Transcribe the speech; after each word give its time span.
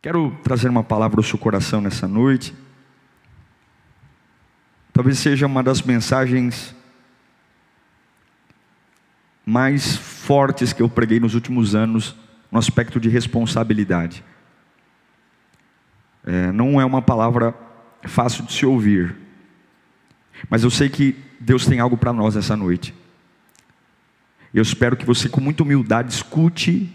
Quero 0.00 0.30
trazer 0.44 0.68
uma 0.68 0.84
palavra 0.84 1.18
ao 1.18 1.24
seu 1.24 1.36
coração 1.36 1.80
nessa 1.80 2.06
noite. 2.06 2.54
Talvez 4.92 5.18
seja 5.18 5.44
uma 5.44 5.60
das 5.60 5.82
mensagens 5.82 6.72
mais 9.44 9.96
fortes 9.96 10.72
que 10.72 10.80
eu 10.80 10.88
preguei 10.88 11.18
nos 11.18 11.34
últimos 11.34 11.74
anos 11.74 12.14
no 12.48 12.60
aspecto 12.60 13.00
de 13.00 13.08
responsabilidade. 13.08 14.22
É, 16.24 16.52
não 16.52 16.80
é 16.80 16.84
uma 16.84 17.02
palavra 17.02 17.52
fácil 18.04 18.44
de 18.44 18.52
se 18.52 18.64
ouvir, 18.64 19.16
mas 20.48 20.62
eu 20.62 20.70
sei 20.70 20.88
que 20.88 21.16
Deus 21.40 21.66
tem 21.66 21.80
algo 21.80 21.96
para 21.96 22.12
nós 22.12 22.36
essa 22.36 22.56
noite. 22.56 22.94
Eu 24.54 24.62
espero 24.62 24.96
que 24.96 25.04
você, 25.04 25.28
com 25.28 25.40
muita 25.40 25.64
humildade, 25.64 26.12
escute, 26.12 26.88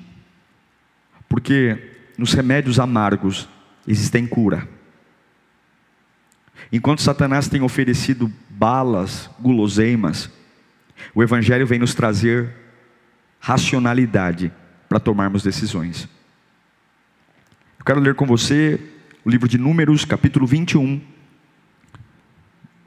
porque 1.27 1.92
nos 2.23 2.31
remédios 2.31 2.79
amargos 2.79 3.49
existem 3.85 4.25
cura. 4.25 4.65
Enquanto 6.71 7.01
Satanás 7.01 7.49
tem 7.49 7.61
oferecido 7.61 8.31
balas, 8.49 9.29
guloseimas, 9.41 10.31
o 11.13 11.21
Evangelho 11.21 11.67
vem 11.67 11.79
nos 11.79 11.93
trazer 11.93 12.49
racionalidade 13.41 14.53
para 14.87 15.01
tomarmos 15.01 15.43
decisões. 15.43 16.07
Eu 17.77 17.83
quero 17.83 17.99
ler 17.99 18.15
com 18.15 18.25
você 18.25 18.79
o 19.25 19.29
livro 19.29 19.49
de 19.49 19.57
Números, 19.57 20.05
capítulo 20.05 20.47
21, 20.47 21.01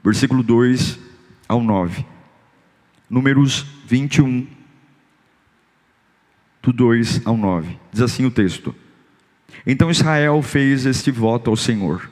versículo 0.03 0.41
2 0.41 0.97
ao 1.47 1.61
9. 1.61 2.03
Números 3.07 3.67
21, 3.85 4.47
do 6.59 6.73
2 6.73 7.21
ao 7.27 7.37
9. 7.37 7.77
Diz 7.91 8.01
assim 8.01 8.25
o 8.25 8.31
texto. 8.31 8.73
Então 9.65 9.91
Israel 9.91 10.41
fez 10.41 10.85
este 10.85 11.11
voto 11.11 11.49
ao 11.49 11.55
Senhor: 11.55 12.09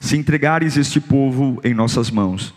Se 0.00 0.16
entregares 0.16 0.76
este 0.76 1.00
povo 1.00 1.60
em 1.64 1.74
nossas 1.74 2.10
mãos, 2.10 2.54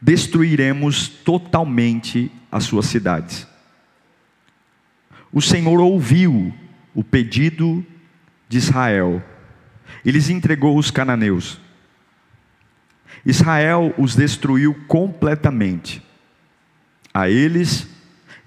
destruiremos 0.00 1.08
totalmente 1.08 2.30
as 2.50 2.64
suas 2.64 2.86
cidades. 2.86 3.46
O 5.32 5.42
Senhor 5.42 5.80
ouviu 5.80 6.54
o 6.94 7.04
pedido 7.04 7.84
de 8.48 8.58
Israel 8.58 9.22
e 10.04 10.10
lhes 10.10 10.30
entregou 10.30 10.78
os 10.78 10.90
cananeus. 10.90 11.60
Israel 13.26 13.94
os 13.98 14.14
destruiu 14.14 14.74
completamente, 14.86 16.02
a 17.12 17.28
eles 17.28 17.88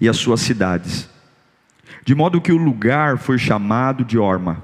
e 0.00 0.08
as 0.08 0.16
suas 0.16 0.40
cidades 0.40 1.11
de 2.04 2.14
modo 2.14 2.40
que 2.40 2.52
o 2.52 2.56
lugar 2.56 3.18
foi 3.18 3.38
chamado 3.38 4.04
de 4.04 4.18
Orma. 4.18 4.62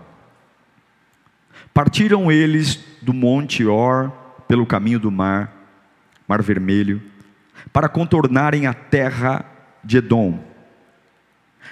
Partiram 1.73 2.31
eles 2.31 2.85
do 3.01 3.13
monte 3.13 3.65
Or 3.65 4.11
pelo 4.49 4.67
caminho 4.67 4.99
do 4.99 5.11
mar, 5.11 5.53
mar 6.27 6.43
vermelho, 6.43 7.01
para 7.73 7.89
contornarem 7.89 8.67
a 8.67 8.75
terra 8.75 9.45
de 9.85 9.99
Edom. 9.99 10.43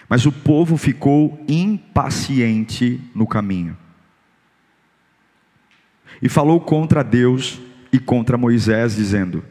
Mas 0.08 0.26
o 0.26 0.32
povo 0.32 0.76
ficou 0.76 1.42
impaciente 1.48 3.00
no 3.14 3.26
caminho. 3.26 3.76
E 6.22 6.28
falou 6.28 6.60
contra 6.60 7.02
Deus 7.02 7.60
e 7.92 7.98
contra 7.98 8.38
Moisés, 8.38 8.94
dizendo: 8.94 9.44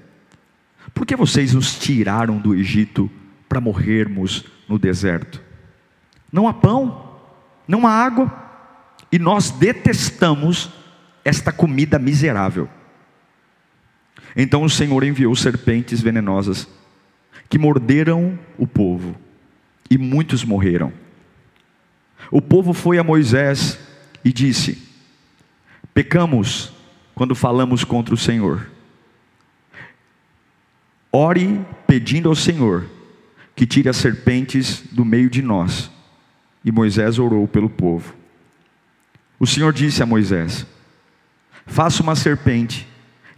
Por 0.93 1.05
que 1.05 1.15
vocês 1.15 1.53
nos 1.53 1.77
tiraram 1.77 2.37
do 2.37 2.55
Egito 2.55 3.11
para 3.49 3.59
morrermos 3.59 4.45
no 4.67 4.79
deserto? 4.79 5.44
Não 6.35 6.50
há 6.50 6.53
pão, 6.53 7.18
não 7.66 7.88
há 7.88 7.91
água, 7.91 8.29
e 9.09 9.18
nós 9.18 9.51
detestamos 9.51 10.69
esta 11.23 11.50
comida 11.50 11.97
miserável. 11.97 12.68
Então 14.35 14.62
o 14.63 14.69
Senhor 14.69 15.06
enviou 15.06 15.34
serpentes 15.34 16.01
venenosas 16.01 16.68
que 17.47 17.57
morderam 17.57 18.38
o 18.57 18.68
povo, 18.68 19.16
e 19.90 19.97
muitos 19.97 20.44
morreram. 20.44 20.91
O 22.29 22.41
povo 22.41 22.73
foi 22.73 22.97
a 22.97 23.03
Moisés 23.03 23.79
e 24.22 24.34
disse: 24.34 24.85
Pecamos 25.94 26.73
quando 27.13 27.34
falamos 27.34 27.85
contra 27.85 28.13
o 28.13 28.17
Senhor. 28.17 28.69
Ore 31.13 31.66
pedindo 31.88 32.28
ao 32.28 32.35
Senhor 32.35 32.90
que 33.56 33.66
tire 33.66 33.88
as 33.88 33.96
serpentes 33.96 34.84
do 34.91 35.06
meio 35.06 35.29
de 35.29 35.41
nós 35.41 35.94
e 36.65 36.71
Moisés 36.71 37.19
orou 37.19 37.47
pelo 37.47 37.69
povo. 37.69 38.15
O 39.39 39.45
Senhor 39.45 39.71
disse 39.71 40.01
a 40.01 40.05
Moisés: 40.05 40.65
Faça 41.67 42.01
uma 42.01 42.15
serpente 42.15 42.87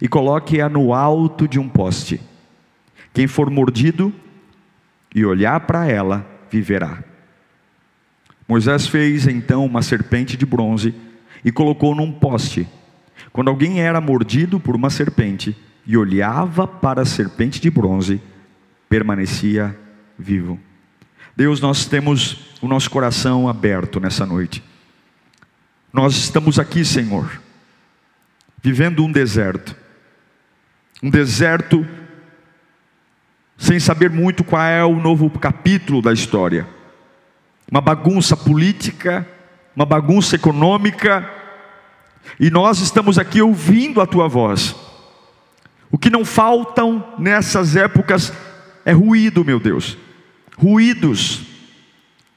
e 0.00 0.08
coloque-a 0.08 0.68
no 0.68 0.94
alto 0.94 1.46
de 1.46 1.58
um 1.58 1.68
poste. 1.68 2.18
Quem 3.12 3.26
for 3.26 3.50
mordido 3.50 4.12
e 5.14 5.24
olhar 5.26 5.60
para 5.60 5.86
ela, 5.86 6.26
viverá. 6.50 7.04
Moisés 8.48 8.86
fez 8.86 9.26
então 9.26 9.66
uma 9.66 9.82
serpente 9.82 10.36
de 10.36 10.46
bronze 10.46 10.94
e 11.44 11.52
colocou 11.52 11.94
num 11.94 12.10
poste. 12.10 12.66
Quando 13.30 13.48
alguém 13.48 13.82
era 13.82 14.00
mordido 14.00 14.58
por 14.58 14.74
uma 14.74 14.88
serpente 14.88 15.56
e 15.86 15.96
olhava 15.96 16.66
para 16.66 17.02
a 17.02 17.06
serpente 17.06 17.60
de 17.60 17.70
bronze, 17.70 18.22
permanecia 18.88 19.76
vivo. 20.18 20.58
Deus, 21.38 21.60
nós 21.60 21.86
temos 21.86 22.36
o 22.60 22.66
nosso 22.66 22.90
coração 22.90 23.48
aberto 23.48 24.00
nessa 24.00 24.26
noite. 24.26 24.60
Nós 25.92 26.16
estamos 26.16 26.58
aqui, 26.58 26.84
Senhor, 26.84 27.40
vivendo 28.60 29.04
um 29.04 29.12
deserto. 29.12 29.76
Um 31.00 31.08
deserto 31.08 31.86
sem 33.56 33.78
saber 33.78 34.10
muito 34.10 34.42
qual 34.42 34.64
é 34.64 34.84
o 34.84 34.96
novo 34.96 35.30
capítulo 35.30 36.02
da 36.02 36.12
história. 36.12 36.66
Uma 37.70 37.80
bagunça 37.80 38.36
política, 38.36 39.24
uma 39.76 39.86
bagunça 39.86 40.34
econômica, 40.34 41.32
e 42.40 42.50
nós 42.50 42.80
estamos 42.80 43.16
aqui 43.16 43.40
ouvindo 43.40 44.00
a 44.00 44.06
tua 44.06 44.26
voz. 44.26 44.74
O 45.88 45.96
que 45.96 46.10
não 46.10 46.24
faltam 46.24 47.14
nessas 47.16 47.76
épocas 47.76 48.32
é 48.84 48.90
ruído, 48.90 49.44
meu 49.44 49.60
Deus 49.60 49.96
ruídos, 50.58 51.42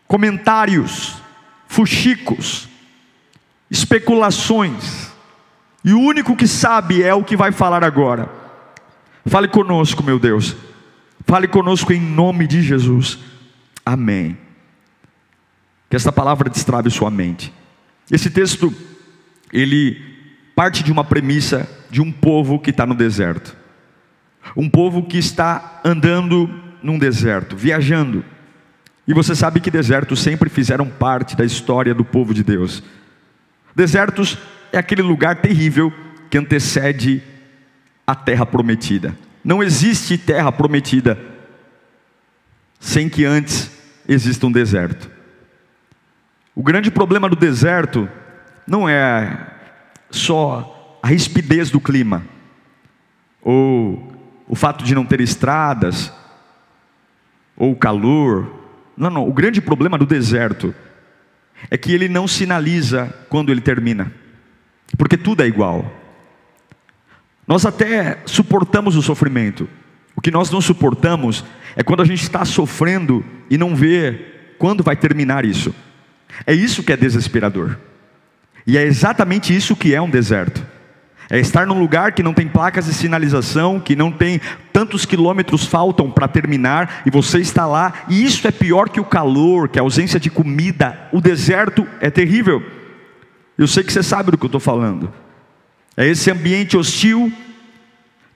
comentários, 0.08 1.16
fuxicos, 1.68 2.70
especulações, 3.70 5.12
e 5.84 5.94
o 5.94 6.00
único 6.00 6.36
que 6.36 6.48
sabe 6.48 7.02
é 7.02 7.14
o 7.14 7.24
que 7.24 7.36
vai 7.36 7.52
falar 7.52 7.84
agora. 7.84 8.30
Fale 9.26 9.48
conosco, 9.48 10.04
meu 10.04 10.20
Deus, 10.20 10.56
fale 11.26 11.48
conosco 11.48 11.92
em 11.92 12.00
nome 12.00 12.46
de 12.46 12.62
Jesus, 12.62 13.18
amém. 13.84 14.38
Que 15.90 15.96
esta 15.96 16.12
palavra 16.12 16.50
destrave 16.50 16.90
sua 16.92 17.10
mente. 17.10 17.52
Esse 18.10 18.30
texto, 18.30 18.74
ele 19.52 20.00
parte 20.56 20.84
de 20.84 20.92
uma 20.92 21.04
premissa 21.04 21.68
de 21.90 22.02
um 22.02 22.12
povo 22.12 22.60
que 22.60 22.70
está 22.70 22.86
no 22.86 22.94
deserto, 22.94 23.56
um 24.56 24.70
povo 24.70 25.04
que 25.04 25.18
está 25.18 25.82
andando 25.84 26.71
num 26.82 26.98
deserto, 26.98 27.56
viajando. 27.56 28.24
E 29.08 29.14
você 29.14 29.36
sabe 29.36 29.60
que 29.60 29.72
desertos 29.72 30.22
sempre 30.22 30.50
fizeram 30.50 30.88
parte 30.88 31.36
da 31.36 31.44
história 31.44 31.94
do 31.94 32.06
povo 32.06 32.34
de 32.34 32.44
Deus. 32.44 32.84
Desertos 33.76 34.38
é 34.72 34.78
aquele 34.78 35.02
lugar 35.02 35.38
terrível 35.38 35.92
que 36.30 36.38
antecede 36.38 37.22
a 38.06 38.16
terra 38.16 38.46
prometida. 38.46 39.16
Não 39.44 39.64
existe 39.64 40.18
terra 40.18 40.52
prometida 40.52 41.18
sem 42.80 43.08
que 43.10 43.26
antes 43.26 43.72
exista 44.08 44.46
um 44.46 44.52
deserto. 44.52 45.10
O 46.56 46.64
grande 46.64 46.92
problema 46.92 47.30
do 47.30 47.36
deserto 47.36 48.10
não 48.68 48.88
é 48.88 49.48
só 50.10 51.00
a 51.02 51.08
rispidez 51.08 51.70
do 51.70 51.80
clima, 51.80 52.24
ou 53.42 54.12
o 54.48 54.56
fato 54.56 54.84
de 54.84 54.94
não 54.94 55.06
ter 55.06 55.22
estradas, 55.22 56.12
ou 57.62 57.74
o 57.74 57.76
calor. 57.76 58.52
Não, 58.98 59.12
não. 59.12 59.30
O 59.30 59.32
grande 59.32 59.62
problema 59.62 59.96
do 59.96 60.06
deserto 60.08 60.74
é 61.70 61.78
que 61.78 61.94
ele 61.94 62.10
não 62.10 62.28
sinaliza 62.28 63.14
quando 63.30 63.52
ele 63.52 63.62
termina, 63.62 64.12
porque 64.98 65.16
tudo 65.16 65.44
é 65.44 65.48
igual. 65.48 65.86
Nós 67.48 67.64
até 67.64 68.18
suportamos 68.26 68.96
o 68.96 69.02
sofrimento, 69.04 69.70
o 70.16 70.22
que 70.22 70.32
nós 70.32 70.50
não 70.50 70.60
suportamos 70.60 71.46
é 71.76 71.84
quando 71.84 72.02
a 72.02 72.06
gente 72.06 72.24
está 72.24 72.44
sofrendo 72.46 73.24
e 73.48 73.60
não 73.60 73.76
vê 73.76 74.56
quando 74.58 74.84
vai 74.84 74.96
terminar 74.96 75.46
isso. 75.46 75.74
É 76.48 76.54
isso 76.54 76.82
que 76.82 76.92
é 76.92 76.98
desesperador, 76.98 77.78
e 78.66 78.76
é 78.76 78.84
exatamente 78.84 79.56
isso 79.56 79.76
que 79.76 79.94
é 79.94 80.02
um 80.02 80.10
deserto. 80.10 80.66
É 81.32 81.40
estar 81.40 81.66
num 81.66 81.80
lugar 81.80 82.12
que 82.12 82.22
não 82.22 82.34
tem 82.34 82.46
placas 82.46 82.88
de 82.88 82.94
sinalização, 82.94 83.80
que 83.80 83.96
não 83.96 84.12
tem 84.12 84.42
tantos 84.74 85.06
quilômetros 85.06 85.66
faltam 85.66 86.12
para 86.12 86.28
terminar, 86.28 87.04
e 87.06 87.10
você 87.10 87.40
está 87.40 87.66
lá, 87.66 87.94
e 88.10 88.22
isso 88.22 88.46
é 88.46 88.52
pior 88.52 88.90
que 88.90 89.00
o 89.00 89.06
calor, 89.06 89.70
que 89.70 89.80
a 89.80 89.82
ausência 89.82 90.20
de 90.20 90.30
comida. 90.30 91.08
O 91.10 91.22
deserto 91.22 91.88
é 92.02 92.10
terrível. 92.10 92.62
Eu 93.58 93.66
sei 93.66 93.82
que 93.82 93.94
você 93.94 94.04
sabe 94.04 94.32
do 94.32 94.38
que 94.38 94.44
eu 94.44 94.50
estou 94.50 94.60
falando. 94.60 95.10
É 95.96 96.06
esse 96.06 96.30
ambiente 96.30 96.76
hostil 96.76 97.32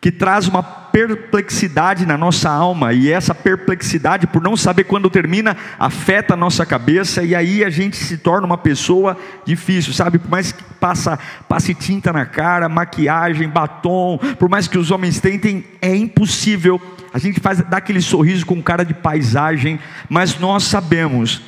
que 0.06 0.12
traz 0.12 0.48
uma 0.48 0.62
perplexidade 0.62 2.06
na 2.06 2.16
nossa 2.16 2.48
alma, 2.48 2.94
e 2.94 3.12
essa 3.12 3.34
perplexidade, 3.34 4.28
por 4.28 4.40
não 4.40 4.56
saber 4.56 4.84
quando 4.84 5.10
termina, 5.10 5.58
afeta 5.80 6.36
a 6.36 6.38
nossa 6.38 6.64
cabeça, 6.64 7.24
e 7.24 7.34
aí 7.34 7.64
a 7.64 7.72
gente 7.72 7.98
se 7.98 8.20
torna 8.20 8.46
uma 8.46 8.56
pessoa 8.56 9.18
difícil, 9.44 9.94
sabe? 9.94 10.20
Por 10.20 10.30
mais 10.30 10.52
que 10.52 10.64
passa, 10.80 11.18
passe 11.50 11.74
tinta 11.74 12.14
na 12.14 12.24
cara, 12.24 12.70
maquiagem, 12.70 13.50
batom, 13.50 14.20
por 14.38 14.48
mais 14.48 14.68
que 14.68 14.78
os 14.78 14.92
homens 14.92 15.20
tentem, 15.20 15.66
é 15.82 15.96
impossível. 15.96 16.80
A 17.12 17.18
gente 17.18 17.40
faz 17.40 17.60
dá 17.62 17.78
aquele 17.78 18.00
sorriso 18.00 18.46
com 18.46 18.62
cara 18.62 18.86
de 18.86 18.94
paisagem, 18.94 19.80
mas 20.08 20.38
nós 20.38 20.66
sabemos 20.66 21.42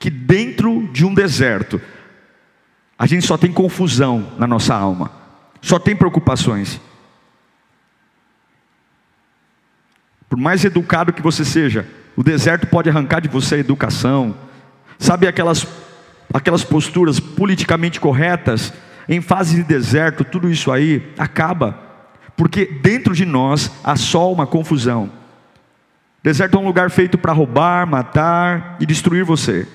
que 0.00 0.10
dentro 0.10 0.88
de 0.92 1.06
um 1.06 1.14
deserto, 1.14 1.80
a 2.98 3.06
gente 3.06 3.24
só 3.24 3.38
tem 3.38 3.52
confusão 3.52 4.32
na 4.40 4.48
nossa 4.48 4.74
alma, 4.74 5.12
só 5.60 5.78
tem 5.78 5.94
preocupações. 5.94 6.80
Por 10.32 10.38
mais 10.38 10.64
educado 10.64 11.12
que 11.12 11.20
você 11.20 11.44
seja, 11.44 11.86
o 12.16 12.22
deserto 12.22 12.66
pode 12.66 12.88
arrancar 12.88 13.20
de 13.20 13.28
você 13.28 13.56
a 13.56 13.58
educação. 13.58 14.34
Sabe 14.98 15.28
aquelas 15.28 15.68
aquelas 16.32 16.64
posturas 16.64 17.20
politicamente 17.20 18.00
corretas 18.00 18.72
em 19.06 19.20
fase 19.20 19.56
de 19.56 19.62
deserto, 19.62 20.24
tudo 20.24 20.50
isso 20.50 20.72
aí 20.72 21.12
acaba, 21.18 21.78
porque 22.34 22.64
dentro 22.64 23.14
de 23.14 23.26
nós 23.26 23.70
há 23.84 23.94
só 23.94 24.32
uma 24.32 24.46
confusão. 24.46 25.10
Deserto 26.22 26.56
é 26.56 26.60
um 26.60 26.64
lugar 26.64 26.90
feito 26.90 27.18
para 27.18 27.34
roubar, 27.34 27.86
matar 27.86 28.78
e 28.80 28.86
destruir 28.86 29.26
você. 29.26 29.68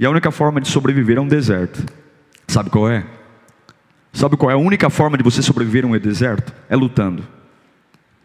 E 0.00 0.06
a 0.06 0.10
única 0.10 0.30
forma 0.30 0.62
de 0.62 0.68
sobreviver 0.68 1.18
é 1.18 1.20
um 1.20 1.28
deserto. 1.28 1.84
Sabe 2.46 2.70
qual 2.70 2.88
é? 2.88 3.04
Sabe 4.14 4.34
qual 4.38 4.50
é 4.50 4.54
a 4.54 4.56
única 4.56 4.88
forma 4.88 5.18
de 5.18 5.22
você 5.22 5.42
sobreviver 5.42 5.84
a 5.84 5.88
um 5.88 5.98
deserto? 5.98 6.54
É 6.70 6.74
lutando. 6.74 7.22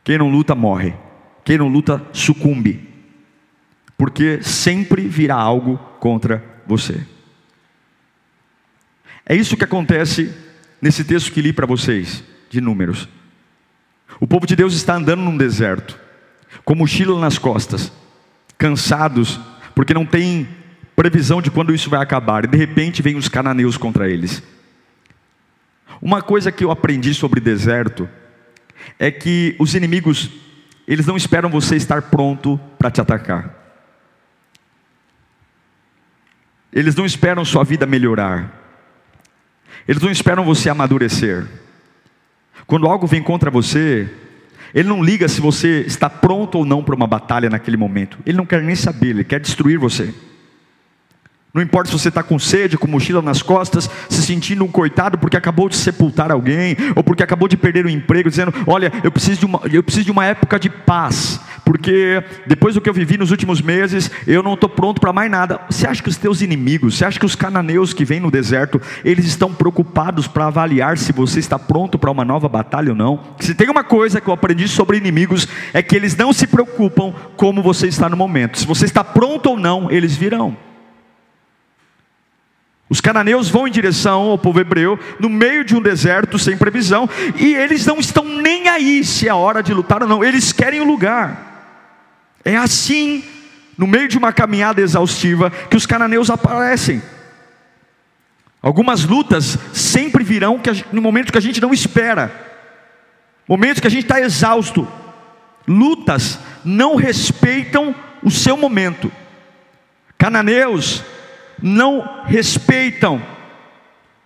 Quem 0.06 0.18
não 0.18 0.32
luta 0.32 0.56
morre. 0.56 0.94
Quem 1.44 1.58
não 1.58 1.68
luta 1.68 2.06
sucumbe, 2.14 2.90
porque 3.98 4.42
sempre 4.42 5.08
virá 5.08 5.36
algo 5.36 5.78
contra 6.00 6.44
você. 6.66 7.06
É 9.26 9.36
isso 9.36 9.56
que 9.56 9.64
acontece 9.64 10.34
nesse 10.82 11.04
texto 11.04 11.32
que 11.32 11.42
li 11.42 11.54
para 11.54 11.66
vocês, 11.66 12.24
de 12.50 12.60
Números. 12.60 13.08
O 14.20 14.28
povo 14.28 14.46
de 14.46 14.56
Deus 14.56 14.74
está 14.74 14.96
andando 14.96 15.22
num 15.22 15.38
deserto, 15.38 16.00
com 16.64 16.76
mochila 16.76 17.20
nas 17.20 17.38
costas, 17.38 17.92
cansados, 18.58 19.40
porque 19.74 19.94
não 19.94 20.06
tem 20.06 20.48
previsão 20.96 21.42
de 21.42 21.50
quando 21.50 21.74
isso 21.74 21.90
vai 21.90 22.02
acabar, 22.02 22.46
e 22.46 22.48
de 22.48 22.58
repente 22.58 23.02
vem 23.02 23.16
os 23.16 23.28
cananeus 23.28 23.78
contra 23.78 24.10
eles. 24.10 24.44
Uma 26.02 26.22
coisa 26.22 26.52
que 26.52 26.64
eu 26.64 26.72
aprendi 26.72 27.14
sobre 27.14 27.40
deserto 27.40 28.10
é 29.00 29.10
que 29.10 29.56
os 29.58 29.74
inimigos 29.74 30.30
eles 30.88 31.06
não 31.06 31.16
esperam 31.16 31.50
você 31.50 31.76
estar 31.76 32.02
pronto 32.04 32.60
para 32.78 32.92
te 32.92 33.00
atacar. 33.00 33.54
Eles 36.72 36.96
não 36.96 37.06
esperam 37.06 37.46
sua 37.46 37.64
vida 37.64 37.86
melhorar. 37.86 38.52
Eles 39.88 40.02
não 40.02 40.10
esperam 40.10 40.44
você 40.44 40.70
amadurecer. 40.70 41.46
Quando 42.66 42.88
algo 42.88 43.06
vem 43.06 43.22
contra 43.22 43.52
você, 43.52 44.10
ele 44.74 44.90
não 44.90 45.04
liga 45.04 45.28
se 45.28 45.40
você 45.40 45.82
está 45.82 46.10
pronto 46.10 46.58
ou 46.58 46.66
não 46.66 46.84
para 46.84 46.96
uma 46.96 47.08
batalha 47.08 47.50
naquele 47.50 47.78
momento. 47.78 48.18
Ele 48.26 48.38
não 48.38 48.46
quer 48.46 48.62
nem 48.62 48.76
saber, 48.76 49.10
ele 49.10 49.24
quer 49.24 49.40
destruir 49.40 49.78
você. 49.78 50.14
Não 51.56 51.62
importa 51.62 51.92
se 51.92 52.00
você 52.00 52.10
está 52.10 52.24
com 52.24 52.40
sede, 52.40 52.80
com 52.80 52.88
mochila 52.88 53.22
nas 53.22 53.44
costas, 53.44 53.88
se 54.10 54.24
sentindo 54.24 54.64
um 54.66 54.68
coitado 54.68 55.20
porque 55.20 55.38
acabou 55.38 55.70
de 55.70 55.76
sepultar 55.76 56.32
alguém, 56.32 56.76
ou 56.96 57.04
porque 57.04 57.22
acabou 57.22 57.48
de 57.48 57.56
perder 57.56 57.86
o 57.86 57.90
emprego, 57.90 58.28
dizendo: 58.28 58.52
Olha, 58.66 58.92
eu 59.04 59.12
preciso, 59.12 59.42
de 59.42 59.46
uma, 59.46 59.62
eu 59.72 59.84
preciso 59.84 60.06
de 60.06 60.12
uma 60.12 60.26
época 60.26 60.60
de 60.60 60.68
paz, 60.68 61.40
porque 61.64 62.24
depois 62.48 62.74
do 62.74 62.82
que 62.82 62.90
eu 62.90 62.94
vivi 62.94 63.20
nos 63.20 63.30
últimos 63.30 63.62
meses, 63.62 64.10
eu 64.26 64.42
não 64.42 64.56
estou 64.56 64.68
pronto 64.68 65.00
para 65.00 65.14
mais 65.14 65.30
nada. 65.30 65.62
Você 65.70 65.86
acha 65.86 66.02
que 66.02 66.10
os 66.10 66.18
teus 66.18 66.42
inimigos, 66.42 66.98
você 66.98 67.06
acha 67.06 67.20
que 67.20 67.26
os 67.26 67.36
cananeus 67.36 67.94
que 67.94 68.04
vêm 68.04 68.20
no 68.20 68.32
deserto, 68.32 68.82
eles 69.06 69.28
estão 69.28 69.54
preocupados 69.54 70.28
para 70.28 70.48
avaliar 70.48 70.98
se 70.98 71.12
você 71.12 71.38
está 71.38 71.60
pronto 71.60 72.00
para 72.00 72.10
uma 72.10 72.26
nova 72.26 72.50
batalha 72.50 72.90
ou 72.90 72.96
não? 72.96 73.20
Se 73.40 73.54
tem 73.54 73.70
uma 73.70 73.84
coisa 73.84 74.20
que 74.20 74.28
eu 74.28 74.34
aprendi 74.34 74.68
sobre 74.68 74.98
inimigos, 74.98 75.48
é 75.72 75.84
que 75.84 75.96
eles 75.96 76.16
não 76.16 76.34
se 76.34 76.48
preocupam 76.48 77.14
como 77.38 77.62
você 77.62 77.86
está 77.86 78.10
no 78.10 78.18
momento, 78.18 78.58
se 78.58 78.66
você 78.66 78.86
está 78.86 79.04
pronto 79.04 79.52
ou 79.52 79.60
não, 79.60 79.92
eles 79.92 80.18
virão. 80.18 80.58
Os 82.94 83.02
cananeus 83.02 83.50
vão 83.50 83.68
em 83.68 83.72
direção 83.72 84.22
ao 84.22 84.38
povo 84.38 84.60
hebreu, 84.60 85.00
no 85.20 85.28
meio 85.28 85.66
de 85.66 85.76
um 85.76 85.82
deserto 85.82 86.38
sem 86.38 86.56
previsão, 86.56 87.10
e 87.36 87.56
eles 87.56 87.88
não 87.88 87.98
estão 87.98 88.24
nem 88.24 88.70
aí 88.70 89.04
se 89.04 89.28
é 89.28 89.34
hora 89.34 89.64
de 89.64 89.74
lutar 89.74 90.04
ou 90.04 90.08
não, 90.08 90.24
eles 90.24 90.52
querem 90.52 90.80
o 90.80 90.84
lugar. 90.84 91.74
É 92.46 92.56
assim, 92.56 93.24
no 93.76 93.88
meio 93.88 94.08
de 94.08 94.16
uma 94.16 94.32
caminhada 94.32 94.80
exaustiva, 94.80 95.50
que 95.50 95.76
os 95.76 95.88
cananeus 95.88 96.30
aparecem. 96.30 97.02
Algumas 98.62 99.04
lutas 99.06 99.58
sempre 99.74 100.24
virão 100.24 100.62
no 100.92 101.02
momento 101.02 101.32
que 101.32 101.40
a 101.40 101.42
gente 101.42 101.60
não 101.60 101.74
espera, 101.74 102.32
momentos 103.48 103.80
que 103.80 103.88
a 103.88 103.90
gente 103.90 104.04
está 104.04 104.22
exausto. 104.22 104.88
Lutas 105.68 106.38
não 106.64 106.96
respeitam 106.96 107.96
o 108.22 108.30
seu 108.30 108.56
momento. 108.56 109.12
Cananeus 110.16 111.04
não 111.64 112.24
respeitam 112.26 113.24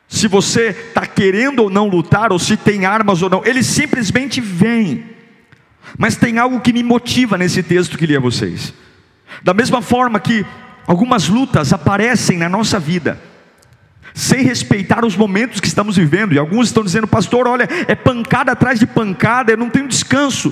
se 0.07 0.27
você 0.27 0.69
está 0.69 1.05
querendo 1.05 1.59
ou 1.59 1.69
não 1.69 1.87
lutar, 1.87 2.31
ou 2.31 2.39
se 2.39 2.57
tem 2.57 2.85
armas 2.85 3.21
ou 3.21 3.29
não, 3.29 3.45
eles 3.45 3.67
simplesmente 3.67 4.41
vêm. 4.41 5.03
Mas 5.97 6.15
tem 6.15 6.39
algo 6.39 6.61
que 6.61 6.73
me 6.73 6.81
motiva 6.81 7.37
nesse 7.37 7.61
texto 7.61 7.97
que 7.97 8.07
li 8.07 8.15
a 8.15 8.19
vocês. 8.19 8.73
Da 9.43 9.53
mesma 9.53 9.81
forma 9.81 10.19
que 10.19 10.45
algumas 10.87 11.27
lutas 11.27 11.73
aparecem 11.73 12.37
na 12.37 12.49
nossa 12.49 12.79
vida, 12.79 13.21
sem 14.13 14.41
respeitar 14.41 15.05
os 15.05 15.15
momentos 15.15 15.59
que 15.59 15.67
estamos 15.67 15.95
vivendo, 15.95 16.33
e 16.33 16.39
alguns 16.39 16.67
estão 16.67 16.83
dizendo, 16.83 17.05
pastor, 17.05 17.47
olha, 17.47 17.67
é 17.87 17.93
pancada 17.93 18.53
atrás 18.53 18.79
de 18.79 18.87
pancada, 18.87 19.51
eu 19.51 19.57
não 19.57 19.69
tenho 19.69 19.87
descanso. 19.87 20.51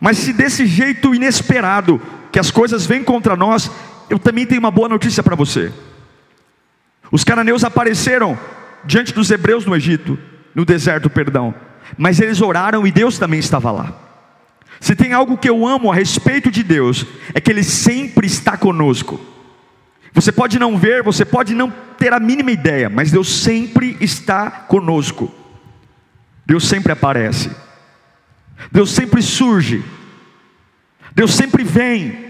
Mas 0.00 0.16
se 0.18 0.32
desse 0.32 0.64
jeito 0.64 1.14
inesperado, 1.14 2.00
que 2.32 2.38
as 2.38 2.50
coisas 2.50 2.86
vêm 2.86 3.02
contra 3.04 3.36
nós, 3.36 3.70
eu 4.10 4.18
também 4.18 4.46
tenho 4.46 4.60
uma 4.60 4.70
boa 4.70 4.88
notícia 4.88 5.22
para 5.22 5.36
você. 5.36 5.72
Os 7.10 7.24
cananeus 7.24 7.64
apareceram 7.64 8.38
diante 8.84 9.12
dos 9.12 9.30
hebreus 9.30 9.64
no 9.64 9.74
Egito, 9.74 10.18
no 10.54 10.64
deserto, 10.64 11.08
perdão, 11.08 11.54
mas 11.96 12.20
eles 12.20 12.40
oraram 12.40 12.86
e 12.86 12.92
Deus 12.92 13.18
também 13.18 13.40
estava 13.40 13.70
lá. 13.70 13.92
Se 14.80 14.94
tem 14.94 15.12
algo 15.12 15.38
que 15.38 15.48
eu 15.48 15.66
amo 15.66 15.90
a 15.90 15.94
respeito 15.94 16.50
de 16.50 16.62
Deus, 16.62 17.06
é 17.32 17.40
que 17.40 17.50
Ele 17.50 17.62
sempre 17.62 18.26
está 18.26 18.56
conosco. 18.56 19.20
Você 20.12 20.30
pode 20.30 20.58
não 20.58 20.76
ver, 20.76 21.02
você 21.02 21.24
pode 21.24 21.54
não 21.54 21.72
ter 21.98 22.12
a 22.12 22.20
mínima 22.20 22.52
ideia, 22.52 22.88
mas 22.88 23.10
Deus 23.10 23.28
sempre 23.28 23.96
está 24.00 24.50
conosco. 24.50 25.32
Deus 26.46 26.68
sempre 26.68 26.92
aparece. 26.92 27.50
Deus 28.70 28.90
sempre 28.90 29.22
surge. 29.22 29.82
Deus 31.14 31.32
sempre 31.32 31.64
vem 31.64 32.23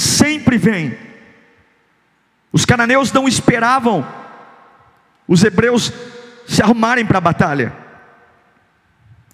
sempre 0.00 0.56
vem. 0.56 0.96
Os 2.52 2.64
cananeus 2.64 3.12
não 3.12 3.28
esperavam 3.28 4.06
os 5.30 5.44
hebreus 5.44 5.92
se 6.44 6.60
arrumarem 6.60 7.06
para 7.06 7.18
a 7.18 7.20
batalha. 7.20 7.72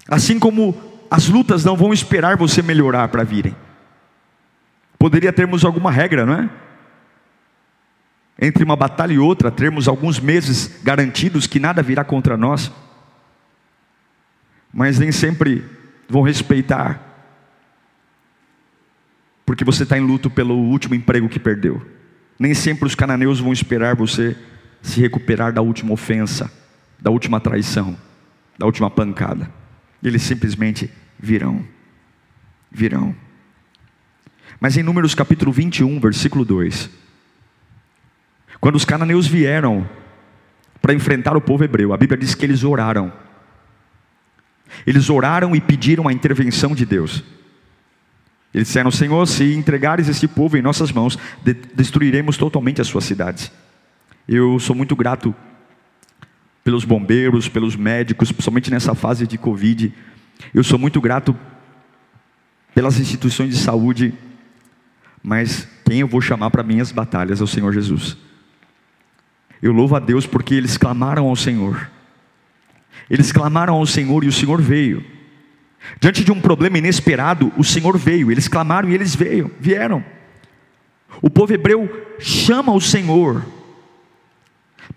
Assim 0.07 0.37
como 0.37 0.79
as 1.09 1.27
lutas 1.27 1.65
não 1.65 1.75
vão 1.75 1.91
esperar 1.91 2.37
você 2.37 2.61
melhorar 2.61 3.07
para 3.07 3.23
virem. 3.23 3.55
Poderia 4.99 5.33
termos 5.33 5.65
alguma 5.65 5.91
regra, 5.91 6.23
não 6.23 6.35
é? 6.35 6.49
Entre 8.39 8.63
uma 8.63 8.75
batalha 8.75 9.13
e 9.13 9.17
outra, 9.17 9.49
termos 9.49 9.87
alguns 9.87 10.19
meses 10.19 10.79
garantidos 10.83 11.47
que 11.47 11.59
nada 11.59 11.81
virá 11.81 12.03
contra 12.03 12.37
nós. 12.37 12.71
Mas 14.71 14.99
nem 14.99 15.11
sempre 15.11 15.65
vão 16.07 16.21
respeitar 16.21 17.06
porque 19.57 19.65
você 19.65 19.81
está 19.81 19.97
em 19.97 20.05
luto 20.05 20.29
pelo 20.29 20.53
último 20.53 20.93
emprego 20.93 21.27
que 21.27 21.39
perdeu. 21.39 21.83
Nem 22.37 22.53
sempre 22.53 22.85
os 22.85 22.93
cananeus 22.93 23.39
vão 23.39 23.51
esperar 23.51 23.95
você 23.95 24.37
se 24.83 25.01
recuperar 25.01 25.51
da 25.51 25.63
última 25.63 25.91
ofensa, 25.93 26.51
da 26.99 27.09
última 27.09 27.39
traição, 27.39 27.97
da 28.55 28.67
última 28.67 28.87
pancada. 28.91 29.51
Eles 30.03 30.21
simplesmente 30.21 30.91
virão. 31.17 31.65
Virão. 32.71 33.15
Mas 34.59 34.77
em 34.77 34.83
Números 34.83 35.15
capítulo 35.15 35.51
21, 35.51 35.99
versículo 35.99 36.45
2, 36.45 36.91
quando 38.61 38.75
os 38.75 38.85
cananeus 38.85 39.25
vieram 39.25 39.89
para 40.79 40.93
enfrentar 40.93 41.35
o 41.35 41.41
povo 41.41 41.63
hebreu, 41.63 41.93
a 41.93 41.97
Bíblia 41.97 42.19
diz 42.19 42.35
que 42.35 42.45
eles 42.45 42.63
oraram. 42.63 43.11
Eles 44.85 45.09
oraram 45.09 45.55
e 45.55 45.59
pediram 45.59 46.07
a 46.07 46.13
intervenção 46.13 46.75
de 46.75 46.85
Deus. 46.85 47.23
Eles 48.57 48.69
disseram: 48.69 48.89
Senhor, 48.89 49.23
se 49.27 49.53
entregares 49.53 50.09
esse 50.09 50.27
povo 50.27 50.57
em 50.57 50.63
nossas 50.63 50.91
mãos, 50.91 51.15
de 51.43 51.53
destruiremos 51.53 52.37
totalmente 52.37 52.81
as 52.81 52.87
suas 52.87 53.03
cidades. 53.03 53.51
Eu 54.27 54.57
sou 54.57 54.75
muito 54.75 54.95
grato 54.95 55.33
pelos 56.63 56.83
bombeiros, 56.83 57.47
pelos 57.47 57.75
médicos, 57.75 58.31
principalmente 58.31 58.71
nessa 58.71 58.95
fase 58.95 59.27
de 59.27 59.37
Covid. 59.37 59.93
Eu 60.55 60.63
sou 60.63 60.79
muito 60.79 60.99
grato 60.99 61.37
pelas 62.73 62.99
instituições 62.99 63.53
de 63.53 63.59
saúde, 63.59 64.11
mas 65.21 65.67
quem 65.85 65.99
eu 65.99 66.07
vou 66.07 66.19
chamar 66.19 66.49
para 66.49 66.63
minhas 66.63 66.91
batalhas 66.91 67.39
é 67.39 67.43
o 67.43 67.47
Senhor 67.47 67.71
Jesus. 67.71 68.17
Eu 69.61 69.71
louvo 69.71 69.95
a 69.95 69.99
Deus 69.99 70.25
porque 70.25 70.55
eles 70.55 70.77
clamaram 70.77 71.27
ao 71.27 71.35
Senhor. 71.35 71.91
Eles 73.07 73.31
clamaram 73.31 73.75
ao 73.75 73.85
Senhor 73.85 74.23
e 74.23 74.27
o 74.27 74.33
Senhor 74.33 74.59
veio. 74.59 75.05
Diante 75.99 76.23
de 76.23 76.31
um 76.31 76.41
problema 76.41 76.77
inesperado, 76.77 77.51
o 77.57 77.63
Senhor 77.63 77.97
veio. 77.97 78.31
Eles 78.31 78.47
clamaram 78.47 78.89
e 78.89 78.93
eles 78.93 79.15
veio, 79.15 79.51
vieram. 79.59 80.03
O 81.21 81.29
povo 81.29 81.53
hebreu 81.53 81.89
chama 82.19 82.73
o 82.73 82.81
Senhor 82.81 83.45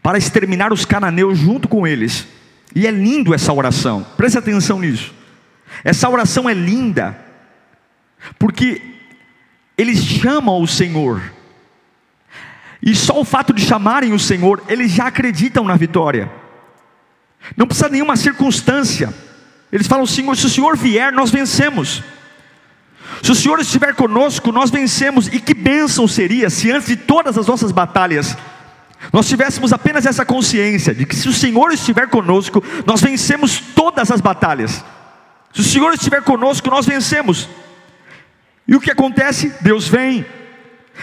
para 0.03 0.19
exterminar 0.19 0.73
os 0.73 0.85
cananeus 0.85 1.39
junto 1.39 1.69
com 1.69 1.87
eles. 1.87 2.27
E 2.75 2.87
é 2.87 2.91
lindo 2.91 3.35
essa 3.35 3.53
oração. 3.53 4.05
Preste 4.17 4.39
atenção 4.39 4.79
nisso. 4.79 5.15
Essa 5.85 6.09
oração 6.09 6.49
é 6.49 6.55
linda 6.55 7.17
porque 8.39 8.83
eles 9.77 10.05
chamam 10.05 10.61
o 10.61 10.67
Senhor. 10.67 11.23
E 12.83 12.95
só 12.95 13.21
o 13.21 13.25
fato 13.25 13.53
de 13.53 13.63
chamarem 13.63 14.13
o 14.13 14.19
Senhor, 14.19 14.63
eles 14.69 14.93
já 14.93 15.07
acreditam 15.07 15.65
na 15.65 15.77
vitória. 15.77 16.31
Não 17.57 17.67
precisa 17.67 17.89
nenhuma 17.89 18.17
circunstância. 18.17 19.13
Eles 19.73 19.87
falam: 19.87 20.07
Senhor, 20.07 20.37
se 20.37 20.47
o 20.47 20.51
Senhor 20.51 20.77
vier, 20.77 21.13
nós 21.13 21.31
vencemos. 21.31 22.03
Se 23.23 23.31
o 23.31 23.35
Senhor 23.35 23.59
estiver 23.61 23.95
conosco, 23.95 24.51
nós 24.51 24.71
vencemos. 24.71 25.29
E 25.29 25.41
que 25.41 25.55
bênção 25.55 26.09
seria 26.09 26.49
se 26.51 26.71
antes 26.71 26.89
de 26.89 26.97
todas 26.97 27.37
as 27.37 27.47
nossas 27.47 27.73
batalhas, 27.73 28.37
nós 29.13 29.29
tivéssemos 29.29 29.73
apenas 29.73 30.07
essa 30.07 30.25
consciência 30.25 30.95
de 30.95 31.07
que 31.07 31.17
se 31.17 31.29
o 31.29 31.33
Senhor 31.33 31.73
estiver 31.73 32.09
conosco, 32.09 32.63
nós 32.87 33.01
vencemos 33.01 33.61
todas 33.75 34.11
as 34.11 34.21
batalhas. 34.21 34.85
Se 35.53 35.61
o 35.61 35.65
Senhor 35.65 35.93
estiver 35.93 36.23
conosco, 36.23 36.71
nós 36.71 36.87
vencemos. 36.87 37.49
E 38.67 38.77
o 38.77 38.81
que 38.81 38.91
acontece? 38.91 39.53
Deus 39.61 39.89
vem, 39.89 40.25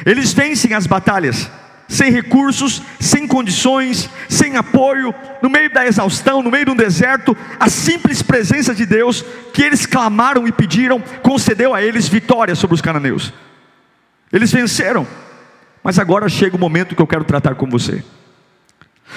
eles 0.06 0.32
vencem 0.34 0.74
as 0.74 0.88
batalhas 0.88 1.50
sem 1.88 2.12
recursos, 2.12 2.82
sem 3.00 3.27
condições, 3.27 4.10
sem 4.27 4.58
apoio, 4.58 5.13
no 5.41 5.50
meio 5.50 5.72
da 5.74 5.86
exaustão, 5.88 6.44
no 6.44 6.51
meio 6.51 6.65
de 6.65 6.72
um 6.72 6.75
deserto, 6.75 7.36
a 7.60 7.70
simples 7.70 8.22
presença 8.22 8.75
de 8.75 8.86
Deus 8.86 9.24
que 9.53 9.63
eles 9.63 9.86
clamaram 9.86 10.48
e 10.48 10.51
pediram, 10.51 11.01
concedeu 11.22 11.74
a 11.74 11.82
eles 11.82 12.08
vitória 12.08 12.56
sobre 12.56 12.75
os 12.75 12.82
cananeus. 12.82 13.34
Eles 14.32 14.51
venceram, 14.51 15.08
mas 15.84 15.98
agora 15.98 16.27
chega 16.27 16.56
o 16.56 16.60
momento 16.60 16.96
que 16.96 17.01
eu 17.01 17.08
quero 17.08 17.24
tratar 17.24 17.56
com 17.56 17.70
você. 17.70 18.03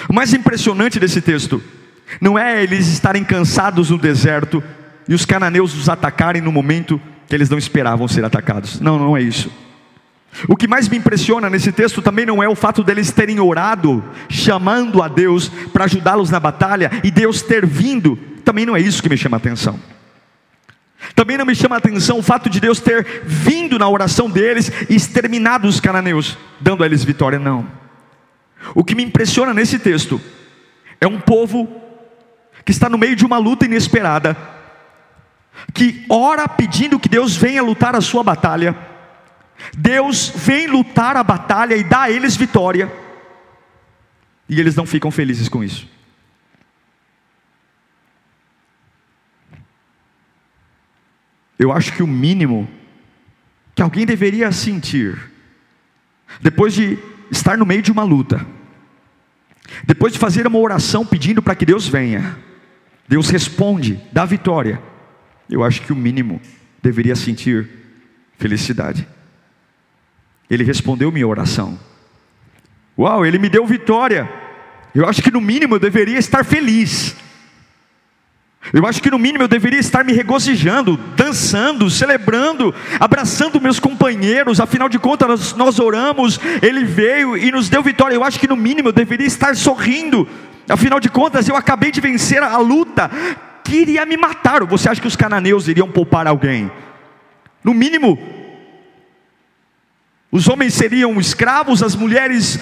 O 0.07 0.13
mais 0.13 0.33
impressionante 0.33 0.99
desse 0.99 1.21
texto 1.21 1.61
não 2.19 2.39
é 2.39 2.63
eles 2.63 2.87
estarem 2.87 3.23
cansados 3.23 3.89
no 3.89 3.97
deserto 3.97 4.63
e 5.07 5.13
os 5.13 5.25
cananeus 5.25 5.75
os 5.75 5.89
atacarem 5.89 6.41
no 6.41 6.51
momento 6.51 6.99
que 7.27 7.35
eles 7.35 7.49
não 7.49 7.57
esperavam 7.57 8.07
ser 8.07 8.23
atacados. 8.23 8.79
Não, 8.79 8.97
não 8.97 9.17
é 9.17 9.21
isso. 9.21 9.51
O 10.47 10.55
que 10.55 10.67
mais 10.67 10.87
me 10.87 10.97
impressiona 10.97 11.49
nesse 11.49 11.71
texto 11.71 12.01
também 12.01 12.25
não 12.25 12.41
é 12.41 12.47
o 12.47 12.55
fato 12.55 12.83
deles 12.83 13.11
terem 13.11 13.39
orado, 13.39 14.03
chamando 14.29 15.03
a 15.03 15.07
Deus 15.07 15.49
para 15.49 15.85
ajudá-los 15.85 16.29
na 16.29 16.39
batalha, 16.39 16.89
e 17.03 17.11
Deus 17.11 17.41
ter 17.41 17.65
vindo, 17.65 18.15
também 18.43 18.65
não 18.65 18.75
é 18.75 18.79
isso 18.79 19.03
que 19.03 19.09
me 19.09 19.17
chama 19.17 19.37
a 19.37 19.39
atenção. 19.39 19.79
Também 21.15 21.37
não 21.37 21.45
me 21.45 21.55
chama 21.55 21.75
a 21.75 21.79
atenção 21.79 22.19
o 22.19 22.23
fato 22.23 22.49
de 22.49 22.59
Deus 22.59 22.79
ter 22.79 23.23
vindo 23.25 23.77
na 23.77 23.89
oração 23.89 24.29
deles 24.29 24.71
e 24.89 24.95
exterminado 24.95 25.67
os 25.67 25.79
cananeus, 25.79 26.37
dando 26.59 26.83
a 26.83 26.85
eles 26.85 27.03
vitória, 27.03 27.39
não. 27.39 27.67
O 28.75 28.83
que 28.83 28.95
me 28.95 29.03
impressiona 29.03 29.53
nesse 29.53 29.79
texto 29.79 30.21
é 30.99 31.07
um 31.07 31.19
povo 31.19 31.67
que 32.63 32.71
está 32.71 32.87
no 32.87 32.97
meio 32.97 33.15
de 33.15 33.25
uma 33.25 33.37
luta 33.37 33.65
inesperada, 33.65 34.37
que 35.73 36.05
ora 36.09 36.47
pedindo 36.47 36.99
que 36.99 37.09
Deus 37.09 37.35
venha 37.35 37.63
lutar 37.63 37.95
a 37.95 38.01
sua 38.01 38.23
batalha, 38.23 38.75
Deus 39.77 40.31
vem 40.35 40.67
lutar 40.67 41.15
a 41.15 41.23
batalha 41.23 41.75
e 41.75 41.83
dá 41.83 42.03
a 42.03 42.11
eles 42.11 42.35
vitória, 42.35 42.91
e 44.49 44.59
eles 44.59 44.75
não 44.75 44.85
ficam 44.85 45.09
felizes 45.11 45.47
com 45.47 45.63
isso. 45.63 45.89
Eu 51.57 51.71
acho 51.71 51.93
que 51.93 52.01
o 52.01 52.07
mínimo 52.07 52.67
que 53.75 53.81
alguém 53.81 54.05
deveria 54.05 54.51
sentir, 54.51 55.31
depois 56.41 56.73
de 56.73 56.97
estar 57.29 57.57
no 57.57 57.65
meio 57.65 57.81
de 57.81 57.91
uma 57.91 58.03
luta, 58.03 58.45
depois 59.85 60.11
de 60.11 60.19
fazer 60.19 60.45
uma 60.47 60.59
oração 60.59 61.05
pedindo 61.05 61.41
para 61.41 61.55
que 61.55 61.65
Deus 61.65 61.87
venha, 61.87 62.37
Deus 63.07 63.29
responde, 63.29 64.01
dá 64.11 64.25
vitória. 64.25 64.81
Eu 65.49 65.63
acho 65.63 65.81
que 65.81 65.93
o 65.93 65.95
mínimo 65.95 66.41
deveria 66.81 67.15
sentir 67.15 67.69
felicidade. 68.37 69.07
Ele 70.51 70.65
respondeu 70.65 71.09
minha 71.13 71.25
oração. 71.25 71.79
Uau, 72.99 73.25
ele 73.25 73.39
me 73.39 73.47
deu 73.47 73.65
vitória. 73.65 74.29
Eu 74.93 75.07
acho 75.07 75.21
que 75.21 75.31
no 75.31 75.39
mínimo 75.39 75.75
eu 75.75 75.79
deveria 75.79 76.19
estar 76.19 76.43
feliz. 76.43 77.15
Eu 78.73 78.85
acho 78.85 79.01
que 79.01 79.09
no 79.09 79.17
mínimo 79.17 79.45
eu 79.45 79.47
deveria 79.47 79.79
estar 79.79 80.03
me 80.03 80.11
regozijando, 80.11 80.97
dançando, 81.15 81.89
celebrando, 81.89 82.75
abraçando 82.99 83.61
meus 83.61 83.79
companheiros. 83.79 84.59
Afinal 84.59 84.89
de 84.89 84.99
contas, 84.99 85.29
nós, 85.29 85.53
nós, 85.53 85.79
oramos, 85.79 86.37
Ele 86.61 86.83
veio 86.83 87.37
e 87.37 87.49
nos 87.49 87.69
deu 87.69 87.81
vitória. 87.81 88.13
Eu 88.13 88.23
acho 88.23 88.37
que 88.37 88.47
no 88.47 88.57
mínimo 88.57 88.89
eu 88.89 88.93
deveria 88.93 89.25
estar 89.25 89.55
sorrindo. 89.55 90.27
Afinal 90.67 90.99
de 90.99 91.07
contas, 91.07 91.47
eu 91.47 91.55
acabei 91.55 91.91
de 91.91 92.01
vencer 92.01 92.43
a 92.43 92.57
luta 92.57 93.09
que 93.63 93.77
iria 93.77 94.05
me 94.05 94.17
matar. 94.17 94.65
Você 94.65 94.89
acha 94.89 94.99
que 94.99 95.07
os 95.07 95.15
cananeus 95.15 95.69
iriam 95.69 95.89
poupar 95.89 96.27
alguém? 96.27 96.69
No 97.63 97.73
mínimo, 97.73 98.40
os 100.31 100.47
homens 100.47 100.73
seriam 100.73 101.19
escravos, 101.19 101.83
as 101.83 101.95
mulheres 101.95 102.57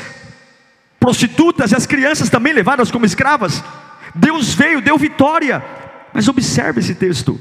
prostitutas 0.99 1.71
e 1.71 1.75
as 1.75 1.85
crianças 1.85 2.29
também 2.29 2.51
levadas 2.51 2.89
como 2.89 3.05
escravas. 3.05 3.63
Deus 4.15 4.53
veio, 4.53 4.81
deu 4.81 4.97
vitória. 4.97 5.63
Mas 6.11 6.27
observe 6.27 6.79
esse 6.79 6.95
texto. 6.95 7.39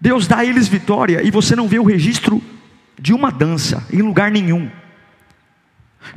Deus 0.00 0.26
dá 0.26 0.38
a 0.38 0.44
eles 0.44 0.66
vitória 0.66 1.22
e 1.22 1.30
você 1.30 1.54
não 1.54 1.68
vê 1.68 1.78
o 1.78 1.84
registro 1.84 2.42
de 2.98 3.12
uma 3.12 3.30
dança 3.30 3.86
em 3.92 4.00
lugar 4.00 4.30
nenhum. 4.30 4.70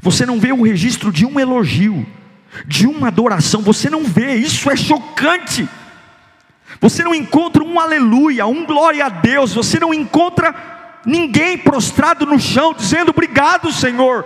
Você 0.01 0.25
não 0.25 0.39
vê 0.39 0.51
o 0.51 0.61
registro 0.61 1.11
de 1.11 1.25
um 1.25 1.39
elogio, 1.39 2.05
de 2.65 2.87
uma 2.87 3.07
adoração, 3.07 3.61
você 3.61 3.89
não 3.89 4.03
vê, 4.03 4.35
isso 4.35 4.69
é 4.69 4.75
chocante. 4.75 5.67
Você 6.79 7.03
não 7.03 7.15
encontra 7.15 7.63
um 7.63 7.79
aleluia, 7.79 8.45
um 8.45 8.65
glória 8.65 9.05
a 9.05 9.09
Deus, 9.09 9.53
você 9.53 9.79
não 9.79 9.93
encontra 9.93 10.76
ninguém 11.07 11.57
prostrado 11.57 12.25
no 12.25 12.37
chão, 12.37 12.73
dizendo: 12.73 13.11
Obrigado, 13.11 13.71
Senhor. 13.71 14.25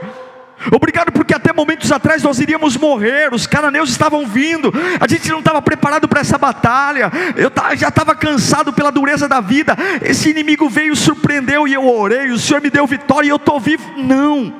Obrigado 0.71 1.11
porque 1.11 1.33
até 1.33 1.51
momentos 1.51 1.91
atrás 1.91 2.21
nós 2.21 2.39
iríamos 2.39 2.77
morrer, 2.77 3.33
os 3.33 3.47
cananeus 3.47 3.89
estavam 3.89 4.27
vindo, 4.27 4.71
a 4.99 5.07
gente 5.07 5.27
não 5.29 5.39
estava 5.39 5.59
preparado 5.59 6.07
para 6.07 6.21
essa 6.21 6.37
batalha, 6.37 7.11
eu 7.35 7.51
já 7.75 7.87
estava 7.87 8.13
cansado 8.13 8.71
pela 8.71 8.91
dureza 8.91 9.27
da 9.27 9.41
vida, 9.41 9.75
esse 10.03 10.29
inimigo 10.29 10.69
veio, 10.69 10.95
surpreendeu 10.95 11.67
e 11.67 11.73
eu 11.73 11.87
orei, 11.89 12.29
o 12.29 12.37
Senhor 12.37 12.61
me 12.61 12.69
deu 12.69 12.85
vitória 12.85 13.25
e 13.25 13.31
eu 13.31 13.37
estou 13.37 13.59
vivo. 13.59 13.91
Não, 13.97 14.53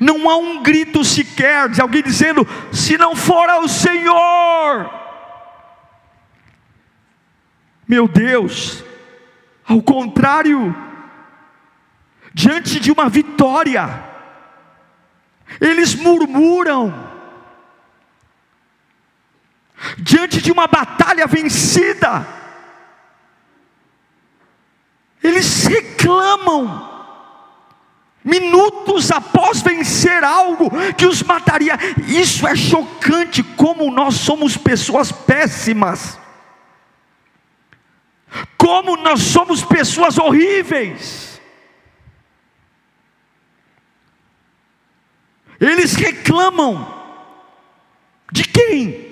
não 0.00 0.30
há 0.30 0.36
um 0.36 0.62
grito 0.62 1.02
sequer 1.02 1.68
de 1.68 1.80
alguém 1.80 2.02
dizendo: 2.04 2.46
se 2.70 2.96
não 2.96 3.16
for 3.16 3.50
ao 3.50 3.66
Senhor, 3.66 4.88
meu 7.88 8.06
Deus, 8.06 8.84
ao 9.74 9.82
contrário, 9.82 10.74
diante 12.32 12.78
de 12.78 12.92
uma 12.92 13.08
vitória, 13.08 14.04
eles 15.60 15.96
murmuram. 15.96 17.12
Diante 19.98 20.40
de 20.40 20.52
uma 20.52 20.68
batalha 20.68 21.26
vencida, 21.26 22.26
eles 25.22 25.64
reclamam. 25.64 26.92
minutos 28.26 29.10
após 29.10 29.60
vencer 29.60 30.24
algo 30.24 30.70
que 30.96 31.04
os 31.04 31.22
mataria. 31.22 31.78
Isso 32.06 32.46
é 32.46 32.56
chocante, 32.56 33.42
como 33.42 33.90
nós 33.90 34.14
somos 34.14 34.56
pessoas 34.56 35.12
péssimas, 35.12 36.18
como 38.56 38.96
nós 38.96 39.20
somos 39.20 39.62
pessoas 39.62 40.18
horríveis. 40.18 41.40
Eles 45.60 45.94
reclamam 45.94 46.92
de 48.32 48.44
quem? 48.44 49.04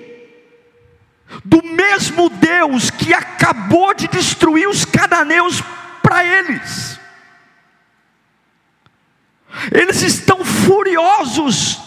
Do 1.43 1.63
mesmo 1.63 2.29
Deus 2.29 2.89
que 2.89 3.13
acabou 3.13 3.93
de 3.93 4.07
destruir 4.07 4.67
os 4.67 4.85
cananeus 4.85 5.61
para 6.01 6.23
eles. 6.23 6.99
Eles 9.71 10.01
estão 10.01 10.43
furiosos 10.43 11.79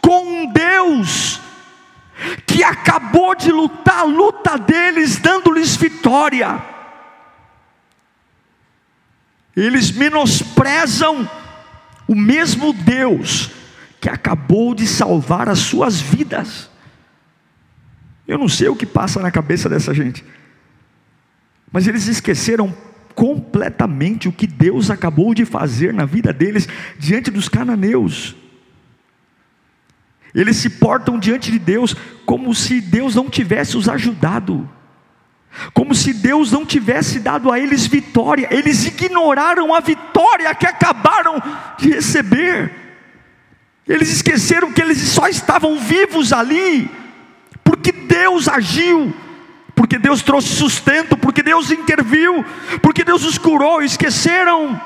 com 0.00 0.24
um 0.24 0.52
Deus 0.52 1.40
que 2.46 2.64
acabou 2.64 3.34
de 3.34 3.52
lutar 3.52 4.00
a 4.00 4.04
luta 4.04 4.56
deles, 4.58 5.18
dando-lhes 5.18 5.76
vitória. 5.76 6.77
Eles 9.58 9.90
menosprezam 9.90 11.28
o 12.06 12.14
mesmo 12.14 12.72
Deus 12.72 13.50
que 14.00 14.08
acabou 14.08 14.72
de 14.72 14.86
salvar 14.86 15.48
as 15.48 15.58
suas 15.58 16.00
vidas. 16.00 16.70
Eu 18.26 18.38
não 18.38 18.48
sei 18.48 18.68
o 18.68 18.76
que 18.76 18.86
passa 18.86 19.18
na 19.20 19.32
cabeça 19.32 19.68
dessa 19.68 19.92
gente, 19.92 20.24
mas 21.72 21.88
eles 21.88 22.06
esqueceram 22.06 22.72
completamente 23.16 24.28
o 24.28 24.32
que 24.32 24.46
Deus 24.46 24.92
acabou 24.92 25.34
de 25.34 25.44
fazer 25.44 25.92
na 25.92 26.04
vida 26.04 26.32
deles 26.32 26.68
diante 26.96 27.28
dos 27.28 27.48
cananeus. 27.48 28.36
Eles 30.32 30.56
se 30.58 30.70
portam 30.70 31.18
diante 31.18 31.50
de 31.50 31.58
Deus 31.58 31.96
como 32.24 32.54
se 32.54 32.80
Deus 32.80 33.16
não 33.16 33.28
tivesse 33.28 33.76
os 33.76 33.88
ajudado, 33.88 34.70
como 35.72 35.94
se 35.94 36.12
Deus 36.12 36.52
não 36.52 36.64
tivesse 36.64 37.20
dado 37.20 37.50
a 37.50 37.58
eles 37.58 37.86
vitória, 37.86 38.48
eles 38.50 38.86
ignoraram 38.86 39.74
a 39.74 39.80
vitória 39.80 40.54
que 40.54 40.66
acabaram 40.66 41.42
de 41.78 41.90
receber, 41.90 42.72
eles 43.86 44.10
esqueceram 44.10 44.72
que 44.72 44.80
eles 44.80 44.98
só 44.98 45.28
estavam 45.28 45.78
vivos 45.78 46.32
ali, 46.32 46.90
porque 47.64 47.90
Deus 47.90 48.48
agiu, 48.48 49.14
porque 49.74 49.98
Deus 49.98 50.22
trouxe 50.22 50.54
sustento, 50.54 51.16
porque 51.16 51.42
Deus 51.42 51.70
interviu, 51.70 52.44
porque 52.82 53.02
Deus 53.02 53.24
os 53.24 53.38
curou, 53.38 53.82
esqueceram, 53.82 54.80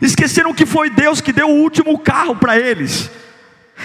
esqueceram 0.00 0.54
que 0.54 0.64
foi 0.64 0.88
Deus 0.90 1.20
que 1.20 1.32
deu 1.32 1.48
o 1.48 1.62
último 1.62 1.98
carro 1.98 2.36
para 2.36 2.58
eles, 2.58 3.10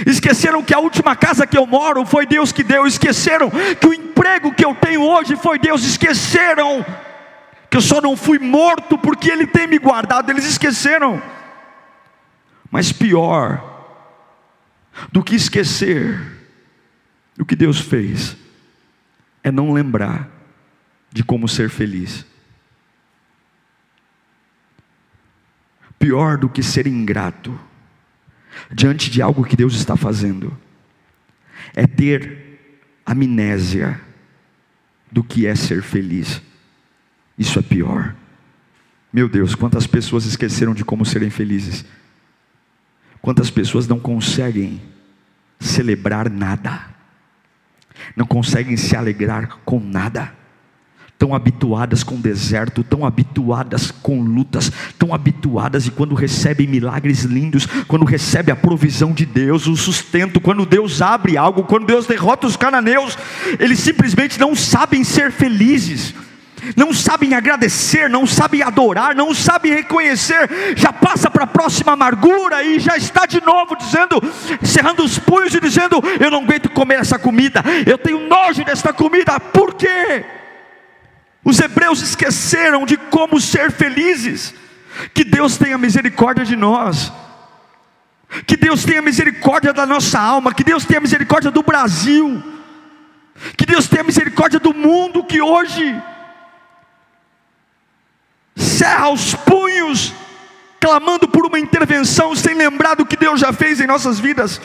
esqueceram 0.06 0.64
que 0.64 0.74
a 0.74 0.80
última 0.80 1.16
casa 1.16 1.48
que 1.48 1.58
eu 1.58 1.66
moro 1.66 2.06
foi 2.06 2.26
Deus 2.26 2.52
que 2.52 2.64
deu, 2.64 2.86
esqueceram 2.86 3.50
que 3.80 3.88
o 3.88 3.94
emprego 3.94 4.54
que 4.54 4.66
eu 4.66 4.76
tenho 4.76 5.02
hoje 5.02 5.36
foi 5.36 5.58
Deus, 5.58 5.84
esqueceram 5.84 6.86
que 7.70 7.78
eu 7.78 7.82
só 7.82 8.00
não 8.00 8.16
fui 8.16 8.40
morto 8.40 8.98
porque 8.98 9.30
Ele 9.30 9.46
tem 9.46 9.68
me 9.68 9.78
guardado, 9.78 10.30
eles 10.30 10.46
esqueceram, 10.46 11.22
mas 12.72 12.92
pior 12.92 13.76
do 15.12 15.24
que 15.24 15.36
esquecer 15.36 16.20
o 17.40 17.46
que 17.46 17.56
Deus 17.56 17.80
fez, 17.80 18.36
é 19.44 19.52
não 19.52 19.72
lembrar 19.72 20.30
de 21.12 21.24
como 21.24 21.48
ser 21.48 21.70
feliz. 21.70 22.26
Pior 26.00 26.38
do 26.38 26.50
que 26.50 26.62
ser 26.62 26.88
ingrato 26.88 27.60
diante 28.72 29.10
de 29.10 29.22
algo 29.22 29.44
que 29.44 29.56
Deus 29.56 29.76
está 29.76 29.96
fazendo, 29.96 30.58
é 31.76 31.86
ter 31.86 32.60
amnésia 33.06 34.00
do 35.12 35.24
que 35.24 35.46
é 35.46 35.56
ser 35.56 35.82
feliz. 35.82 36.42
Isso 37.38 37.60
é 37.60 37.62
pior. 37.62 38.16
Meu 39.12 39.30
Deus, 39.30 39.56
quantas 39.56 39.88
pessoas 39.88 40.26
esqueceram 40.26 40.74
de 40.74 40.84
como 40.84 41.06
serem 41.06 41.30
felizes. 41.30 41.86
Quantas 43.22 43.50
pessoas 43.50 43.88
não 43.88 44.00
conseguem 44.00 44.82
celebrar 45.60 46.30
nada 46.30 46.98
não 48.16 48.26
conseguem 48.26 48.78
se 48.78 48.96
alegrar 48.96 49.60
com 49.66 49.80
nada, 49.80 50.34
tão 51.18 51.34
habituadas 51.34 52.04
com 52.04 52.16
deserto, 52.16 52.84
tão 52.84 53.06
habituadas 53.06 53.92
com 53.92 54.22
lutas, 54.22 54.72
tão 55.00 55.14
habituadas 55.14 55.88
e 55.88 55.92
quando 55.92 56.14
recebem 56.14 56.68
milagres 56.68 57.24
lindos, 57.24 57.66
quando 57.88 58.06
recebem 58.06 58.54
a 58.54 58.56
provisão 58.56 59.12
de 59.12 59.26
Deus, 59.26 59.68
o 59.68 59.76
sustento, 59.76 60.40
quando 60.40 60.66
Deus 60.66 61.02
abre 61.02 61.38
algo, 61.38 61.64
quando 61.64 61.88
Deus 61.88 62.06
derrota 62.06 62.48
os 62.48 62.56
cananeus, 62.56 63.18
eles 63.60 63.80
simplesmente 63.80 64.40
não 64.40 64.56
sabem 64.56 65.04
ser 65.04 65.32
felizes 65.32 66.14
não 66.76 66.92
sabem 66.92 67.34
agradecer, 67.34 68.10
não 68.10 68.26
sabem 68.26 68.62
adorar, 68.62 69.16
não 69.16 69.34
sabem 69.34 69.74
reconhecer, 69.74 70.50
já 70.76 70.92
passa 70.92 71.30
para 71.30 71.44
a 71.44 71.48
próxima 71.48 71.94
amargura 71.94 72.64
e 72.64 72.80
já 72.80 72.98
está 72.98 73.26
de 73.26 73.40
novo 73.46 73.76
dizendo, 73.76 74.22
cerrando 74.64 75.04
os 75.04 75.20
punhos 75.20 75.54
e 75.54 75.60
dizendo: 75.60 76.02
Eu 76.20 76.32
não 76.32 76.44
aguento 76.44 76.70
comer 76.70 76.96
essa 76.96 77.20
comida, 77.20 77.64
eu 77.86 77.98
tenho 77.98 78.28
nojo 78.28 78.64
desta 78.66 78.92
comida, 78.92 79.40
por 79.40 79.76
quê? 79.76 80.26
Os 81.48 81.62
hebreus 81.62 82.02
esqueceram 82.02 82.86
de 82.86 82.98
como 82.98 83.40
ser 83.40 83.72
felizes, 83.72 84.54
que 85.14 85.24
Deus 85.24 85.58
tenha 85.58 85.78
misericórdia 85.78 86.44
de 86.44 86.58
nós. 86.58 87.10
Que 88.46 88.58
Deus 88.58 88.84
tenha 88.84 89.02
misericórdia 89.02 89.72
da 89.72 89.86
nossa 89.86 90.20
alma, 90.20 90.54
que 90.54 90.62
Deus 90.62 90.84
tenha 90.84 91.00
misericórdia 91.00 91.50
do 91.50 91.64
Brasil, 91.64 92.44
que 93.56 93.66
Deus 93.66 93.88
tenha 93.88 94.04
misericórdia 94.04 94.60
do 94.60 94.74
mundo 94.74 95.24
que 95.24 95.42
hoje 95.42 95.98
cerra 98.54 99.08
os 99.08 99.34
punhos, 99.34 100.14
clamando 100.82 101.30
por 101.30 101.46
uma 101.46 101.58
intervenção, 101.58 102.36
sem 102.36 102.56
lembrar 102.56 102.96
do 102.96 103.06
que 103.06 103.16
Deus 103.16 103.40
já 103.40 103.54
fez 103.54 103.80
em 103.80 103.88
nossas 103.88 104.20
vidas. 104.20 104.60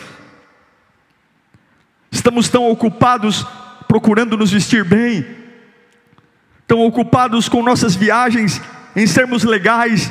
Estamos 2.10 2.48
tão 2.48 2.68
ocupados 2.68 3.46
procurando 3.86 4.36
nos 4.36 4.50
vestir 4.50 4.84
bem, 4.84 5.41
tão 6.72 6.80
ocupados 6.86 7.50
com 7.50 7.62
nossas 7.62 7.94
viagens, 7.94 8.58
em 8.96 9.06
sermos 9.06 9.44
legais, 9.44 10.10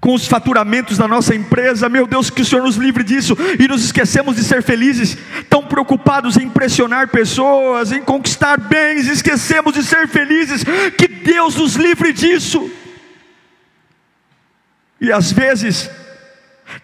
com 0.00 0.14
os 0.14 0.28
faturamentos 0.28 0.98
da 0.98 1.08
nossa 1.08 1.34
empresa, 1.34 1.88
meu 1.88 2.06
Deus, 2.06 2.30
que 2.30 2.42
o 2.42 2.44
Senhor 2.44 2.62
nos 2.62 2.76
livre 2.76 3.02
disso. 3.02 3.36
E 3.58 3.66
nos 3.66 3.84
esquecemos 3.84 4.36
de 4.36 4.44
ser 4.44 4.62
felizes, 4.62 5.18
tão 5.50 5.64
preocupados 5.64 6.36
em 6.36 6.44
impressionar 6.44 7.08
pessoas, 7.08 7.90
em 7.90 8.00
conquistar 8.02 8.56
bens, 8.56 9.08
esquecemos 9.08 9.74
de 9.74 9.82
ser 9.82 10.06
felizes, 10.06 10.62
que 10.96 11.08
Deus 11.08 11.56
nos 11.56 11.74
livre 11.74 12.12
disso. 12.12 12.70
E 15.00 15.10
às 15.10 15.32
vezes, 15.32 15.90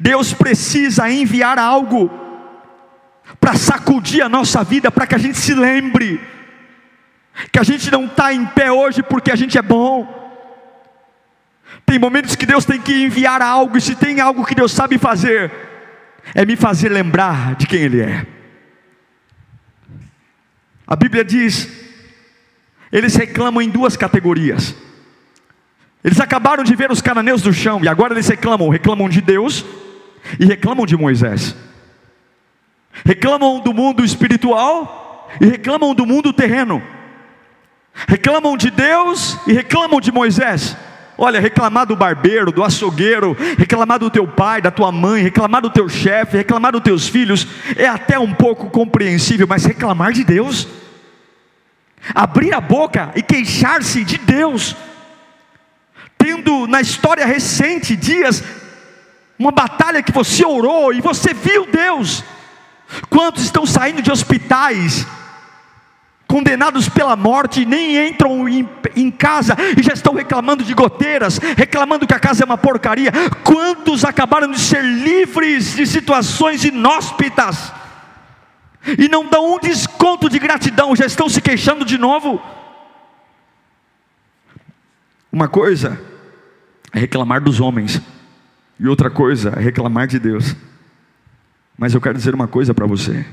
Deus 0.01 0.33
precisa 0.33 1.09
enviar 1.09 1.61
algo 1.61 2.11
para 3.39 3.55
sacudir 3.55 4.21
a 4.21 4.29
nossa 4.29 4.65
vida, 4.65 4.91
para 4.91 5.07
que 5.07 5.15
a 5.15 5.19
gente 5.19 5.39
se 5.39 5.55
lembre 5.55 6.21
que 7.51 7.59
a 7.59 7.63
gente 7.63 7.91
não 7.91 8.07
está 8.07 8.33
em 8.33 8.45
pé 8.47 8.71
hoje 8.71 9.03
porque 9.03 9.31
a 9.31 9.37
gente 9.37 9.57
é 9.57 9.63
bom 9.63 10.23
tem 11.85 11.99
momentos 11.99 12.37
que 12.37 12.47
Deus 12.47 12.65
tem 12.65 12.81
que 12.81 13.05
enviar 13.05 13.43
algo, 13.43 13.77
e 13.77 13.81
se 13.81 13.95
tem 13.95 14.21
algo 14.21 14.45
que 14.45 14.55
Deus 14.55 14.73
sabe 14.73 14.99
fazer, 14.99 15.51
é 16.35 16.45
me 16.45 16.57
fazer 16.57 16.89
lembrar 16.89 17.55
de 17.57 17.67
quem 17.67 17.83
Ele 17.83 18.01
é. 18.01 18.27
A 20.87 20.97
Bíblia 20.97 21.25
diz: 21.25 21.69
eles 22.91 23.15
reclamam 23.15 23.63
em 23.63 23.69
duas 23.69 23.97
categorias. 23.97 24.75
Eles 26.05 26.21
acabaram 26.21 26.65
de 26.65 26.75
ver 26.75 26.91
os 26.91 27.01
cananeus 27.01 27.43
do 27.43 27.53
chão, 27.53 27.81
e 27.83 27.89
agora 27.89 28.15
eles 28.15 28.29
reclamam: 28.29 28.69
reclamam 28.69 29.09
de 29.09 29.21
Deus 29.21 29.65
e 30.39 30.47
reclamam 30.47 30.87
de 30.87 30.97
Moisés. 30.97 31.57
Reclamam 33.05 33.61
do 33.61 33.73
mundo 33.73 34.05
espiritual 34.05 35.31
e 35.41 35.47
reclamam 35.47 35.95
do 35.95 36.07
mundo 36.07 36.33
terreno. 36.33 36.83
Reclamam 37.95 38.57
de 38.57 38.71
Deus 38.71 39.39
e 39.47 39.53
reclamam 39.53 40.01
de 40.01 40.11
Moisés. 40.11 40.77
Olha, 41.17 41.41
reclamar 41.41 41.87
do 41.87 41.95
barbeiro, 41.95 42.51
do 42.51 42.65
açougueiro, 42.65 43.37
reclamar 43.59 43.99
do 43.99 44.11
teu 44.11 44.27
pai, 44.27 44.63
da 44.63 44.71
tua 44.71 44.91
mãe, 44.91 45.23
reclamar 45.23 45.61
do 45.61 45.71
teu 45.71 45.89
chefe, 45.89 46.39
reclamar 46.39 46.73
dos 46.73 46.81
teus 46.81 47.07
filhos, 47.07 47.47
é 47.77 47.87
até 47.87 48.19
um 48.19 48.33
pouco 48.33 48.71
compreensível, 48.71 49.47
mas 49.47 49.65
reclamar 49.65 50.13
de 50.13 50.25
Deus, 50.25 50.67
abrir 52.15 52.55
a 52.55 52.61
boca 52.61 53.13
e 53.15 53.23
queixar-se 53.23 54.05
de 54.05 54.19
Deus, 54.19 54.75
tendo 56.17 56.67
na 56.67 56.81
história 56.81 57.27
recente 57.27 57.95
dias, 57.95 58.43
uma 59.39 59.53
batalha 59.53 60.03
que 60.03 60.13
você 60.13 60.45
orou 60.45 60.95
e 60.95 61.01
você 61.01 61.35
viu 61.35 61.67
Deus, 61.67 62.25
quantos 63.11 63.45
estão 63.45 63.67
saindo 63.67 64.01
de 64.01 64.11
hospitais, 64.11 65.07
condenados 66.33 66.89
pela 66.89 67.15
morte, 67.15 67.67
nem 67.67 68.09
entram 68.09 68.49
em, 68.49 68.67
em, 68.97 69.11
casa 69.11 69.55
e 69.77 69.83
já 69.83 69.93
estão 69.93 70.15
reclamando 70.15 70.65
de 70.65 70.73
goteiras, 70.73 71.37
reclamando 71.37 72.07
que 72.07 72.15
a 72.15 72.19
casa 72.19 72.43
é 72.43 72.47
uma 72.47 72.57
porcaria. 72.57 73.13
Quantos 73.45 74.03
acabaram 74.03 74.51
de 74.51 74.59
ser 74.59 74.83
livres 74.83 75.75
de 75.75 75.87
situações 75.87 76.65
inóspitas 76.65 77.71
e 78.99 79.11
não 79.11 79.29
dão 79.29 79.57
um 79.57 79.59
desconto 79.59 80.31
de 80.31 80.39
gratidão, 80.39 80.97
já 80.97 81.05
estão 81.05 81.29
se 81.29 81.39
queixando 81.39 81.85
de 81.85 81.99
novo? 81.99 82.41
Uma 85.31 85.49
coisa 85.49 86.01
é 86.95 86.99
reclamar 86.99 87.43
dos 87.43 87.61
homens, 87.61 88.01
e 88.81 88.89
outra 88.89 89.11
coisa 89.11 89.53
é 89.55 89.61
reclamar 89.61 90.07
de 90.07 90.19
Deus. 90.19 90.57
Mas 91.77 91.93
eu 91.93 92.01
quero 92.01 92.17
dizer 92.17 92.35
uma 92.35 92.49
coisa 92.49 92.73
para 92.73 92.87
você: 92.87 93.27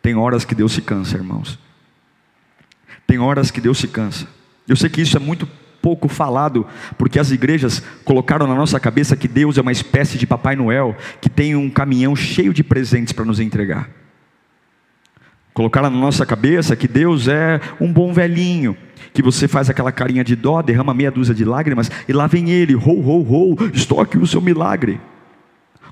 tem 0.00 0.14
horas 0.14 0.42
que 0.42 0.54
Deus 0.54 0.72
se 0.72 0.80
cansa, 0.80 1.18
irmãos. 1.18 1.58
Tem 3.10 3.18
horas 3.18 3.50
que 3.50 3.60
Deus 3.60 3.76
se 3.78 3.88
cansa. 3.88 4.28
Eu 4.68 4.76
sei 4.76 4.88
que 4.88 5.00
isso 5.00 5.16
é 5.16 5.20
muito 5.20 5.48
pouco 5.82 6.06
falado, 6.06 6.64
porque 6.96 7.18
as 7.18 7.32
igrejas 7.32 7.82
colocaram 8.04 8.46
na 8.46 8.54
nossa 8.54 8.78
cabeça 8.78 9.16
que 9.16 9.26
Deus 9.26 9.58
é 9.58 9.60
uma 9.60 9.72
espécie 9.72 10.16
de 10.16 10.28
Papai 10.28 10.54
Noel, 10.54 10.96
que 11.20 11.28
tem 11.28 11.56
um 11.56 11.68
caminhão 11.68 12.14
cheio 12.14 12.54
de 12.54 12.62
presentes 12.62 13.12
para 13.12 13.24
nos 13.24 13.40
entregar. 13.40 13.90
Colocaram 15.52 15.90
na 15.90 15.98
nossa 15.98 16.24
cabeça 16.24 16.76
que 16.76 16.86
Deus 16.86 17.26
é 17.26 17.60
um 17.80 17.92
bom 17.92 18.12
velhinho, 18.12 18.76
que 19.12 19.22
você 19.22 19.48
faz 19.48 19.68
aquela 19.68 19.90
carinha 19.90 20.22
de 20.22 20.36
dó, 20.36 20.62
derrama 20.62 20.94
meia 20.94 21.10
dúzia 21.10 21.34
de 21.34 21.44
lágrimas 21.44 21.90
e 22.06 22.12
lá 22.12 22.28
vem 22.28 22.48
ele, 22.48 22.74
rou, 22.74 23.00
rou, 23.00 23.22
rou, 23.22 23.58
estou 23.74 24.00
aqui 24.00 24.18
o 24.18 24.26
seu 24.26 24.40
milagre. 24.40 25.00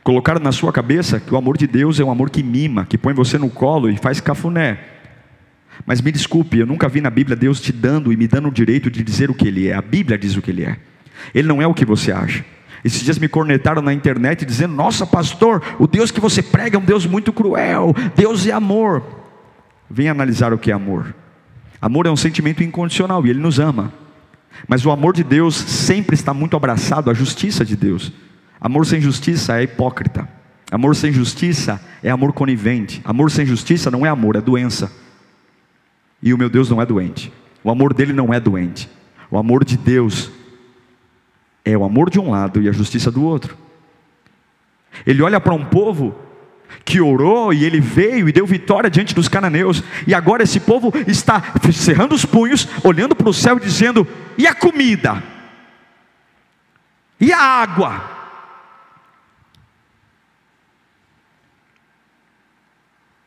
Colocaram 0.05 0.39
na 0.41 0.53
sua 0.53 0.73
cabeça 0.73 1.19
que 1.19 1.35
o 1.35 1.37
amor 1.37 1.59
de 1.59 1.67
Deus 1.67 1.99
é 1.99 2.05
um 2.05 2.13
amor 2.13 2.31
que 2.31 2.45
mima, 2.45 2.87
que 2.87 2.97
põe 2.97 3.13
você 3.13 3.37
no 3.37 3.51
colo 3.51 3.91
e 3.91 3.97
faz 3.97 4.21
cafuné. 4.21 4.98
Mas 5.87 6.01
me 6.01 6.13
desculpe, 6.13 6.59
eu 6.59 6.67
nunca 6.67 6.89
vi 6.89 7.01
na 7.01 7.11
Bíblia 7.11 7.37
Deus 7.37 7.61
te 7.61 7.73
dando 7.73 8.13
e 8.13 8.17
me 8.17 8.27
dando 8.27 8.49
o 8.49 8.53
direito 8.53 8.91
de 8.91 9.03
dizer 9.03 9.31
o 9.31 9.35
que 9.35 9.49
Ele 9.49 9.69
é. 9.69 9.75
A 9.75 9.83
Bíblia 9.83 10.19
diz 10.19 10.37
o 10.37 10.43
que 10.43 10.51
Ele 10.51 10.65
é. 10.65 10.77
Ele 11.35 11.49
não 11.49 11.63
é 11.63 11.67
o 11.67 11.75
que 11.75 11.85
você 11.85 12.13
acha. 12.13 12.45
Esses 12.85 13.03
dias 13.03 13.19
me 13.19 13.29
cornetaram 13.29 13.83
na 13.83 13.93
internet 13.93 14.45
dizendo: 14.45 14.75
Nossa, 14.75 15.07
pastor, 15.07 15.63
o 15.79 15.87
Deus 15.87 16.11
que 16.11 16.21
você 16.21 16.43
prega 16.43 16.77
é 16.77 16.81
um 16.81 16.85
Deus 16.85 17.07
muito 17.07 17.33
cruel. 17.33 17.95
Deus 18.15 18.47
é 18.47 18.53
amor. 18.53 19.03
Venha 19.91 20.13
analisar 20.13 20.53
o 20.53 20.59
que 20.59 20.71
é 20.71 20.75
amor. 20.75 21.15
Amor 21.81 22.07
é 22.07 22.11
um 22.11 22.17
sentimento 22.17 22.63
incondicional 22.63 23.27
e 23.27 23.31
Ele 23.31 23.41
nos 23.41 23.59
ama. 23.59 23.93
Mas 24.67 24.85
o 24.85 24.91
amor 24.91 25.15
de 25.15 25.23
Deus 25.23 25.55
sempre 25.55 26.15
está 26.15 26.35
muito 26.35 26.57
abraçado 26.57 27.11
à 27.11 27.15
justiça 27.15 27.65
de 27.65 27.77
Deus. 27.77 28.13
Amor 28.61 28.87
sem 28.87 29.01
justiça 29.01 29.59
é 29.59 29.63
hipócrita. 29.63 30.29
Amor 30.71 30.97
sem 30.97 31.13
justiça 31.13 31.81
é 32.03 32.11
amor 32.11 32.33
conivente. 32.33 33.01
Amor 33.05 33.31
sem 33.31 33.47
justiça 33.47 33.91
não 33.91 34.05
é 34.05 34.09
amor, 34.09 34.37
é 34.37 34.41
doença. 34.41 34.91
E 36.23 36.35
o 36.35 36.39
meu 36.39 36.49
Deus 36.49 36.69
não 36.69 36.83
é 36.83 36.87
doente. 36.87 37.33
O 37.63 37.71
amor 37.71 37.95
dele 37.95 38.13
não 38.13 38.33
é 38.33 38.41
doente. 38.41 38.89
O 39.31 39.39
amor 39.39 39.65
de 39.65 39.77
Deus 39.77 40.31
é 41.65 41.77
o 41.77 41.85
amor 41.85 42.11
de 42.11 42.19
um 42.19 42.31
lado 42.31 42.63
e 42.63 42.69
a 42.69 42.73
justiça 42.73 43.11
do 43.11 43.23
outro. 43.23 43.57
Ele 45.07 45.23
olha 45.23 45.41
para 45.41 45.55
um 45.55 45.65
povo 45.65 46.17
que 46.85 47.01
orou 47.01 47.53
e 47.53 47.65
ele 47.65 47.81
veio 47.81 48.29
e 48.29 48.33
deu 48.33 48.47
vitória 48.47 48.91
diante 48.91 49.15
dos 49.15 49.29
cananeus, 49.29 49.83
e 50.07 50.15
agora 50.15 50.43
esse 50.43 50.61
povo 50.61 50.93
está 51.07 51.43
cerrando 51.73 52.15
os 52.15 52.25
punhos, 52.25 52.69
olhando 52.85 53.15
para 53.15 53.29
o 53.29 53.35
céu 53.35 53.57
e 53.57 53.61
dizendo: 53.61 54.07
e 54.37 54.47
a 54.47 54.55
comida? 54.55 55.23
E 57.21 57.33
a 57.33 57.39
água? 57.39 58.19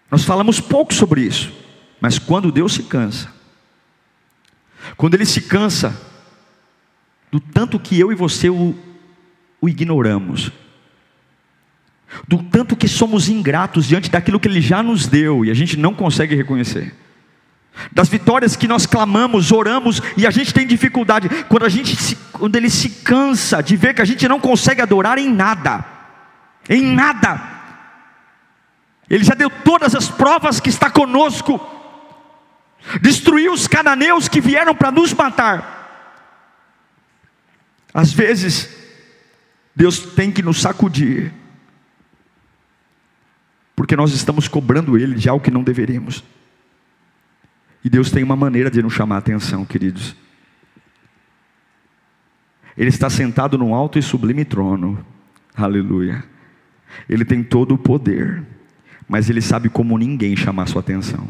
Nós 0.09 0.23
falamos 0.23 0.59
pouco 0.59 0.93
sobre 0.93 1.21
isso, 1.21 1.53
mas 2.01 2.17
quando 2.17 2.51
Deus 2.51 2.73
se 2.73 2.83
cansa, 2.83 3.31
quando 4.97 5.13
Ele 5.13 5.25
se 5.25 5.41
cansa 5.41 5.95
do 7.31 7.39
tanto 7.39 7.79
que 7.79 7.97
eu 7.97 8.11
e 8.11 8.15
você 8.15 8.49
o, 8.49 8.75
o 9.61 9.69
ignoramos, 9.69 10.51
do 12.27 12.43
tanto 12.43 12.75
que 12.75 12.87
somos 12.87 13.29
ingratos 13.29 13.85
diante 13.85 14.09
daquilo 14.09 14.39
que 14.39 14.47
Ele 14.47 14.59
já 14.59 14.81
nos 14.81 15.07
deu 15.07 15.45
e 15.45 15.51
a 15.51 15.53
gente 15.53 15.77
não 15.77 15.93
consegue 15.93 16.35
reconhecer, 16.35 16.93
das 17.91 18.09
vitórias 18.09 18.55
que 18.55 18.67
nós 18.67 18.85
clamamos, 18.85 19.51
oramos 19.51 20.01
e 20.17 20.25
a 20.25 20.31
gente 20.31 20.53
tem 20.53 20.67
dificuldade, 20.67 21.29
quando, 21.47 21.65
a 21.65 21.69
gente 21.69 21.95
se, 21.95 22.15
quando 22.33 22.55
Ele 22.55 22.69
se 22.69 22.89
cansa 22.89 23.61
de 23.61 23.77
ver 23.77 23.93
que 23.93 24.01
a 24.01 24.05
gente 24.05 24.27
não 24.27 24.39
consegue 24.39 24.81
adorar 24.81 25.19
em 25.19 25.31
nada, 25.31 25.85
em 26.67 26.81
nada, 26.81 27.61
ele 29.11 29.25
já 29.25 29.35
deu 29.35 29.49
todas 29.49 29.93
as 29.93 30.07
provas 30.07 30.61
que 30.61 30.69
está 30.69 30.89
conosco. 30.89 31.59
Destruiu 33.01 33.53
os 33.53 33.67
cananeus 33.67 34.27
que 34.27 34.41
vieram 34.41 34.75
para 34.75 34.91
nos 34.91 35.13
matar. 35.13 35.79
Às 37.93 38.11
vezes, 38.11 38.69
Deus 39.75 39.99
tem 39.99 40.31
que 40.31 40.41
nos 40.41 40.61
sacudir, 40.61 41.31
porque 43.75 43.95
nós 43.95 44.13
estamos 44.13 44.47
cobrando 44.47 44.97
Ele 44.97 45.15
de 45.15 45.27
algo 45.29 45.43
que 45.43 45.51
não 45.51 45.63
deveríamos. 45.63 46.23
E 47.83 47.89
Deus 47.89 48.11
tem 48.11 48.23
uma 48.23 48.35
maneira 48.35 48.69
de 48.69 48.81
nos 48.81 48.93
chamar 48.93 49.15
a 49.15 49.19
atenção, 49.19 49.65
queridos. 49.65 50.15
Ele 52.77 52.89
está 52.89 53.09
sentado 53.09 53.57
num 53.57 53.75
alto 53.75 53.99
e 53.99 54.01
sublime 54.01 54.45
trono, 54.45 55.05
aleluia. 55.55 56.23
Ele 57.09 57.25
tem 57.25 57.43
todo 57.43 57.75
o 57.75 57.77
poder 57.77 58.45
mas 59.11 59.29
ele 59.29 59.41
sabe 59.41 59.67
como 59.67 59.97
ninguém 59.97 60.37
chamar 60.37 60.69
sua 60.69 60.79
atenção. 60.79 61.27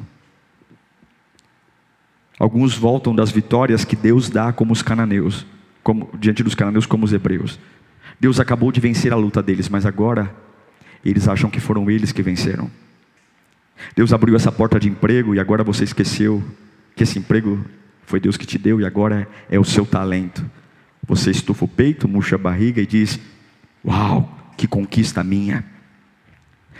Alguns 2.42 2.76
voltam 2.76 3.14
das 3.14 3.30
vitórias 3.30 3.86
que 3.86 3.96
Deus 3.96 4.28
dá 4.28 4.52
como 4.52 4.74
os 4.74 4.82
cananeus, 4.82 5.46
como, 5.84 6.10
diante 6.20 6.42
dos 6.42 6.56
cananeus 6.56 6.88
como 6.88 7.06
os 7.06 7.14
hebreus. 7.14 7.60
Deus 8.20 8.40
acabou 8.40 8.72
de 8.72 8.82
vencer 8.82 9.14
a 9.14 9.16
luta 9.16 9.44
deles, 9.44 9.70
mas 9.70 9.86
agora 9.86 10.36
eles 11.06 11.28
acham 11.28 11.52
que 11.52 11.60
foram 11.60 11.88
eles 11.88 12.12
que 12.12 12.24
venceram. 12.24 12.68
Deus 13.96 14.12
abriu 14.12 14.36
essa 14.36 14.52
porta 14.52 14.80
de 14.80 14.90
emprego 14.90 15.36
e 15.36 15.40
agora 15.40 15.64
você 15.64 15.84
esqueceu 15.84 16.44
que 16.96 17.04
esse 17.04 17.20
emprego 17.20 17.64
foi 18.08 18.20
Deus 18.20 18.38
que 18.38 18.46
te 18.48 18.58
deu 18.58 18.82
e 18.82 18.88
agora 18.88 19.28
é 19.48 19.60
o 19.60 19.64
seu 19.64 19.86
talento. 19.86 20.44
Você 21.08 21.30
estufa 21.30 21.66
o 21.66 21.68
peito, 21.68 22.08
murcha 22.08 22.38
a 22.38 22.40
barriga 22.40 22.82
e 22.82 22.88
diz: 22.88 23.20
Uau, 23.86 24.52
que 24.58 24.66
conquista 24.66 25.24
minha! 25.24 25.64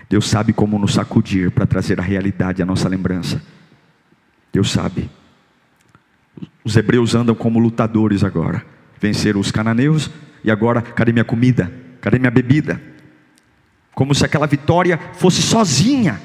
Deus 0.10 0.28
sabe 0.28 0.54
como 0.54 0.80
nos 0.80 0.96
sacudir 0.96 1.52
para 1.52 1.68
trazer 1.68 2.00
a 2.00 2.04
realidade 2.04 2.64
à 2.64 2.66
nossa 2.66 2.90
lembrança. 2.90 3.40
Deus 4.52 4.72
sabe. 4.72 5.21
Os 6.64 6.76
hebreus 6.76 7.16
andam 7.16 7.36
como 7.36 7.60
lutadores 7.60 8.24
agora. 8.24 8.66
Venceram 9.00 9.40
os 9.40 9.52
cananeus 9.52 10.10
e 10.44 10.52
agora, 10.52 10.82
cadê 10.82 11.12
minha 11.12 11.26
comida? 11.26 11.72
Cadê 12.00 12.20
minha 12.20 12.32
bebida? 12.32 12.82
Como 13.94 14.14
se 14.14 14.26
aquela 14.26 14.48
vitória 14.48 15.00
fosse 15.14 15.42
sozinha. 15.42 16.22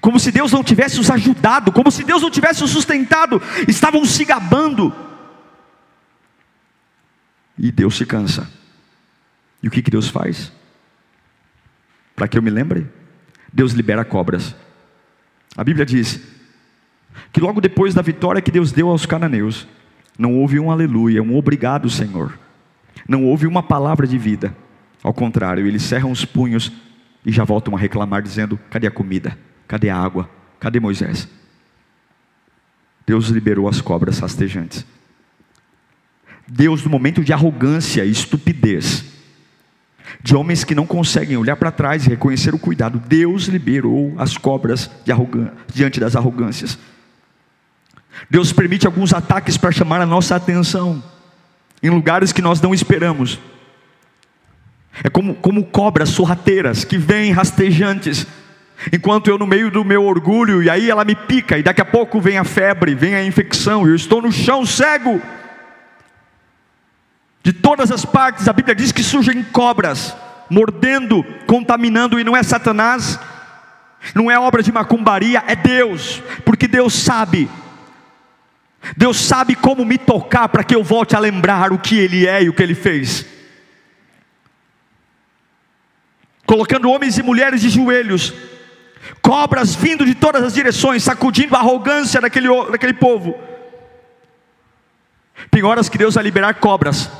Como 0.00 0.18
se 0.18 0.30
Deus 0.30 0.52
não 0.52 0.62
tivesse 0.62 1.00
os 1.00 1.10
ajudado, 1.10 1.72
como 1.72 1.90
se 1.90 2.04
Deus 2.04 2.20
não 2.20 2.30
tivesse 2.30 2.62
os 2.62 2.70
sustentado, 2.70 3.40
estavam 3.66 4.04
se 4.04 4.24
gabando. 4.24 4.94
E 7.58 7.72
Deus 7.72 7.96
se 7.96 8.04
cansa. 8.04 8.50
E 9.62 9.68
o 9.68 9.70
que, 9.70 9.82
que 9.82 9.90
Deus 9.90 10.08
faz? 10.08 10.52
Para 12.14 12.28
que 12.28 12.36
eu 12.36 12.42
me 12.42 12.50
lembre? 12.50 12.86
Deus 13.52 13.72
libera 13.72 14.04
cobras. 14.04 14.54
A 15.56 15.64
Bíblia 15.64 15.86
diz 15.86 16.20
que 17.32 17.40
logo 17.40 17.60
depois 17.60 17.94
da 17.94 18.02
vitória 18.02 18.42
que 18.42 18.50
Deus 18.50 18.72
deu 18.72 18.88
aos 18.88 19.06
cananeus, 19.06 19.66
não 20.18 20.34
houve 20.34 20.58
um 20.58 20.70
aleluia, 20.70 21.22
um 21.22 21.36
obrigado, 21.36 21.88
Senhor. 21.88 22.38
Não 23.08 23.24
houve 23.24 23.46
uma 23.46 23.62
palavra 23.62 24.06
de 24.06 24.18
vida. 24.18 24.54
Ao 25.02 25.14
contrário, 25.14 25.66
eles 25.66 25.82
cerram 25.82 26.10
os 26.10 26.24
punhos 26.24 26.72
e 27.24 27.30
já 27.30 27.44
voltam 27.44 27.76
a 27.76 27.78
reclamar, 27.78 28.22
dizendo: 28.22 28.58
cadê 28.70 28.86
a 28.86 28.90
comida? 28.90 29.38
Cadê 29.66 29.88
a 29.88 29.96
água? 29.96 30.28
Cadê 30.58 30.80
Moisés? 30.80 31.28
Deus 33.06 33.28
liberou 33.28 33.68
as 33.68 33.80
cobras 33.80 34.18
rastejantes. 34.18 34.84
Deus, 36.46 36.82
no 36.82 36.90
momento 36.90 37.22
de 37.22 37.32
arrogância 37.32 38.04
e 38.04 38.10
estupidez, 38.10 39.04
de 40.22 40.34
homens 40.34 40.64
que 40.64 40.74
não 40.74 40.86
conseguem 40.86 41.36
olhar 41.36 41.56
para 41.56 41.70
trás 41.70 42.06
e 42.06 42.10
reconhecer 42.10 42.54
o 42.54 42.58
cuidado. 42.58 43.02
Deus 43.06 43.44
liberou 43.44 44.14
as 44.18 44.36
cobras 44.36 44.90
diante 45.72 46.00
das 46.00 46.16
arrogâncias. 46.16 46.78
Deus 48.28 48.52
permite 48.52 48.86
alguns 48.86 49.12
ataques 49.12 49.56
para 49.56 49.72
chamar 49.72 50.00
a 50.00 50.06
nossa 50.06 50.36
atenção 50.36 51.02
em 51.82 51.90
lugares 51.90 52.32
que 52.32 52.42
nós 52.42 52.60
não 52.60 52.74
esperamos. 52.74 53.38
É 55.02 55.08
como, 55.08 55.34
como 55.34 55.64
cobras 55.64 56.08
sorrateiras 56.08 56.84
que 56.84 56.98
vêm 56.98 57.30
rastejantes, 57.30 58.26
enquanto 58.92 59.28
eu 59.28 59.38
no 59.38 59.46
meio 59.46 59.70
do 59.70 59.84
meu 59.84 60.04
orgulho, 60.04 60.62
e 60.62 60.68
aí 60.68 60.90
ela 60.90 61.04
me 61.04 61.14
pica, 61.14 61.56
e 61.56 61.62
daqui 61.62 61.80
a 61.80 61.84
pouco 61.84 62.20
vem 62.20 62.38
a 62.38 62.44
febre, 62.44 62.94
vem 62.94 63.14
a 63.14 63.24
infecção, 63.24 63.86
e 63.86 63.90
eu 63.90 63.94
estou 63.94 64.20
no 64.20 64.32
chão 64.32 64.66
cego. 64.66 65.20
De 67.42 67.52
todas 67.52 67.92
as 67.92 68.04
partes, 68.04 68.48
a 68.48 68.52
Bíblia 68.52 68.74
diz 68.74 68.90
que 68.90 69.04
surgem 69.04 69.42
cobras, 69.42 70.16
mordendo, 70.50 71.24
contaminando, 71.46 72.18
e 72.18 72.24
não 72.24 72.36
é 72.36 72.42
Satanás, 72.42 73.20
não 74.14 74.30
é 74.30 74.38
obra 74.38 74.62
de 74.62 74.72
macumbaria, 74.72 75.44
é 75.46 75.54
Deus, 75.54 76.22
porque 76.44 76.66
Deus 76.66 76.92
sabe 76.94 77.48
Deus 78.96 79.18
sabe 79.20 79.54
como 79.54 79.84
me 79.84 79.98
tocar 79.98 80.48
para 80.48 80.64
que 80.64 80.74
eu 80.74 80.82
volte 80.82 81.14
a 81.14 81.18
lembrar 81.18 81.72
o 81.72 81.78
que 81.78 81.98
Ele 81.98 82.26
é 82.26 82.42
e 82.42 82.48
o 82.48 82.52
que 82.52 82.62
Ele 82.62 82.74
fez. 82.74 83.26
Colocando 86.46 86.90
homens 86.90 87.18
e 87.18 87.22
mulheres 87.22 87.60
de 87.60 87.68
joelhos, 87.68 88.32
cobras 89.20 89.74
vindo 89.74 90.06
de 90.06 90.14
todas 90.14 90.42
as 90.42 90.54
direções, 90.54 91.02
sacudindo 91.02 91.54
a 91.54 91.58
arrogância 91.58 92.20
daquele, 92.20 92.48
daquele 92.70 92.94
povo. 92.94 93.38
Tem 95.50 95.62
horas 95.62 95.88
que 95.88 95.98
Deus 95.98 96.14
vai 96.14 96.24
liberar 96.24 96.54
cobras, 96.54 97.10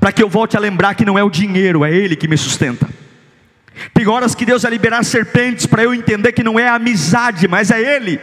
para 0.00 0.12
que 0.12 0.22
eu 0.22 0.28
volte 0.28 0.56
a 0.56 0.60
lembrar 0.60 0.94
que 0.94 1.04
não 1.04 1.18
é 1.18 1.22
o 1.22 1.30
dinheiro, 1.30 1.84
é 1.84 1.94
Ele 1.94 2.16
que 2.16 2.26
me 2.26 2.36
sustenta. 2.36 2.88
Tem 3.92 4.06
horas 4.06 4.34
que 4.34 4.44
Deus 4.44 4.62
vai 4.62 4.70
liberar 4.70 5.04
serpentes, 5.04 5.66
para 5.66 5.82
eu 5.82 5.94
entender 5.94 6.32
que 6.32 6.42
não 6.42 6.58
é 6.58 6.68
a 6.68 6.74
amizade, 6.74 7.46
mas 7.46 7.70
é 7.70 7.80
Ele. 7.80 8.20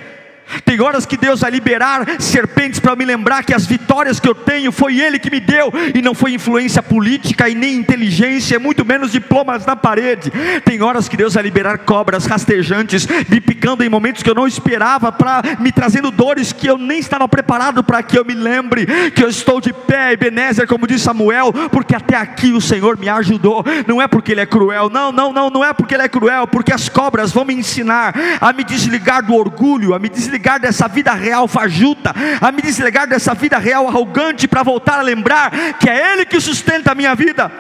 Tem 0.65 0.81
horas 0.81 1.05
que 1.05 1.17
Deus 1.17 1.41
vai 1.41 1.51
liberar 1.51 2.05
serpentes 2.19 2.79
para 2.79 2.95
me 2.95 3.05
lembrar 3.05 3.43
que 3.43 3.53
as 3.53 3.65
vitórias 3.65 4.19
que 4.19 4.27
eu 4.27 4.35
tenho 4.35 4.71
foi 4.71 4.99
Ele 4.99 5.19
que 5.19 5.29
me 5.29 5.39
deu, 5.39 5.71
e 5.93 6.01
não 6.01 6.13
foi 6.13 6.33
influência 6.33 6.81
política 6.81 7.47
e 7.49 7.55
nem 7.55 7.75
inteligência, 7.75 8.59
muito 8.59 8.85
menos 8.85 9.11
diplomas 9.11 9.65
na 9.65 9.75
parede. 9.75 10.31
Tem 10.65 10.81
horas 10.81 11.07
que 11.07 11.17
Deus 11.17 11.33
vai 11.33 11.43
liberar 11.43 11.79
cobras 11.79 12.25
rastejantes, 12.25 13.07
me 13.29 13.39
picando 13.39 13.83
em 13.83 13.89
momentos 13.89 14.23
que 14.23 14.29
eu 14.29 14.35
não 14.35 14.47
esperava, 14.47 15.11
para 15.11 15.41
me 15.59 15.71
trazendo 15.71 16.11
dores 16.11 16.51
que 16.51 16.67
eu 16.67 16.77
nem 16.77 16.99
estava 16.99 17.27
preparado 17.27 17.83
para 17.83 18.01
que 18.01 18.17
eu 18.17 18.25
me 18.25 18.33
lembre 18.33 18.85
que 19.11 19.23
eu 19.23 19.29
estou 19.29 19.61
de 19.61 19.73
pé, 19.73 20.13
Ebenezer, 20.13 20.67
como 20.67 20.87
disse 20.87 21.05
Samuel, 21.05 21.53
porque 21.71 21.95
até 21.95 22.15
aqui 22.15 22.51
o 22.53 22.61
Senhor 22.61 22.97
me 22.97 23.09
ajudou. 23.09 23.63
Não 23.87 24.01
é 24.01 24.07
porque 24.07 24.31
Ele 24.31 24.41
é 24.41 24.45
cruel, 24.45 24.89
não, 24.89 25.11
não, 25.11 25.31
não, 25.31 25.49
não 25.49 25.63
é 25.63 25.73
porque 25.73 25.93
Ele 25.93 26.03
é 26.03 26.09
cruel, 26.09 26.47
porque 26.47 26.73
as 26.73 26.89
cobras 26.89 27.31
vão 27.31 27.45
me 27.45 27.53
ensinar 27.53 28.13
a 28.39 28.51
me 28.53 28.63
desligar 28.63 29.25
do 29.25 29.35
orgulho, 29.35 29.93
a 29.93 29.99
me 29.99 30.09
desligar 30.09 30.38
desligar 30.39 30.59
dessa 30.59 30.87
vida 30.87 31.13
real 31.13 31.47
fajuta, 31.47 32.13
a 32.39 32.51
me 32.51 32.61
desligar 32.61 33.07
dessa 33.07 33.33
vida 33.33 33.57
real 33.57 33.87
arrogante, 33.87 34.47
para 34.47 34.63
voltar 34.63 34.99
a 34.99 35.03
lembrar 35.03 35.51
que 35.79 35.89
é 35.89 36.13
Ele 36.13 36.25
que 36.25 36.39
sustenta 36.39 36.93
a 36.93 36.95
minha 36.95 37.13
vida. 37.13 37.51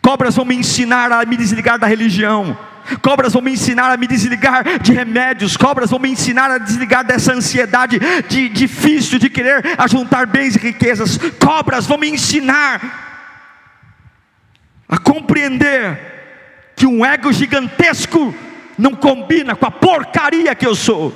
Cobras 0.00 0.36
vão 0.36 0.44
me 0.44 0.54
ensinar 0.54 1.10
a 1.10 1.24
me 1.26 1.36
desligar 1.36 1.78
da 1.78 1.86
religião. 1.86 2.56
Cobras 3.00 3.32
vão 3.32 3.42
me 3.42 3.52
ensinar 3.52 3.90
a 3.90 3.96
me 3.96 4.06
desligar 4.06 4.78
de 4.80 4.92
remédios. 4.92 5.56
Cobras 5.56 5.90
vão 5.90 5.98
me 5.98 6.08
ensinar 6.08 6.50
a 6.50 6.58
desligar 6.58 7.04
dessa 7.04 7.32
ansiedade 7.32 7.98
de 8.28 8.48
difícil 8.48 9.18
de 9.18 9.28
querer 9.28 9.74
ajuntar 9.78 10.26
bens 10.26 10.54
e 10.54 10.58
riquezas. 10.58 11.18
Cobras 11.40 11.86
vão 11.86 11.98
me 11.98 12.08
ensinar 12.08 12.80
a 14.88 14.98
compreender 14.98 16.72
que 16.76 16.86
um 16.86 17.04
ego 17.04 17.32
gigantesco 17.32 18.34
não 18.78 18.94
combina 18.94 19.54
com 19.54 19.66
a 19.66 19.70
porcaria 19.70 20.54
que 20.54 20.66
eu 20.66 20.74
sou. 20.74 21.14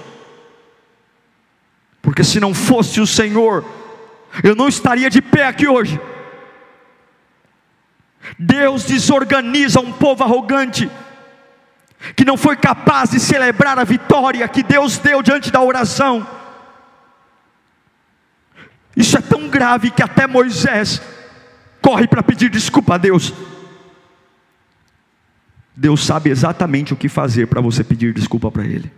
Porque 2.02 2.22
se 2.22 2.38
não 2.38 2.54
fosse 2.54 3.00
o 3.00 3.06
Senhor, 3.06 3.64
eu 4.42 4.54
não 4.54 4.68
estaria 4.68 5.10
de 5.10 5.20
pé 5.20 5.46
aqui 5.46 5.66
hoje. 5.66 6.00
Deus 8.38 8.84
desorganiza 8.84 9.80
um 9.80 9.92
povo 9.92 10.22
arrogante, 10.24 10.90
que 12.14 12.24
não 12.24 12.36
foi 12.36 12.56
capaz 12.56 13.10
de 13.10 13.20
celebrar 13.20 13.78
a 13.78 13.84
vitória 13.84 14.46
que 14.48 14.62
Deus 14.62 14.98
deu 14.98 15.22
diante 15.22 15.50
da 15.50 15.60
oração. 15.60 16.26
Isso 18.96 19.16
é 19.16 19.20
tão 19.20 19.48
grave 19.48 19.90
que 19.90 20.02
até 20.02 20.26
Moisés 20.26 21.02
corre 21.82 22.06
para 22.08 22.22
pedir 22.22 22.48
desculpa 22.48 22.94
a 22.94 22.98
Deus. 22.98 23.32
Deus 25.76 26.04
sabe 26.04 26.30
exatamente 26.30 26.94
o 26.94 26.96
que 26.96 27.08
fazer 27.08 27.46
para 27.46 27.60
você 27.60 27.84
pedir 27.84 28.14
desculpa 28.14 28.50
para 28.50 28.64
Ele. 28.64 28.90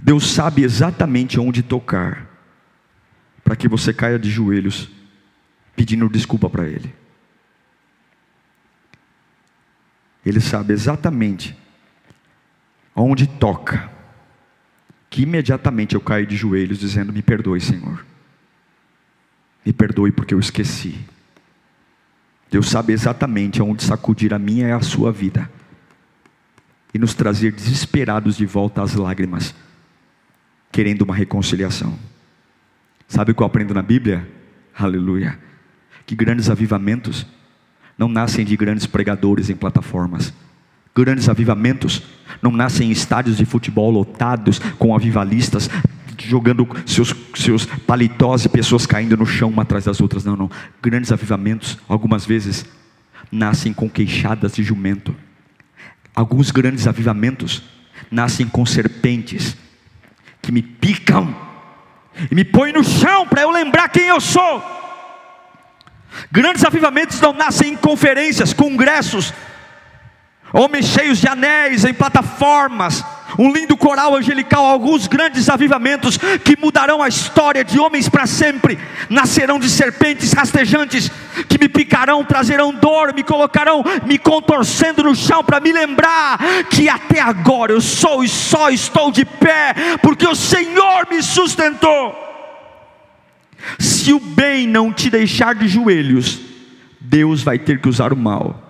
Deus 0.00 0.30
sabe 0.30 0.62
exatamente 0.62 1.40
onde 1.40 1.60
tocar 1.60 2.28
para 3.42 3.56
que 3.56 3.66
você 3.66 3.92
caia 3.92 4.18
de 4.18 4.30
joelhos 4.30 4.88
pedindo 5.74 6.08
desculpa 6.08 6.48
para 6.48 6.68
Ele. 6.68 6.94
Ele 10.24 10.40
sabe 10.40 10.72
exatamente 10.72 11.56
onde 12.94 13.26
toca, 13.26 13.90
que 15.10 15.22
imediatamente 15.22 15.94
eu 15.94 16.00
caio 16.00 16.26
de 16.26 16.36
joelhos 16.36 16.78
dizendo: 16.78 17.12
Me 17.12 17.22
perdoe, 17.22 17.60
Senhor. 17.60 18.04
Me 19.64 19.72
perdoe 19.72 20.12
porque 20.12 20.34
eu 20.34 20.38
esqueci. 20.38 21.04
Deus 22.50 22.68
sabe 22.68 22.92
exatamente 22.92 23.60
aonde 23.60 23.82
sacudir 23.82 24.32
a 24.32 24.38
minha 24.38 24.68
e 24.68 24.72
a 24.72 24.80
sua 24.80 25.12
vida 25.12 25.50
e 26.92 26.98
nos 26.98 27.14
trazer 27.14 27.52
desesperados 27.52 28.36
de 28.36 28.46
volta 28.46 28.82
às 28.82 28.94
lágrimas, 28.94 29.54
querendo 30.72 31.02
uma 31.02 31.14
reconciliação. 31.14 31.98
Sabe 33.06 33.32
o 33.32 33.34
que 33.34 33.42
eu 33.42 33.46
aprendo 33.46 33.74
na 33.74 33.82
Bíblia? 33.82 34.28
Aleluia. 34.76 35.38
Que 36.06 36.14
grandes 36.14 36.48
avivamentos 36.48 37.26
não 37.96 38.08
nascem 38.08 38.44
de 38.44 38.56
grandes 38.56 38.86
pregadores 38.86 39.50
em 39.50 39.56
plataformas. 39.56 40.32
Grandes 40.94 41.28
avivamentos 41.28 42.02
não 42.40 42.50
nascem 42.50 42.88
em 42.88 42.92
estádios 42.92 43.36
de 43.36 43.44
futebol 43.44 43.90
lotados 43.90 44.58
com 44.78 44.94
avivalistas 44.94 45.68
jogando 46.18 46.66
seus, 46.86 47.14
seus 47.34 47.64
paletós 47.64 48.44
e 48.44 48.48
pessoas 48.48 48.86
caindo 48.86 49.16
no 49.16 49.26
chão 49.26 49.48
uma 49.48 49.62
atrás 49.62 49.84
das 49.84 50.00
outras. 50.00 50.24
Não, 50.24 50.36
não. 50.36 50.50
Grandes 50.82 51.12
avivamentos, 51.12 51.78
algumas 51.88 52.24
vezes, 52.24 52.64
nascem 53.30 53.72
com 53.72 53.88
queixadas 53.88 54.54
de 54.54 54.62
jumento. 54.62 55.14
Alguns 56.14 56.50
grandes 56.50 56.86
avivamentos 56.86 57.62
nascem 58.10 58.48
com 58.48 58.64
serpentes 58.64 59.56
que 60.40 60.50
me 60.50 60.62
picam 60.62 61.34
e 62.30 62.34
me 62.34 62.44
põem 62.44 62.72
no 62.72 62.82
chão 62.82 63.26
para 63.26 63.42
eu 63.42 63.50
lembrar 63.50 63.88
quem 63.88 64.06
eu 64.06 64.20
sou. 64.20 64.62
Grandes 66.32 66.64
avivamentos 66.64 67.20
não 67.20 67.32
nascem 67.32 67.72
em 67.72 67.76
conferências, 67.76 68.52
congressos, 68.52 69.32
homens 70.52 70.86
cheios 70.86 71.18
de 71.18 71.28
anéis 71.28 71.84
em 71.84 71.94
plataformas 71.94 73.04
um 73.38 73.52
lindo 73.52 73.76
coral 73.76 74.16
angelical, 74.16 74.66
alguns 74.66 75.06
grandes 75.06 75.48
avivamentos 75.48 76.18
que 76.44 76.58
mudarão 76.58 77.00
a 77.00 77.06
história 77.06 77.64
de 77.64 77.78
homens 77.78 78.08
para 78.08 78.26
sempre. 78.26 78.76
Nascerão 79.08 79.60
de 79.60 79.70
serpentes 79.70 80.32
rastejantes 80.32 81.08
que 81.48 81.56
me 81.56 81.68
picarão, 81.68 82.24
trazerão 82.24 82.74
dor, 82.74 83.14
me 83.14 83.22
colocarão 83.22 83.84
me 84.04 84.18
contorcendo 84.18 85.04
no 85.04 85.14
chão 85.14 85.44
para 85.44 85.60
me 85.60 85.70
lembrar 85.70 86.38
que 86.68 86.88
até 86.88 87.20
agora 87.20 87.72
eu 87.72 87.80
sou 87.80 88.24
e 88.24 88.28
só 88.28 88.70
estou 88.70 89.12
de 89.12 89.24
pé 89.24 89.72
porque 90.02 90.26
o 90.26 90.34
Senhor 90.34 91.06
me 91.08 91.22
sustentou. 91.22 92.26
Se 93.78 94.12
o 94.12 94.18
bem 94.18 94.66
não 94.66 94.92
te 94.92 95.10
deixar 95.10 95.54
de 95.54 95.68
joelhos, 95.68 96.40
Deus 97.00 97.42
vai 97.42 97.58
ter 97.58 97.80
que 97.80 97.88
usar 97.88 98.12
o 98.12 98.16
mal. 98.16 98.64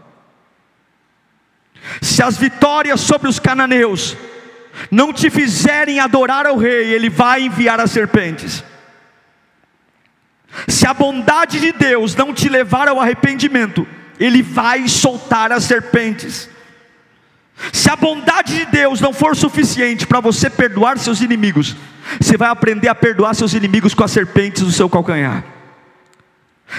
Se 2.02 2.22
as 2.22 2.36
vitórias 2.36 3.00
sobre 3.00 3.28
os 3.28 3.38
cananeus 3.38 4.14
não 4.90 5.12
te 5.12 5.30
fizerem 5.30 6.00
adorar 6.00 6.46
ao 6.46 6.56
rei, 6.56 6.92
ele 6.92 7.08
vai 7.08 7.42
enviar 7.42 7.80
as 7.80 7.90
serpentes. 7.90 8.62
Se 10.66 10.86
a 10.86 10.94
bondade 10.94 11.60
de 11.60 11.72
Deus 11.72 12.14
não 12.14 12.32
te 12.32 12.48
levar 12.48 12.88
ao 12.88 13.00
arrependimento, 13.00 13.86
ele 14.18 14.42
vai 14.42 14.88
soltar 14.88 15.52
as 15.52 15.64
serpentes. 15.64 16.48
Se 17.72 17.90
a 17.90 17.96
bondade 17.96 18.56
de 18.56 18.64
Deus 18.66 19.00
não 19.00 19.12
for 19.12 19.36
suficiente 19.36 20.06
para 20.06 20.20
você 20.20 20.48
perdoar 20.48 20.98
seus 20.98 21.20
inimigos, 21.20 21.76
você 22.20 22.36
vai 22.36 22.48
aprender 22.48 22.88
a 22.88 22.94
perdoar 22.94 23.34
seus 23.34 23.52
inimigos 23.52 23.94
com 23.94 24.04
as 24.04 24.12
serpentes 24.12 24.62
do 24.62 24.72
seu 24.72 24.88
calcanhar. 24.88 25.44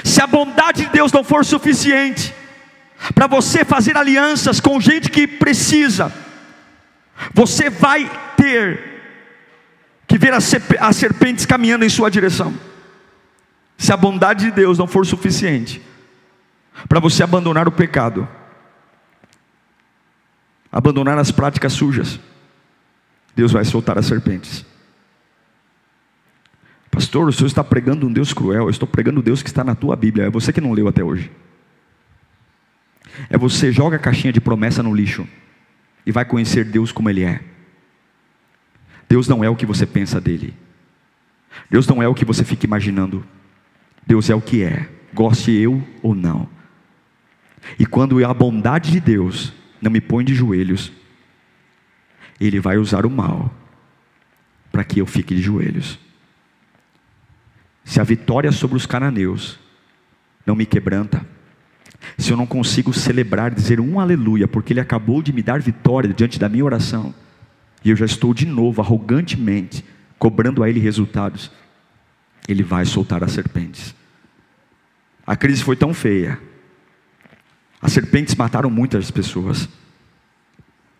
Se 0.03 0.21
a 0.21 0.27
bondade 0.27 0.85
de 0.85 0.91
Deus 0.91 1.11
não 1.11 1.23
for 1.23 1.43
suficiente 1.43 2.33
para 3.13 3.27
você 3.27 3.65
fazer 3.65 3.97
alianças 3.97 4.59
com 4.59 4.79
gente 4.79 5.09
que 5.09 5.27
precisa, 5.27 6.13
você 7.33 7.69
vai 7.69 8.09
ter 8.37 8.89
que 10.07 10.17
ver 10.17 10.33
as 10.33 10.95
serpentes 10.95 11.45
caminhando 11.45 11.85
em 11.85 11.89
sua 11.89 12.09
direção. 12.09 12.53
Se 13.77 13.93
a 13.93 13.97
bondade 13.97 14.45
de 14.45 14.51
Deus 14.51 14.77
não 14.77 14.87
for 14.87 15.05
suficiente 15.05 15.81
para 16.87 16.99
você 16.99 17.23
abandonar 17.23 17.67
o 17.67 17.71
pecado, 17.71 18.27
abandonar 20.71 21.17
as 21.17 21.31
práticas 21.31 21.73
sujas, 21.73 22.19
Deus 23.35 23.51
vai 23.51 23.63
soltar 23.63 23.97
as 23.97 24.05
serpentes. 24.05 24.65
Pastor, 26.91 27.29
o 27.29 27.31
senhor 27.31 27.47
está 27.47 27.63
pregando 27.63 28.07
um 28.07 28.11
Deus 28.11 28.33
cruel, 28.33 28.63
eu 28.63 28.69
estou 28.69 28.87
pregando 28.87 29.19
o 29.19 29.23
Deus 29.23 29.43
que 29.43 29.49
está 29.49 29.63
na 29.63 29.75
tua 29.75 29.95
Bíblia, 29.95 30.25
é 30.25 30.29
você 30.29 30.51
que 30.51 30.59
não 30.59 30.73
leu 30.73 30.87
até 30.87 31.03
hoje. 31.03 31.31
É 33.29 33.37
você 33.37 33.71
joga 33.71 33.97
a 33.97 33.99
caixinha 33.99 34.33
de 34.33 34.41
promessa 34.41 34.81
no 34.81 34.93
lixo 34.93 35.27
e 36.05 36.11
vai 36.11 36.25
conhecer 36.25 36.65
Deus 36.65 36.91
como 36.91 37.09
Ele 37.09 37.23
é. 37.23 37.41
Deus 39.07 39.27
não 39.27 39.43
é 39.43 39.49
o 39.49 39.55
que 39.55 39.65
você 39.65 39.85
pensa 39.85 40.21
dele. 40.21 40.53
Deus 41.69 41.87
não 41.87 42.01
é 42.01 42.07
o 42.07 42.13
que 42.13 42.25
você 42.25 42.43
fica 42.43 42.65
imaginando. 42.65 43.25
Deus 44.05 44.29
é 44.29 44.35
o 44.35 44.41
que 44.41 44.63
é, 44.63 44.89
goste 45.13 45.51
eu 45.51 45.83
ou 46.01 46.15
não. 46.15 46.47
E 47.77 47.85
quando 47.85 48.23
a 48.23 48.33
bondade 48.33 48.91
de 48.91 48.99
Deus 48.99 49.53
não 49.81 49.91
me 49.91 50.01
põe 50.01 50.23
de 50.23 50.33
joelhos, 50.33 50.91
Ele 52.39 52.59
vai 52.59 52.77
usar 52.77 53.05
o 53.05 53.09
mal 53.09 53.53
para 54.71 54.83
que 54.83 54.99
eu 54.99 55.05
fique 55.05 55.35
de 55.35 55.41
joelhos. 55.41 55.99
Se 57.83 57.99
a 57.99 58.03
vitória 58.03 58.51
sobre 58.51 58.77
os 58.77 58.85
cananeus 58.85 59.59
não 60.45 60.55
me 60.55 60.65
quebranta, 60.65 61.25
se 62.17 62.31
eu 62.31 62.37
não 62.37 62.45
consigo 62.45 62.93
celebrar, 62.93 63.53
dizer 63.53 63.79
um 63.79 63.99
aleluia, 63.99 64.47
porque 64.47 64.73
Ele 64.73 64.79
acabou 64.79 65.21
de 65.21 65.33
me 65.33 65.41
dar 65.41 65.59
vitória 65.59 66.13
diante 66.13 66.39
da 66.39 66.49
minha 66.49 66.65
oração, 66.65 67.13
e 67.83 67.89
eu 67.89 67.95
já 67.95 68.05
estou 68.05 68.33
de 68.33 68.45
novo, 68.45 68.81
arrogantemente, 68.81 69.83
cobrando 70.17 70.63
a 70.63 70.69
Ele 70.69 70.79
resultados, 70.79 71.51
Ele 72.47 72.63
vai 72.63 72.85
soltar 72.85 73.23
as 73.23 73.31
serpentes. 73.31 73.95
A 75.25 75.35
crise 75.35 75.63
foi 75.63 75.75
tão 75.75 75.93
feia, 75.93 76.39
as 77.81 77.93
serpentes 77.93 78.35
mataram 78.35 78.69
muitas 78.69 79.09
pessoas, 79.11 79.69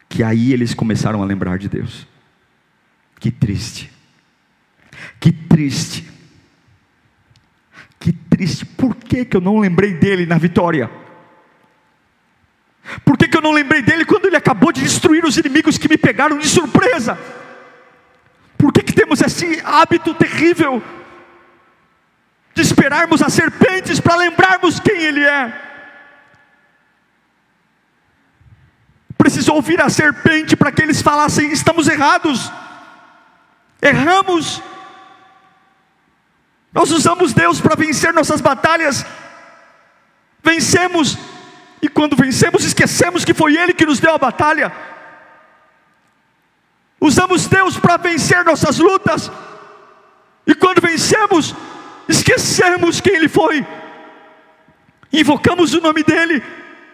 que 0.07 0.23
aí 0.23 0.53
eles 0.53 0.73
começaram 0.73 1.21
a 1.21 1.25
lembrar 1.25 1.57
de 1.57 1.67
Deus. 1.67 2.07
Que 3.19 3.29
triste, 3.29 3.91
que 5.19 5.31
triste 5.31 6.09
triste, 8.39 8.65
por 8.65 8.95
que, 8.95 9.25
que 9.25 9.35
eu 9.35 9.41
não 9.41 9.59
lembrei 9.59 9.93
dele 9.93 10.25
na 10.25 10.37
vitória? 10.37 10.89
Por 13.03 13.17
que, 13.17 13.27
que 13.27 13.35
eu 13.35 13.41
não 13.41 13.51
lembrei 13.51 13.81
dele 13.81 14.05
quando 14.05 14.25
ele 14.25 14.37
acabou 14.37 14.71
de 14.71 14.81
destruir 14.81 15.25
os 15.25 15.35
inimigos 15.35 15.77
que 15.77 15.89
me 15.89 15.97
pegaram 15.97 16.37
de 16.37 16.47
surpresa? 16.47 17.19
Por 18.57 18.71
que, 18.71 18.81
que 18.81 18.93
temos 18.93 19.19
esse 19.19 19.61
hábito 19.65 20.13
terrível 20.13 20.81
de 22.55 22.61
esperarmos 22.61 23.21
as 23.21 23.33
serpentes 23.33 23.99
para 23.99 24.15
lembrarmos 24.15 24.79
quem 24.79 25.01
ele 25.01 25.25
é? 25.25 25.53
Precisou 29.17 29.57
ouvir 29.57 29.81
a 29.81 29.89
serpente 29.89 30.55
para 30.55 30.71
que 30.71 30.81
eles 30.81 31.01
falassem: 31.01 31.51
estamos 31.51 31.89
errados, 31.89 32.49
erramos, 33.81 34.63
nós 36.71 36.91
usamos 36.91 37.33
Deus 37.33 37.59
para 37.59 37.75
vencer 37.75 38.13
nossas 38.13 38.41
batalhas, 38.41 39.05
vencemos, 40.43 41.17
e 41.81 41.89
quando 41.89 42.15
vencemos, 42.15 42.63
esquecemos 42.63 43.25
que 43.25 43.33
foi 43.33 43.57
Ele 43.57 43.73
que 43.73 43.85
nos 43.85 43.99
deu 43.99 44.13
a 44.13 44.17
batalha. 44.17 44.71
Usamos 47.01 47.47
Deus 47.47 47.77
para 47.77 47.97
vencer 47.97 48.43
nossas 48.45 48.77
lutas, 48.77 49.31
e 50.45 50.53
quando 50.53 50.81
vencemos, 50.81 51.55
esquecemos 52.07 53.01
quem 53.01 53.15
Ele 53.15 53.29
foi, 53.29 53.65
invocamos 55.11 55.73
o 55.73 55.81
nome 55.81 56.03
dEle, 56.03 56.43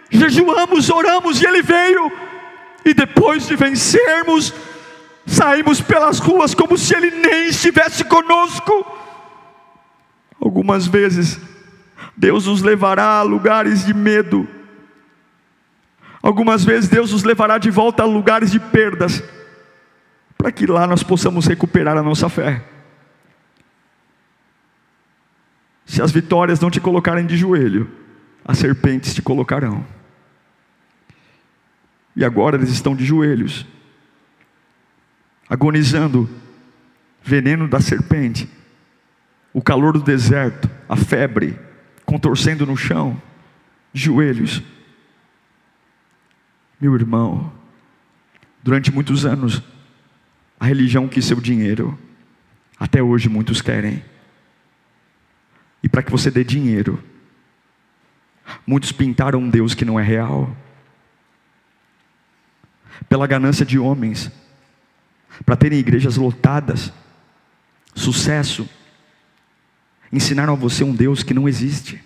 jejuamos, 0.09 0.89
oramos 0.89 1.41
e 1.41 1.47
Ele 1.47 1.61
veio, 1.61 2.11
e 2.85 2.93
depois 2.93 3.47
de 3.47 3.55
vencermos, 3.55 4.53
saímos 5.25 5.81
pelas 5.81 6.19
ruas 6.19 6.53
como 6.53 6.77
se 6.77 6.95
Ele 6.95 7.11
nem 7.11 7.47
estivesse 7.47 8.05
conosco. 8.05 9.03
Algumas 10.39 10.85
vezes, 10.85 11.39
Deus 12.15 12.45
nos 12.45 12.61
levará 12.61 13.19
a 13.19 13.23
lugares 13.23 13.85
de 13.85 13.93
medo. 13.93 14.47
Algumas 16.21 16.63
vezes, 16.63 16.89
Deus 16.89 17.11
nos 17.11 17.23
levará 17.23 17.57
de 17.57 17.69
volta 17.69 18.03
a 18.03 18.05
lugares 18.05 18.51
de 18.51 18.59
perdas, 18.59 19.23
para 20.37 20.51
que 20.51 20.65
lá 20.65 20.85
nós 20.87 21.03
possamos 21.03 21.45
recuperar 21.45 21.97
a 21.97 22.03
nossa 22.03 22.29
fé. 22.29 22.63
Se 25.85 26.01
as 26.01 26.11
vitórias 26.11 26.59
não 26.59 26.71
te 26.71 26.81
colocarem 26.81 27.25
de 27.25 27.37
joelho, 27.37 27.89
as 28.43 28.57
serpentes 28.57 29.13
te 29.13 29.21
colocarão. 29.21 29.85
E 32.15 32.23
agora 32.23 32.55
eles 32.55 32.69
estão 32.69 32.95
de 32.95 33.05
joelhos, 33.05 33.65
agonizando, 35.49 36.29
veneno 37.21 37.67
da 37.67 37.79
serpente 37.79 38.49
o 39.55 39.61
calor 39.61 39.93
do 39.93 40.03
deserto, 40.03 40.69
a 40.89 40.97
febre, 40.97 41.57
contorcendo 42.05 42.65
no 42.65 42.75
chão, 42.75 43.21
joelhos. 43.93 44.61
Meu 46.79 46.93
irmão, 46.93 47.53
durante 48.61 48.91
muitos 48.91 49.25
anos, 49.25 49.63
a 50.59 50.65
religião 50.65 51.07
quis 51.07 51.23
seu 51.23 51.39
dinheiro, 51.39 51.97
até 52.77 53.01
hoje 53.01 53.29
muitos 53.29 53.61
querem. 53.61 54.03
E 55.81 55.87
para 55.87 56.03
que 56.03 56.11
você 56.11 56.29
dê 56.29 56.43
dinheiro, 56.43 57.01
muitos 58.67 58.91
pintaram 58.91 59.39
um 59.39 59.49
Deus 59.49 59.73
que 59.73 59.85
não 59.85 59.97
é 59.97 60.03
real, 60.03 60.53
pela 63.07 63.25
ganância 63.25 63.65
de 63.65 63.79
homens, 63.79 64.29
para 65.45 65.55
terem 65.55 65.79
igrejas 65.79 66.17
lotadas, 66.17 66.91
sucesso, 67.95 68.69
ensinaram 70.11 70.53
a 70.53 70.55
você 70.55 70.83
um 70.83 70.93
Deus 70.93 71.23
que 71.23 71.33
não 71.33 71.47
existe, 71.47 72.01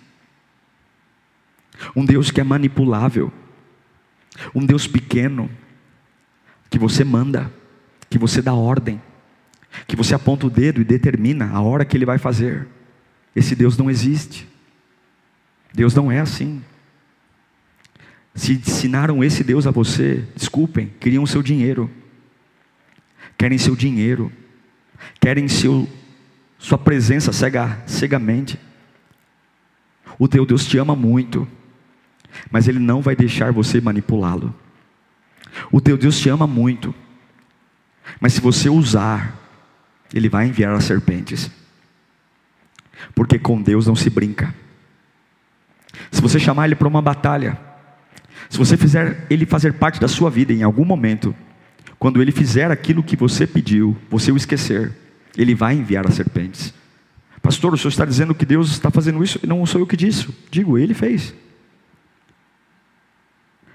um 1.94 2.04
Deus 2.04 2.30
que 2.30 2.40
é 2.40 2.44
manipulável, 2.44 3.32
um 4.54 4.64
Deus 4.64 4.86
pequeno, 4.86 5.50
que 6.68 6.78
você 6.78 7.04
manda, 7.04 7.52
que 8.08 8.18
você 8.18 8.40
dá 8.40 8.54
ordem, 8.54 9.00
que 9.86 9.96
você 9.96 10.14
aponta 10.14 10.46
o 10.46 10.50
dedo 10.50 10.80
e 10.80 10.84
determina 10.84 11.50
a 11.50 11.60
hora 11.60 11.84
que 11.84 11.96
ele 11.96 12.06
vai 12.06 12.18
fazer. 12.18 12.66
Esse 13.34 13.54
Deus 13.54 13.76
não 13.76 13.90
existe. 13.90 14.48
Deus 15.72 15.94
não 15.94 16.10
é 16.10 16.20
assim. 16.20 16.62
Se 18.34 18.52
ensinaram 18.52 19.22
esse 19.22 19.42
Deus 19.44 19.66
a 19.66 19.70
você, 19.70 20.24
desculpem, 20.34 20.92
queriam 21.00 21.26
seu 21.26 21.42
dinheiro, 21.42 21.90
querem 23.36 23.58
seu 23.58 23.74
dinheiro, 23.74 24.32
querem 25.20 25.48
seu 25.48 25.88
sua 26.60 26.76
presença 26.76 27.32
cega 27.32 27.82
cegamente. 27.86 28.60
O 30.18 30.28
teu 30.28 30.44
Deus 30.44 30.66
te 30.66 30.76
ama 30.76 30.94
muito, 30.94 31.48
mas 32.50 32.68
Ele 32.68 32.78
não 32.78 33.00
vai 33.00 33.16
deixar 33.16 33.50
você 33.50 33.80
manipulá-lo. 33.80 34.54
O 35.72 35.80
teu 35.80 35.96
Deus 35.96 36.20
te 36.20 36.28
ama 36.28 36.46
muito, 36.46 36.94
mas 38.20 38.34
se 38.34 38.42
você 38.42 38.68
usar, 38.68 39.36
Ele 40.12 40.28
vai 40.28 40.46
enviar 40.46 40.74
as 40.74 40.84
serpentes, 40.84 41.50
porque 43.14 43.38
com 43.38 43.60
Deus 43.60 43.86
não 43.86 43.96
se 43.96 44.10
brinca. 44.10 44.54
Se 46.12 46.20
você 46.20 46.38
chamar 46.38 46.66
Ele 46.66 46.74
para 46.74 46.88
uma 46.88 47.00
batalha, 47.00 47.58
se 48.50 48.58
você 48.58 48.76
fizer 48.76 49.26
Ele 49.30 49.46
fazer 49.46 49.72
parte 49.72 49.98
da 49.98 50.08
sua 50.08 50.28
vida 50.28 50.52
em 50.52 50.62
algum 50.62 50.84
momento, 50.84 51.34
quando 51.98 52.20
Ele 52.20 52.30
fizer 52.30 52.70
aquilo 52.70 53.02
que 53.02 53.16
você 53.16 53.46
pediu, 53.46 53.96
você 54.10 54.30
o 54.30 54.36
esquecer, 54.36 55.09
ele 55.36 55.54
vai 55.54 55.74
enviar 55.74 56.06
as 56.06 56.14
serpentes. 56.14 56.74
Pastor, 57.42 57.72
o 57.72 57.78
senhor 57.78 57.90
está 57.90 58.04
dizendo 58.04 58.34
que 58.34 58.44
Deus 58.44 58.70
está 58.70 58.90
fazendo 58.90 59.22
isso? 59.24 59.40
Não 59.46 59.64
sou 59.64 59.80
eu 59.80 59.86
que 59.86 59.96
disse, 59.96 60.28
digo, 60.50 60.76
ele 60.76 60.94
fez. 60.94 61.34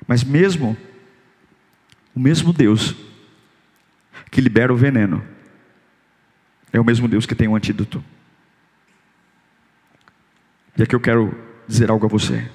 Mas 0.08 0.24
mesmo, 0.24 0.78
o 2.14 2.20
mesmo 2.20 2.54
Deus 2.54 2.96
que 4.30 4.42
libera 4.42 4.74
o 4.74 4.78
veneno, 4.78 5.24
é 6.72 6.80
o 6.80 6.86
mesmo 6.86 7.08
Deus 7.08 7.26
que 7.26 7.36
tem 7.36 7.48
o 7.48 7.56
antídoto. 7.56 8.04
E 10.78 10.84
aqui 10.84 10.94
eu 10.94 11.00
quero 11.00 11.34
dizer 11.68 11.90
algo 11.90 12.06
a 12.06 12.10
você. 12.10 12.50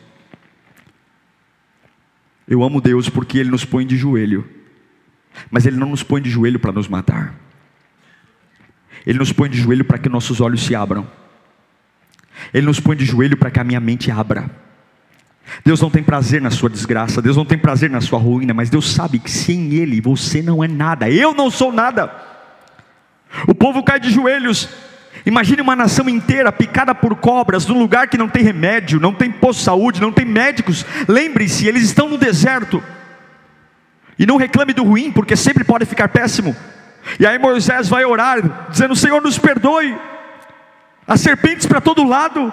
Eu 2.47 2.63
amo 2.63 2.81
Deus 2.81 3.09
porque 3.09 3.39
Ele 3.39 3.51
nos 3.51 3.65
põe 3.65 3.87
de 3.87 3.97
joelho, 3.97 4.49
mas 5.51 5.67
Ele 5.67 5.77
não 5.77 5.91
nos 5.91 6.03
põe 6.03 6.21
de 6.21 6.29
joelho 6.29 6.59
para 6.61 6.73
nos 6.73 6.87
matar. 6.87 7.35
Ele 9.07 9.19
nos 9.19 9.33
põe 9.33 9.49
de 9.49 9.59
joelho 9.59 9.85
para 9.85 9.99
que 9.99 10.09
nossos 10.09 10.41
olhos 10.41 10.63
se 10.63 10.75
abram. 10.75 11.07
Ele 12.53 12.67
nos 12.67 12.81
põe 12.81 12.97
de 12.97 13.05
joelho 13.05 13.37
para 13.37 13.51
que 13.51 13.61
a 13.61 13.65
minha 13.65 13.81
mente 13.81 14.11
abra. 14.11 14.51
Deus 15.65 15.81
não 15.81 15.91
tem 15.91 16.03
prazer 16.03 16.41
na 16.41 16.51
sua 16.51 16.71
desgraça, 16.71 17.21
Deus 17.21 17.37
não 17.37 17.45
tem 17.45 17.59
prazer 17.59 17.91
na 17.91 18.01
sua 18.01 18.19
ruína, 18.19 18.55
mas 18.55 18.71
Deus 18.71 18.93
sabe 18.93 19.19
que 19.19 19.31
sem 19.31 19.75
Ele 19.75 20.01
você 20.01 20.43
não 20.43 20.63
é 20.63 20.69
nada, 20.69 21.11
eu 21.11 21.35
não 21.35 21.51
sou 21.51 21.73
nada. 21.73 22.13
O 23.47 23.55
povo 23.55 23.83
cai 23.83 23.99
de 23.99 24.11
joelhos. 24.11 24.69
Imagine 25.27 25.61
uma 25.61 25.77
nação 25.77 26.09
inteira 26.09 26.51
picada 26.53 26.95
por 26.95 27.15
cobras, 27.17 27.67
num 27.67 27.79
lugar 27.79 28.09
que 28.09 28.17
não 28.17 28.29
tem 28.29 28.43
remédio, 28.43 29.01
não 29.01 29.13
tem 29.13 29.31
posto 29.31 29.59
de 29.59 29.65
saúde, 29.65 30.01
não 30.01 30.13
tem 30.13 30.25
médicos. 30.25 30.87
Lembre-se, 31.07 31.67
eles 31.67 31.83
estão 31.83 32.09
no 32.09 32.17
deserto. 32.17 32.83
E 34.19 34.25
não 34.25 34.37
reclame 34.37 34.73
do 34.73 34.85
ruim, 34.85 35.11
porque 35.11 35.37
sempre 35.37 35.65
pode 35.65 35.85
ficar 35.85 36.09
péssimo. 36.09 36.57
E 37.19 37.27
aí 37.27 37.39
Moisés 37.39 37.89
vai 37.89 38.05
orar, 38.05 38.69
dizendo: 38.71 38.95
Senhor, 38.95 39.21
nos 39.23 39.39
perdoe. 39.39 39.97
As 41.07 41.21
serpentes 41.21 41.67
para 41.67 41.81
todo 41.81 42.05
lado. 42.05 42.53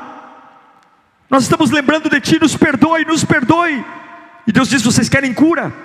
Nós 1.29 1.43
estamos 1.43 1.69
lembrando 1.71 2.09
de 2.09 2.19
Ti, 2.21 2.39
nos 2.39 2.55
perdoe, 2.55 3.05
nos 3.05 3.23
perdoe. 3.23 3.85
E 4.45 4.51
Deus 4.51 4.69
diz: 4.69 4.83
Vocês 4.83 5.09
querem 5.09 5.33
cura? 5.33 5.73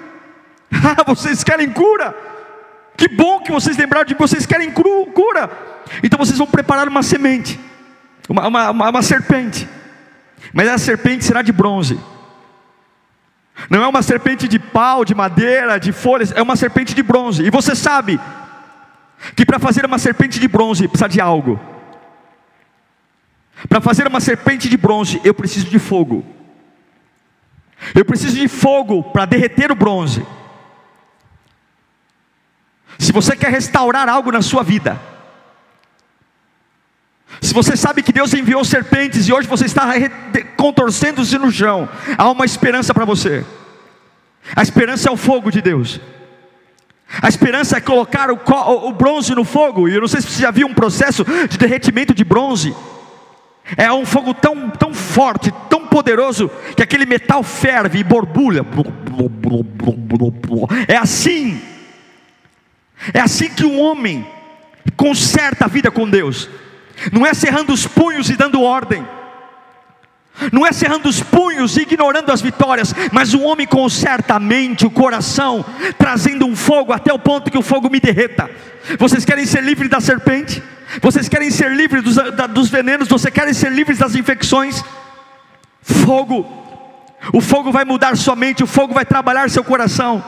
Ah, 0.74 1.04
vocês 1.06 1.44
querem 1.44 1.70
cura? 1.70 2.16
Que 2.96 3.06
bom 3.06 3.40
que 3.40 3.52
vocês 3.52 3.76
lembraram 3.76 4.06
de 4.06 4.14
que 4.14 4.20
vocês 4.20 4.46
querem 4.46 4.70
cura. 4.70 5.50
Então 6.02 6.18
vocês 6.18 6.38
vão 6.38 6.46
preparar 6.46 6.88
uma 6.88 7.02
semente, 7.02 7.60
uma, 8.26 8.48
uma, 8.48 8.70
uma, 8.70 8.90
uma 8.90 9.02
serpente. 9.02 9.68
Mas 10.52 10.68
a 10.68 10.78
serpente 10.78 11.24
será 11.24 11.42
de 11.42 11.52
bronze. 11.52 12.00
Não 13.68 13.82
é 13.82 13.86
uma 13.86 14.02
serpente 14.02 14.48
de 14.48 14.58
pau, 14.58 15.04
de 15.04 15.14
madeira, 15.14 15.78
de 15.78 15.92
folhas, 15.92 16.32
é 16.32 16.40
uma 16.40 16.56
serpente 16.56 16.94
de 16.94 17.02
bronze. 17.02 17.44
E 17.44 17.50
você 17.50 17.74
sabe 17.74 18.18
que 19.37 19.47
para 19.47 19.59
fazer 19.59 19.85
uma 19.85 19.99
serpente 19.99 20.39
de 20.41 20.49
bronze 20.49 20.89
precisa 20.89 21.09
de 21.09 21.20
algo. 21.20 21.61
Para 23.68 23.81
fazer 23.81 24.07
uma 24.07 24.20
serpente 24.20 24.68
de 24.68 24.77
bronze, 24.77 25.20
eu 25.25 25.33
preciso 25.33 25.66
de 25.66 25.79
fogo. 25.79 26.25
Eu 27.95 28.05
preciso 28.05 28.37
de 28.37 28.49
fogo 28.49 29.03
para 29.03 29.25
derreter 29.25 29.70
o 29.70 29.75
bronze. 29.75 30.25
Se 32.99 33.12
você 33.12 33.37
quer 33.37 33.51
restaurar 33.51 34.09
algo 34.09 34.31
na 34.31 34.43
sua 34.43 34.62
vida, 34.62 35.01
se 37.41 37.55
você 37.55 37.77
sabe 37.77 38.03
que 38.03 38.12
Deus 38.12 38.35
enviou 38.35 38.64
serpentes 38.64 39.27
e 39.27 39.33
hoje 39.33 39.49
você 39.49 39.66
está 39.66 39.93
contorcendo-se 40.57 41.37
no 41.39 41.51
chão, 41.51 41.89
há 42.16 42.31
uma 42.31 42.45
esperança 42.45 42.93
para 42.95 43.05
você. 43.05 43.45
A 44.55 44.62
esperança 44.62 45.09
é 45.09 45.12
o 45.12 45.16
fogo 45.16 45.51
de 45.51 45.61
Deus. 45.61 46.01
A 47.20 47.28
esperança 47.28 47.76
é 47.76 47.80
colocar 47.80 48.30
o, 48.30 48.38
o, 48.88 48.92
bronze 48.92 49.34
no 49.34 49.44
fogo. 49.44 49.88
E 49.88 49.94
eu 49.94 50.00
não 50.00 50.08
sei 50.08 50.20
se 50.20 50.30
você 50.30 50.42
já 50.42 50.50
viu 50.50 50.66
um 50.66 50.74
processo 50.74 51.24
de 51.48 51.58
derretimento 51.58 52.14
de 52.14 52.24
bronze. 52.24 52.74
É 53.76 53.92
um 53.92 54.06
fogo 54.06 54.32
tão, 54.34 54.70
tão 54.70 54.94
forte, 54.94 55.52
tão 55.68 55.86
poderoso, 55.86 56.50
que 56.76 56.82
aquele 56.82 57.06
metal 57.06 57.42
ferve 57.42 57.98
e 57.98 58.04
borbulha. 58.04 58.64
É 60.88 60.96
assim. 60.96 61.60
É 63.12 63.20
assim 63.20 63.48
que 63.50 63.64
um 63.64 63.80
homem 63.80 64.26
conserta 64.96 65.66
a 65.66 65.68
vida 65.68 65.90
com 65.90 66.08
Deus. 66.08 66.48
Não 67.12 67.26
é 67.26 67.34
cerrando 67.34 67.72
os 67.72 67.86
punhos 67.86 68.30
e 68.30 68.36
dando 68.36 68.62
ordem. 68.62 69.06
Não 70.51 70.66
é 70.66 70.72
cerrando 70.72 71.09
os 71.09 71.20
punhos 71.20 71.76
e 71.76 71.82
ignorando 71.82 72.32
as 72.32 72.40
vitórias, 72.40 72.95
mas 73.12 73.34
o 73.34 73.43
homem 73.43 73.66
conserta 73.66 74.34
a 74.34 74.40
mente, 74.40 74.86
o 74.86 74.90
coração, 74.90 75.64
trazendo 75.99 76.47
um 76.47 76.57
fogo 76.57 76.93
até 76.93 77.12
o 77.12 77.18
ponto 77.18 77.51
que 77.51 77.59
o 77.59 77.62
fogo 77.62 77.90
me 77.90 78.01
derreta. 78.01 78.51
Vocês 78.99 79.24
querem 79.24 79.47
ser 79.47 79.62
livres 79.62 79.90
da 79.90 80.01
serpente? 80.01 80.62
Vocês 81.01 81.28
querem 81.28 81.51
ser 81.51 81.70
livres 81.70 82.03
dos, 82.03 82.16
da, 82.16 82.47
dos 82.47 82.68
venenos? 82.68 83.09
Vocês 83.09 83.32
querem 83.32 83.55
ser 83.55 83.70
livres 83.72 83.99
das 83.99 84.14
infecções? 84.14 84.82
Fogo. 85.80 86.61
O 87.32 87.40
fogo 87.40 87.70
vai 87.70 87.84
mudar 87.84 88.16
sua 88.16 88.34
mente, 88.34 88.64
o 88.64 88.66
fogo 88.66 88.93
vai 88.93 89.05
trabalhar 89.05 89.49
seu 89.49 89.62
coração. 89.62 90.22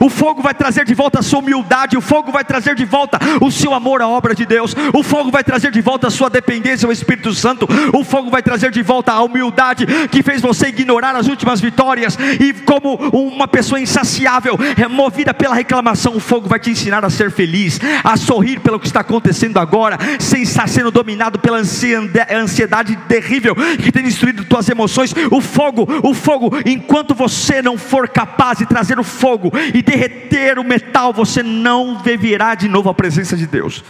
O 0.00 0.10
fogo 0.10 0.42
vai 0.42 0.54
trazer 0.54 0.84
de 0.84 0.94
volta 0.94 1.20
a 1.20 1.22
sua 1.22 1.38
humildade, 1.38 1.96
o 1.96 2.00
fogo 2.00 2.32
vai 2.32 2.44
trazer 2.44 2.74
de 2.74 2.84
volta 2.84 3.18
o 3.40 3.50
seu 3.50 3.72
amor 3.72 4.02
à 4.02 4.08
obra 4.08 4.34
de 4.34 4.44
Deus, 4.44 4.74
o 4.92 5.02
fogo 5.02 5.30
vai 5.30 5.44
trazer 5.44 5.70
de 5.70 5.80
volta 5.80 6.08
a 6.08 6.10
sua 6.10 6.28
dependência 6.28 6.86
ao 6.86 6.92
Espírito 6.92 7.32
Santo, 7.34 7.68
o 7.92 8.04
fogo 8.04 8.30
vai 8.30 8.42
trazer 8.42 8.70
de 8.70 8.82
volta 8.82 9.12
a 9.12 9.22
humildade 9.22 9.86
que 10.10 10.22
fez 10.22 10.42
você 10.42 10.68
ignorar 10.68 11.14
as 11.14 11.28
últimas 11.28 11.60
vitórias 11.60 12.18
e, 12.40 12.52
como 12.52 12.96
uma 13.12 13.46
pessoa 13.46 13.80
insaciável, 13.80 14.58
movida 14.90 15.32
pela 15.32 15.54
reclamação, 15.54 16.16
o 16.16 16.20
fogo 16.20 16.48
vai 16.48 16.58
te 16.58 16.70
ensinar 16.70 17.04
a 17.04 17.10
ser 17.10 17.30
feliz, 17.30 17.78
a 18.02 18.16
sorrir 18.16 18.60
pelo 18.60 18.80
que 18.80 18.86
está 18.86 19.00
acontecendo 19.00 19.58
agora, 19.58 19.98
sem 20.18 20.42
estar 20.42 20.68
sendo 20.68 20.90
dominado 20.90 21.38
pela 21.38 21.58
ansiedade 21.58 22.96
terrível 23.08 23.54
que 23.54 23.92
tem 23.92 24.02
destruído 24.02 24.44
tuas 24.44 24.68
emoções. 24.68 25.14
O 25.30 25.40
fogo, 25.40 25.86
o 26.02 26.14
fogo, 26.14 26.52
enquanto 26.64 27.14
você 27.14 27.62
não 27.62 27.78
for 27.78 28.08
capaz 28.08 28.58
de 28.58 28.66
trazer 28.66 28.98
o 28.98 29.04
fogo 29.04 29.52
e 29.76 29.82
derreter 29.82 30.58
o 30.58 30.64
metal, 30.64 31.12
você 31.12 31.42
não 31.42 31.98
viverá 31.98 32.54
de 32.54 32.66
novo 32.66 32.88
a 32.88 32.94
presença 32.94 33.36
de 33.36 33.46
Deus. 33.46 33.84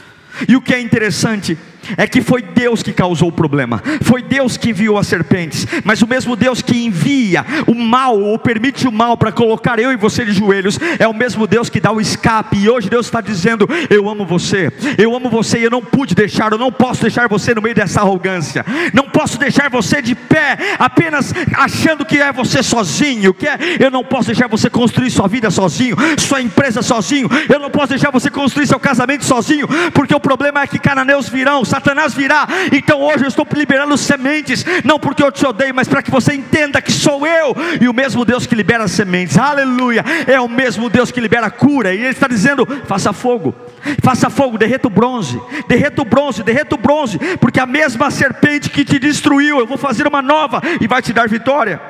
E 0.48 0.56
o 0.56 0.60
que 0.60 0.74
é 0.74 0.80
interessante 0.80 1.56
é 1.96 2.06
que 2.06 2.20
foi 2.20 2.42
Deus 2.42 2.82
que 2.82 2.92
causou 2.92 3.28
o 3.28 3.32
problema, 3.32 3.82
foi 4.02 4.22
Deus 4.22 4.56
que 4.56 4.70
enviou 4.70 4.98
as 4.98 5.06
serpentes, 5.06 5.66
mas 5.84 6.02
o 6.02 6.06
mesmo 6.06 6.36
Deus 6.36 6.62
que 6.62 6.84
envia 6.84 7.44
o 7.66 7.74
mal 7.74 8.18
ou 8.18 8.38
permite 8.38 8.86
o 8.86 8.92
mal 8.92 9.16
para 9.16 9.32
colocar 9.32 9.78
eu 9.78 9.92
e 9.92 9.96
você 9.96 10.24
de 10.24 10.32
joelhos, 10.32 10.78
é 10.98 11.06
o 11.06 11.14
mesmo 11.14 11.46
Deus 11.46 11.68
que 11.68 11.80
dá 11.80 11.92
o 11.92 12.00
escape. 12.00 12.58
E 12.58 12.68
hoje 12.68 12.88
Deus 12.88 13.06
está 13.06 13.20
dizendo: 13.20 13.68
Eu 13.90 14.08
amo 14.08 14.24
você, 14.24 14.72
eu 14.98 15.14
amo 15.14 15.28
você, 15.28 15.58
e 15.58 15.64
eu 15.64 15.70
não 15.70 15.82
pude 15.82 16.14
deixar, 16.14 16.52
eu 16.52 16.58
não 16.58 16.72
posso 16.72 17.02
deixar 17.02 17.28
você 17.28 17.54
no 17.54 17.62
meio 17.62 17.74
dessa 17.74 18.00
arrogância, 18.00 18.64
não 18.92 19.04
posso 19.04 19.38
deixar 19.38 19.68
você 19.70 20.00
de 20.00 20.14
pé, 20.14 20.56
apenas 20.78 21.32
achando 21.54 22.04
que 22.04 22.18
é 22.18 22.32
você 22.32 22.62
sozinho, 22.62 23.34
que 23.34 23.46
é, 23.46 23.58
eu 23.78 23.90
não 23.90 24.04
posso 24.04 24.26
deixar 24.26 24.48
você 24.48 24.70
construir 24.70 25.10
sua 25.10 25.28
vida 25.28 25.50
sozinho, 25.50 25.96
sua 26.18 26.40
empresa 26.40 26.82
sozinho, 26.82 27.28
eu 27.48 27.58
não 27.58 27.70
posso 27.70 27.88
deixar 27.88 28.10
você 28.10 28.30
construir 28.30 28.66
seu 28.66 28.78
casamento 28.78 29.24
sozinho, 29.24 29.68
porque 29.92 30.14
o 30.14 30.20
problema 30.20 30.62
é 30.62 30.66
que 30.66 30.78
cananeus 30.78 31.28
virão, 31.28 31.64
Satanás 31.76 32.14
virá. 32.14 32.46
Então 32.72 33.00
hoje 33.00 33.24
eu 33.24 33.28
estou 33.28 33.46
liberando 33.54 33.96
sementes, 33.98 34.64
não 34.84 34.98
porque 34.98 35.22
eu 35.22 35.30
te 35.30 35.46
odeio, 35.46 35.74
mas 35.74 35.86
para 35.86 36.02
que 36.02 36.10
você 36.10 36.34
entenda 36.34 36.80
que 36.80 36.90
sou 36.90 37.26
eu 37.26 37.54
e 37.80 37.88
o 37.88 37.92
mesmo 37.92 38.24
Deus 38.24 38.46
que 38.46 38.54
libera 38.54 38.88
sementes. 38.88 39.36
Aleluia! 39.36 40.04
É 40.26 40.40
o 40.40 40.48
mesmo 40.48 40.88
Deus 40.88 41.10
que 41.10 41.20
libera 41.20 41.50
cura. 41.50 41.94
E 41.94 41.98
ele 41.98 42.08
está 42.08 42.26
dizendo: 42.26 42.66
faça 42.86 43.12
fogo. 43.12 43.54
Faça 44.02 44.28
fogo, 44.28 44.58
derreta 44.58 44.88
o 44.88 44.90
bronze, 44.90 45.40
derreta 45.68 46.02
o 46.02 46.04
bronze, 46.04 46.42
derreta 46.42 46.74
o 46.74 46.78
bronze, 46.78 47.18
porque 47.40 47.60
a 47.60 47.66
mesma 47.66 48.10
serpente 48.10 48.68
que 48.68 48.84
te 48.84 48.98
destruiu, 48.98 49.60
eu 49.60 49.66
vou 49.66 49.78
fazer 49.78 50.08
uma 50.08 50.20
nova 50.20 50.60
e 50.80 50.88
vai 50.88 51.00
te 51.00 51.12
dar 51.12 51.28
vitória. 51.28 51.80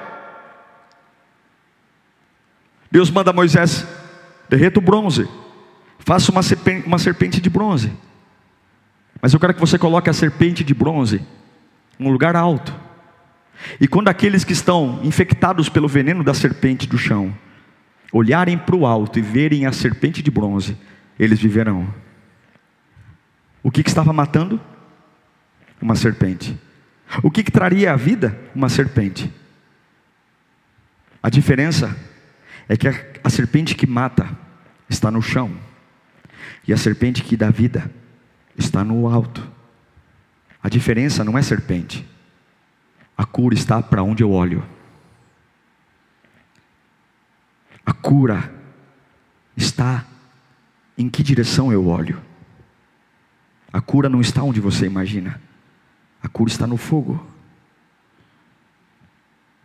Deus 2.91 3.11
manda 3.11 3.33
Moisés: 3.33 3.87
derreta 4.47 4.79
o 4.79 4.83
bronze, 4.83 5.27
faça 6.01 6.31
uma 6.31 6.43
serpente, 6.43 6.87
uma 6.87 6.99
serpente 6.99 7.41
de 7.41 7.49
bronze. 7.49 7.91
Mas 9.21 9.33
eu 9.33 9.41
quero 9.41 9.55
que 9.55 9.61
você 9.61 9.79
coloque 9.79 10.11
a 10.11 10.13
serpente 10.13 10.63
de 10.63 10.75
bronze 10.75 11.23
num 11.99 12.11
lugar 12.11 12.37
alto. 12.37 12.75
E 13.81 13.89
quando 13.89 14.09
aqueles 14.09 14.45
que 14.45 14.53
estão 14.53 15.01
infectados 15.03 15.69
pelo 15.69 15.89
veneno 15.89 16.23
da 16.23 16.35
serpente 16.35 16.87
do 16.87 16.99
chão 16.99 17.35
olharem 18.13 18.57
para 18.57 18.77
o 18.77 18.87
alto 18.87 19.19
e 19.19 19.23
verem 19.23 19.67
a 19.67 19.73
serpente 19.73 20.23
de 20.23 20.31
bronze, 20.31 20.77
eles 21.19 21.41
viverão. 21.41 21.93
O 23.63 23.71
que, 23.71 23.83
que 23.83 23.89
estava 23.89 24.13
matando? 24.13 24.61
Uma 25.81 25.97
serpente. 25.97 26.59
O 27.23 27.31
que, 27.31 27.43
que 27.43 27.51
traria 27.51 27.93
a 27.93 27.97
vida? 27.97 28.39
Uma 28.55 28.69
serpente. 28.69 29.33
A 31.23 31.31
diferença 31.31 31.97
é 32.69 32.77
que 32.77 32.87
a, 32.87 32.95
a 33.25 33.31
serpente 33.31 33.75
que 33.75 33.87
mata 33.87 34.29
está 34.89 35.11
no 35.11 35.21
chão, 35.21 35.51
e 36.67 36.73
a 36.73 36.77
serpente 36.77 37.23
que 37.23 37.37
dá 37.37 37.51
vida 37.51 37.91
está 38.57 38.85
no 38.85 39.09
alto. 39.09 39.47
A 40.63 40.69
diferença 40.69 41.23
não 41.23 41.37
é 41.37 41.43
serpente. 41.43 42.07
A 43.17 43.25
cura 43.25 43.55
está 43.55 43.83
para 43.83 44.03
onde 44.03 44.23
eu 44.23 44.31
olho. 44.33 44.65
A 47.85 47.93
cura 47.93 48.53
está 49.57 50.05
em 50.99 51.09
que 51.09 51.23
direção 51.23 51.73
eu 51.73 51.87
olho. 51.87 52.21
A 53.73 53.81
cura 53.81 54.09
não 54.09 54.21
está 54.21 54.43
onde 54.43 54.61
você 54.61 54.87
imagina. 54.87 55.41
A 56.23 56.29
cura 56.29 56.51
está 56.51 56.67
no 56.67 56.77
fogo. 56.77 57.25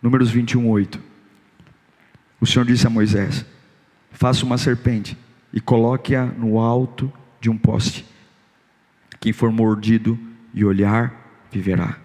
Números 0.01 0.29
21, 0.29 0.69
8. 0.69 1.01
O 2.39 2.45
Senhor 2.45 2.65
disse 2.65 2.85
a 2.85 2.89
Moisés: 2.89 3.45
Faça 4.11 4.45
uma 4.45 4.57
serpente 4.57 5.17
e 5.53 5.61
coloque-a 5.61 6.25
no 6.25 6.59
alto 6.59 7.11
de 7.39 7.49
um 7.49 7.57
poste. 7.57 8.05
Quem 9.22 9.32
for 9.32 9.51
mordido 9.51 10.19
e 10.51 10.65
olhar, 10.65 11.45
viverá. 11.51 11.97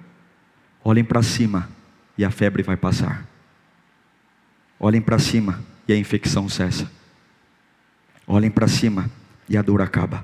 Olhem 0.85 1.03
para 1.03 1.23
cima 1.23 1.67
e 2.17 2.25
a 2.25 2.31
febre 2.31 2.63
vai 2.63 2.77
passar. 2.77 3.27
Olhem 4.79 5.01
para 5.01 5.19
cima 5.19 5.65
e 5.89 5.95
a 5.95 5.97
infecção 5.97 6.47
cessa. 6.47 6.93
Olhem 8.27 8.51
para 8.51 8.69
cima 8.69 9.11
e 9.49 9.57
a 9.57 9.63
dor 9.63 9.81
acaba. 9.81 10.23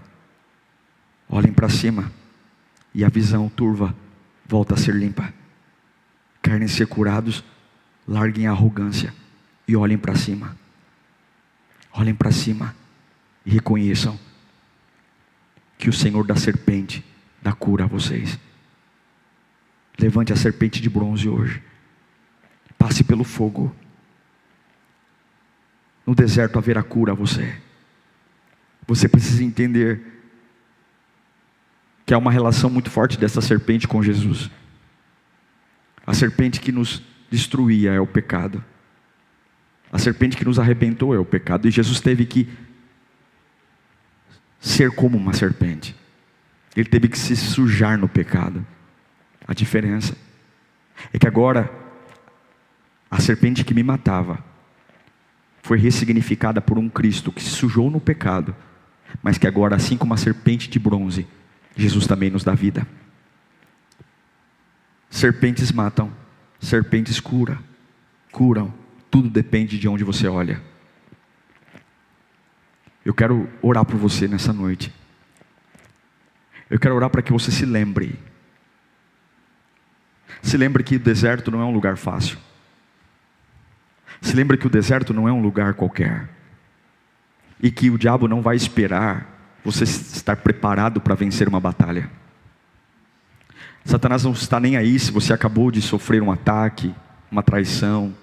Olhem 1.31 1.51
para 1.51 1.71
cima 1.71 2.13
e 2.95 3.03
a 3.03 3.09
visão 3.09 3.49
turva 3.49 3.97
volta 4.47 4.75
a 4.75 4.77
ser 4.77 4.95
limpa. 4.95 5.33
Querem 6.43 6.69
ser 6.69 6.87
curados, 6.87 7.43
larguem 8.07 8.47
a 8.47 8.51
arrogância 8.51 9.15
e 9.67 9.75
olhem 9.75 9.97
para 9.97 10.15
cima. 10.15 10.55
Olhem 11.91 12.15
para 12.15 12.31
cima 12.31 12.77
e 13.47 13.51
reconheçam 13.51 14.19
que 15.83 15.91
o 15.91 15.93
Senhor 15.93 16.25
da 16.25 16.37
serpente 16.37 17.05
dá 17.43 17.53
cura 17.53 17.83
a 17.83 17.89
vocês. 17.89 18.39
Levante 19.99 20.33
a 20.33 20.37
serpente 20.37 20.81
de 20.81 20.89
bronze 20.89 21.29
hoje. 21.29 21.61
Passe 22.79 23.03
pelo 23.03 23.25
fogo. 23.25 23.75
No 26.07 26.15
deserto 26.15 26.57
haverá 26.57 26.85
cura 26.85 27.11
a 27.11 27.15
você. 27.17 27.61
Você 28.87 29.09
precisa 29.09 29.43
entender 29.43 30.01
que 32.07 32.15
há 32.15 32.19
uma 32.19 32.31
relação 32.31 32.71
muito 32.71 32.89
forte 32.89 33.19
dessa 33.19 33.41
serpente 33.41 33.89
com 33.89 34.01
Jesus. 34.05 34.53
A 36.07 36.15
serpente 36.15 36.61
que 36.61 36.71
nos 36.71 37.03
destruía 37.29 37.91
é 37.91 37.99
o 37.99 38.07
pecado. 38.07 38.63
A 39.91 39.99
serpente 39.99 40.37
que 40.37 40.45
nos 40.45 40.61
arrebentou 40.61 41.13
é 41.13 41.19
o 41.19 41.25
pecado. 41.25 41.67
E 41.67 41.73
Jesus 41.73 41.99
teve 41.99 42.25
que 42.25 42.49
ser 44.63 44.91
como 44.93 45.19
uma 45.19 45.35
serpente. 45.35 45.95
Ele 46.75 46.89
teve 46.89 47.09
que 47.09 47.19
se 47.19 47.37
sujar 47.37 47.99
no 47.99 48.09
pecado. 48.09 48.65
A 49.47 49.53
diferença 49.53 50.17
é 51.13 51.19
que 51.19 51.27
agora 51.27 51.71
a 53.11 53.21
serpente 53.21 53.63
que 53.63 53.75
me 53.75 53.83
matava 53.83 54.43
foi 55.63 55.77
ressignificada 55.79 56.63
por 56.63 56.79
um 56.79 56.89
Cristo 56.89 57.31
que 57.31 57.43
se 57.43 57.51
sujou 57.51 57.91
no 57.91 58.01
pecado 58.01 58.57
mas 59.21 59.37
que 59.37 59.47
agora, 59.47 59.77
assim 59.77 59.97
como 59.97 60.15
a 60.15 60.17
serpente 60.17 60.71
de 60.71 60.79
bronze, 60.79 61.27
Jesus 61.77 62.07
também 62.07 62.31
nos 62.31 62.45
dá 62.45 62.55
vida. 62.55 62.87
Serpentes 65.11 65.73
matam, 65.73 66.13
serpentes 66.61 67.21
curam, 67.21 67.59
curam, 68.31 68.73
tudo 69.11 69.29
depende 69.29 69.79
de 69.79 69.89
onde 69.89 70.05
você 70.05 70.29
olha. 70.29 70.63
Eu 73.05 73.13
quero 73.13 73.49
orar 73.61 73.85
por 73.85 73.97
você 73.97 74.29
nessa 74.29 74.53
noite. 74.53 74.93
Eu 76.71 76.79
quero 76.79 76.95
orar 76.95 77.11
para 77.11 77.23
que 77.23 77.33
você 77.33 77.51
se 77.51 77.67
lembre. 77.67 78.19
Se 80.41 80.57
lembre 80.57 80.83
que 80.83 80.97
o 80.97 81.01
deserto 81.01 81.51
não 81.51 81.61
é 81.61 81.65
um 81.65 81.73
lugar 81.73 81.97
fácil. 81.97 82.39
Se 84.21 84.35
lembre 84.35 84.57
que 84.57 84.67
o 84.67 84.71
deserto 84.71 85.13
não 85.13 85.29
é 85.29 85.33
um 85.33 85.43
lugar 85.43 85.75
qualquer. 85.75 86.29
E 87.61 87.71
que 87.71 87.91
o 87.91 87.99
diabo 87.99 88.29
não 88.29 88.41
vai 88.41 88.57
esperar 88.57 89.27
você 89.65 89.85
estar 89.85 90.37
preparado 90.37 91.01
para 91.01 91.15
vencer 91.15 91.49
uma 91.49 91.61
batalha. 91.61 92.11
Satanás 93.85 94.25
não 94.25 94.33
está 94.33 94.61
nem 94.61 94.77
aí 94.77 94.99
se 94.99 95.11
você 95.11 95.33
acabou 95.33 95.71
de 95.71 95.83
sofrer 95.83 96.23
um 96.23 96.31
ataque, 96.31 96.95
uma 97.31 97.43
traição. 97.43 98.15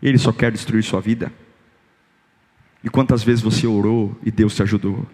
Ele 0.00 0.18
só 0.18 0.32
quer 0.32 0.52
destruir 0.52 0.82
sua 0.82 1.00
vida. 1.00 1.32
E 2.84 2.90
quantas 2.90 3.24
vezes 3.24 3.42
você 3.42 3.66
orou 3.66 4.14
e 4.22 4.30
Deus 4.30 4.54
te 4.54 4.62
ajudou? 4.62 5.06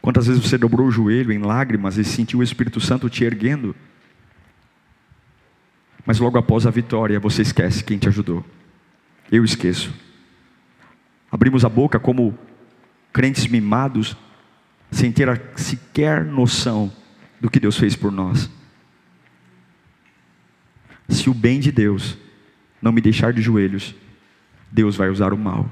Quantas 0.00 0.26
vezes 0.26 0.42
você 0.42 0.56
dobrou 0.56 0.86
o 0.86 0.90
joelho 0.90 1.30
em 1.30 1.38
lágrimas 1.38 1.98
e 1.98 2.04
sentiu 2.04 2.38
o 2.38 2.42
Espírito 2.42 2.80
Santo 2.80 3.10
te 3.10 3.24
erguendo? 3.24 3.76
Mas 6.06 6.18
logo 6.18 6.38
após 6.38 6.66
a 6.66 6.70
vitória, 6.70 7.20
você 7.20 7.42
esquece 7.42 7.84
quem 7.84 7.98
te 7.98 8.08
ajudou. 8.08 8.42
Eu 9.30 9.44
esqueço. 9.44 9.92
Abrimos 11.30 11.62
a 11.62 11.68
boca 11.68 12.00
como 12.00 12.36
crentes 13.12 13.46
mimados, 13.46 14.16
sem 14.90 15.12
ter 15.12 15.28
sequer 15.56 16.24
noção 16.24 16.90
do 17.38 17.50
que 17.50 17.60
Deus 17.60 17.76
fez 17.76 17.94
por 17.94 18.10
nós. 18.10 18.50
Se 21.08 21.28
o 21.28 21.34
bem 21.34 21.60
de 21.60 21.70
Deus 21.70 22.16
não 22.80 22.92
me 22.92 23.00
deixar 23.02 23.32
de 23.32 23.42
joelhos, 23.42 23.94
Deus 24.70 24.96
vai 24.96 25.10
usar 25.10 25.34
o 25.34 25.38
mal. 25.38 25.68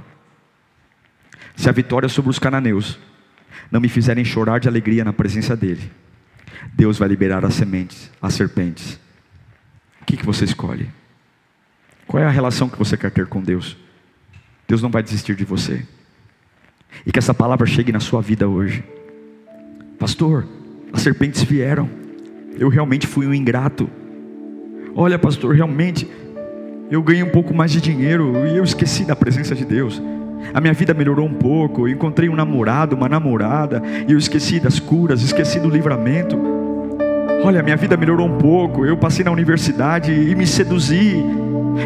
Se 1.60 1.68
a 1.68 1.72
vitória 1.72 2.08
sobre 2.08 2.30
os 2.30 2.38
cananeus 2.38 2.98
não 3.70 3.82
me 3.82 3.88
fizerem 3.90 4.24
chorar 4.24 4.58
de 4.58 4.66
alegria 4.66 5.04
na 5.04 5.12
presença 5.12 5.54
dele, 5.54 5.92
Deus 6.72 6.96
vai 6.96 7.06
liberar 7.06 7.44
as 7.44 7.52
sementes, 7.52 8.10
as 8.22 8.32
serpentes. 8.32 8.98
O 10.00 10.06
que, 10.06 10.16
que 10.16 10.24
você 10.24 10.46
escolhe? 10.46 10.88
Qual 12.06 12.22
é 12.22 12.24
a 12.24 12.30
relação 12.30 12.66
que 12.66 12.78
você 12.78 12.96
quer 12.96 13.10
ter 13.10 13.26
com 13.26 13.42
Deus? 13.42 13.76
Deus 14.66 14.80
não 14.80 14.88
vai 14.88 15.02
desistir 15.02 15.36
de 15.36 15.44
você. 15.44 15.86
E 17.04 17.12
que 17.12 17.18
essa 17.18 17.34
palavra 17.34 17.66
chegue 17.66 17.92
na 17.92 18.00
sua 18.00 18.22
vida 18.22 18.48
hoje. 18.48 18.82
Pastor, 19.98 20.48
as 20.94 21.02
serpentes 21.02 21.42
vieram. 21.42 21.90
Eu 22.58 22.70
realmente 22.70 23.06
fui 23.06 23.26
um 23.26 23.34
ingrato. 23.34 23.86
Olha, 24.94 25.18
pastor, 25.18 25.54
realmente 25.54 26.10
eu 26.90 27.02
ganhei 27.02 27.22
um 27.22 27.30
pouco 27.30 27.52
mais 27.52 27.70
de 27.70 27.82
dinheiro 27.82 28.46
e 28.46 28.56
eu 28.56 28.64
esqueci 28.64 29.04
da 29.04 29.14
presença 29.14 29.54
de 29.54 29.66
Deus. 29.66 30.00
A 30.52 30.60
minha 30.60 30.72
vida 30.72 30.92
melhorou 30.94 31.26
um 31.26 31.34
pouco, 31.34 31.86
eu 31.88 31.92
encontrei 31.92 32.28
um 32.28 32.36
namorado, 32.36 32.96
uma 32.96 33.08
namorada, 33.08 33.82
e 34.06 34.12
eu 34.12 34.18
esqueci 34.18 34.60
das 34.60 34.78
curas, 34.78 35.22
esqueci 35.22 35.60
do 35.60 35.68
livramento. 35.68 36.38
Olha, 37.42 37.62
minha 37.62 37.76
vida 37.76 37.96
melhorou 37.96 38.26
um 38.26 38.36
pouco, 38.36 38.84
eu 38.84 38.96
passei 38.96 39.24
na 39.24 39.30
universidade 39.30 40.12
e 40.12 40.34
me 40.34 40.46
seduzi. 40.46 41.24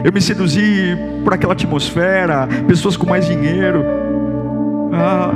Eu 0.02 0.12
me 0.12 0.20
seduzi 0.20 0.96
por 1.22 1.32
aquela 1.32 1.52
atmosfera, 1.52 2.48
pessoas 2.66 2.96
com 2.96 3.06
mais 3.06 3.26
dinheiro. 3.26 3.84
Ah, 4.92 5.32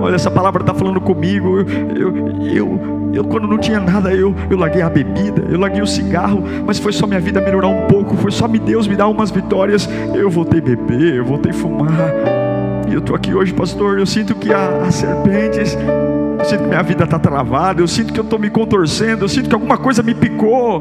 olha, 0.00 0.14
essa 0.14 0.30
palavra 0.30 0.62
está 0.62 0.74
falando 0.74 1.00
comigo. 1.00 1.60
Eu, 1.60 1.66
eu, 1.96 2.46
eu, 2.46 3.10
eu, 3.14 3.24
quando 3.24 3.46
não 3.46 3.56
tinha 3.56 3.80
nada, 3.80 4.12
eu, 4.12 4.34
eu 4.50 4.58
larguei 4.58 4.82
a 4.82 4.90
bebida, 4.90 5.46
eu 5.50 5.58
larguei 5.58 5.80
o 5.80 5.86
cigarro, 5.86 6.42
mas 6.66 6.78
foi 6.78 6.92
só 6.92 7.06
minha 7.06 7.20
vida 7.20 7.40
melhorar 7.40 7.68
um 7.68 7.86
pouco, 7.86 8.16
foi 8.16 8.30
só 8.30 8.46
me 8.46 8.58
Deus 8.58 8.86
me 8.86 8.94
dar 8.94 9.08
umas 9.08 9.30
vitórias. 9.30 9.88
Eu 10.14 10.28
voltei 10.28 10.60
a 10.60 10.62
beber, 10.62 11.14
eu 11.14 11.24
voltei 11.24 11.50
a 11.50 11.54
fumar. 11.54 12.45
Eu 12.96 13.00
estou 13.00 13.14
aqui 13.14 13.34
hoje, 13.34 13.52
pastor. 13.52 13.98
Eu 13.98 14.06
sinto 14.06 14.34
que 14.34 14.50
as 14.50 14.94
serpentes, 14.94 15.76
eu 16.38 16.44
sinto 16.46 16.62
que 16.62 16.68
minha 16.68 16.82
vida 16.82 17.04
está 17.04 17.18
travada, 17.18 17.82
eu 17.82 17.86
sinto 17.86 18.10
que 18.10 18.18
eu 18.18 18.24
estou 18.24 18.38
me 18.38 18.48
contorcendo, 18.48 19.22
eu 19.22 19.28
sinto 19.28 19.50
que 19.50 19.54
alguma 19.54 19.76
coisa 19.76 20.02
me 20.02 20.14
picou. 20.14 20.80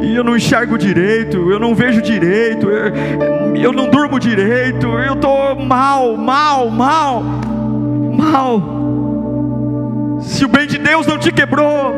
E 0.00 0.14
eu 0.14 0.22
não 0.22 0.36
enxergo 0.36 0.78
direito, 0.78 1.50
eu 1.50 1.58
não 1.58 1.74
vejo 1.74 2.00
direito, 2.00 2.70
eu, 2.70 3.56
eu 3.56 3.72
não 3.72 3.90
durmo 3.90 4.20
direito, 4.20 4.86
eu 4.86 5.14
estou 5.14 5.56
mal, 5.56 6.16
mal, 6.16 6.70
mal, 6.70 7.24
mal. 8.16 8.62
Se 10.20 10.44
o 10.44 10.48
bem 10.48 10.68
de 10.68 10.78
Deus 10.78 11.08
não 11.08 11.18
te 11.18 11.32
quebrou, 11.32 11.92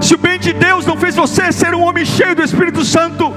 se 0.00 0.14
o 0.14 0.18
bem 0.18 0.38
de 0.38 0.52
Deus 0.52 0.86
não 0.86 0.96
fez 0.96 1.16
você 1.16 1.50
ser 1.50 1.74
um 1.74 1.82
homem 1.82 2.04
cheio 2.04 2.36
do 2.36 2.44
Espírito 2.44 2.84
Santo, 2.84 3.32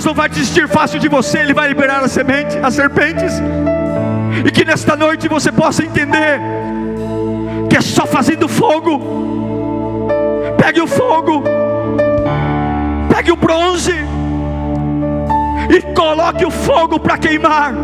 Deus 0.00 0.06
não 0.06 0.14
vai 0.14 0.30
desistir 0.30 0.66
fácil 0.66 0.98
de 0.98 1.08
você, 1.08 1.40
Ele 1.40 1.52
vai 1.52 1.68
liberar 1.68 2.02
as 2.02 2.12
sementes, 2.12 2.56
as 2.56 2.72
serpentes. 2.72 3.34
E 4.42 4.50
que 4.50 4.64
nesta 4.64 4.96
noite 4.96 5.28
você 5.28 5.52
possa 5.52 5.84
entender 5.84 6.40
que 7.68 7.76
é 7.76 7.82
só 7.82 8.06
fazendo 8.06 8.48
fogo. 8.48 8.98
Pegue 10.56 10.80
o 10.80 10.86
fogo, 10.86 11.44
pegue 13.12 13.30
o 13.30 13.36
bronze 13.36 13.92
e 15.68 15.82
coloque 15.92 16.46
o 16.46 16.50
fogo 16.50 16.98
para 16.98 17.18
queimar. 17.18 17.74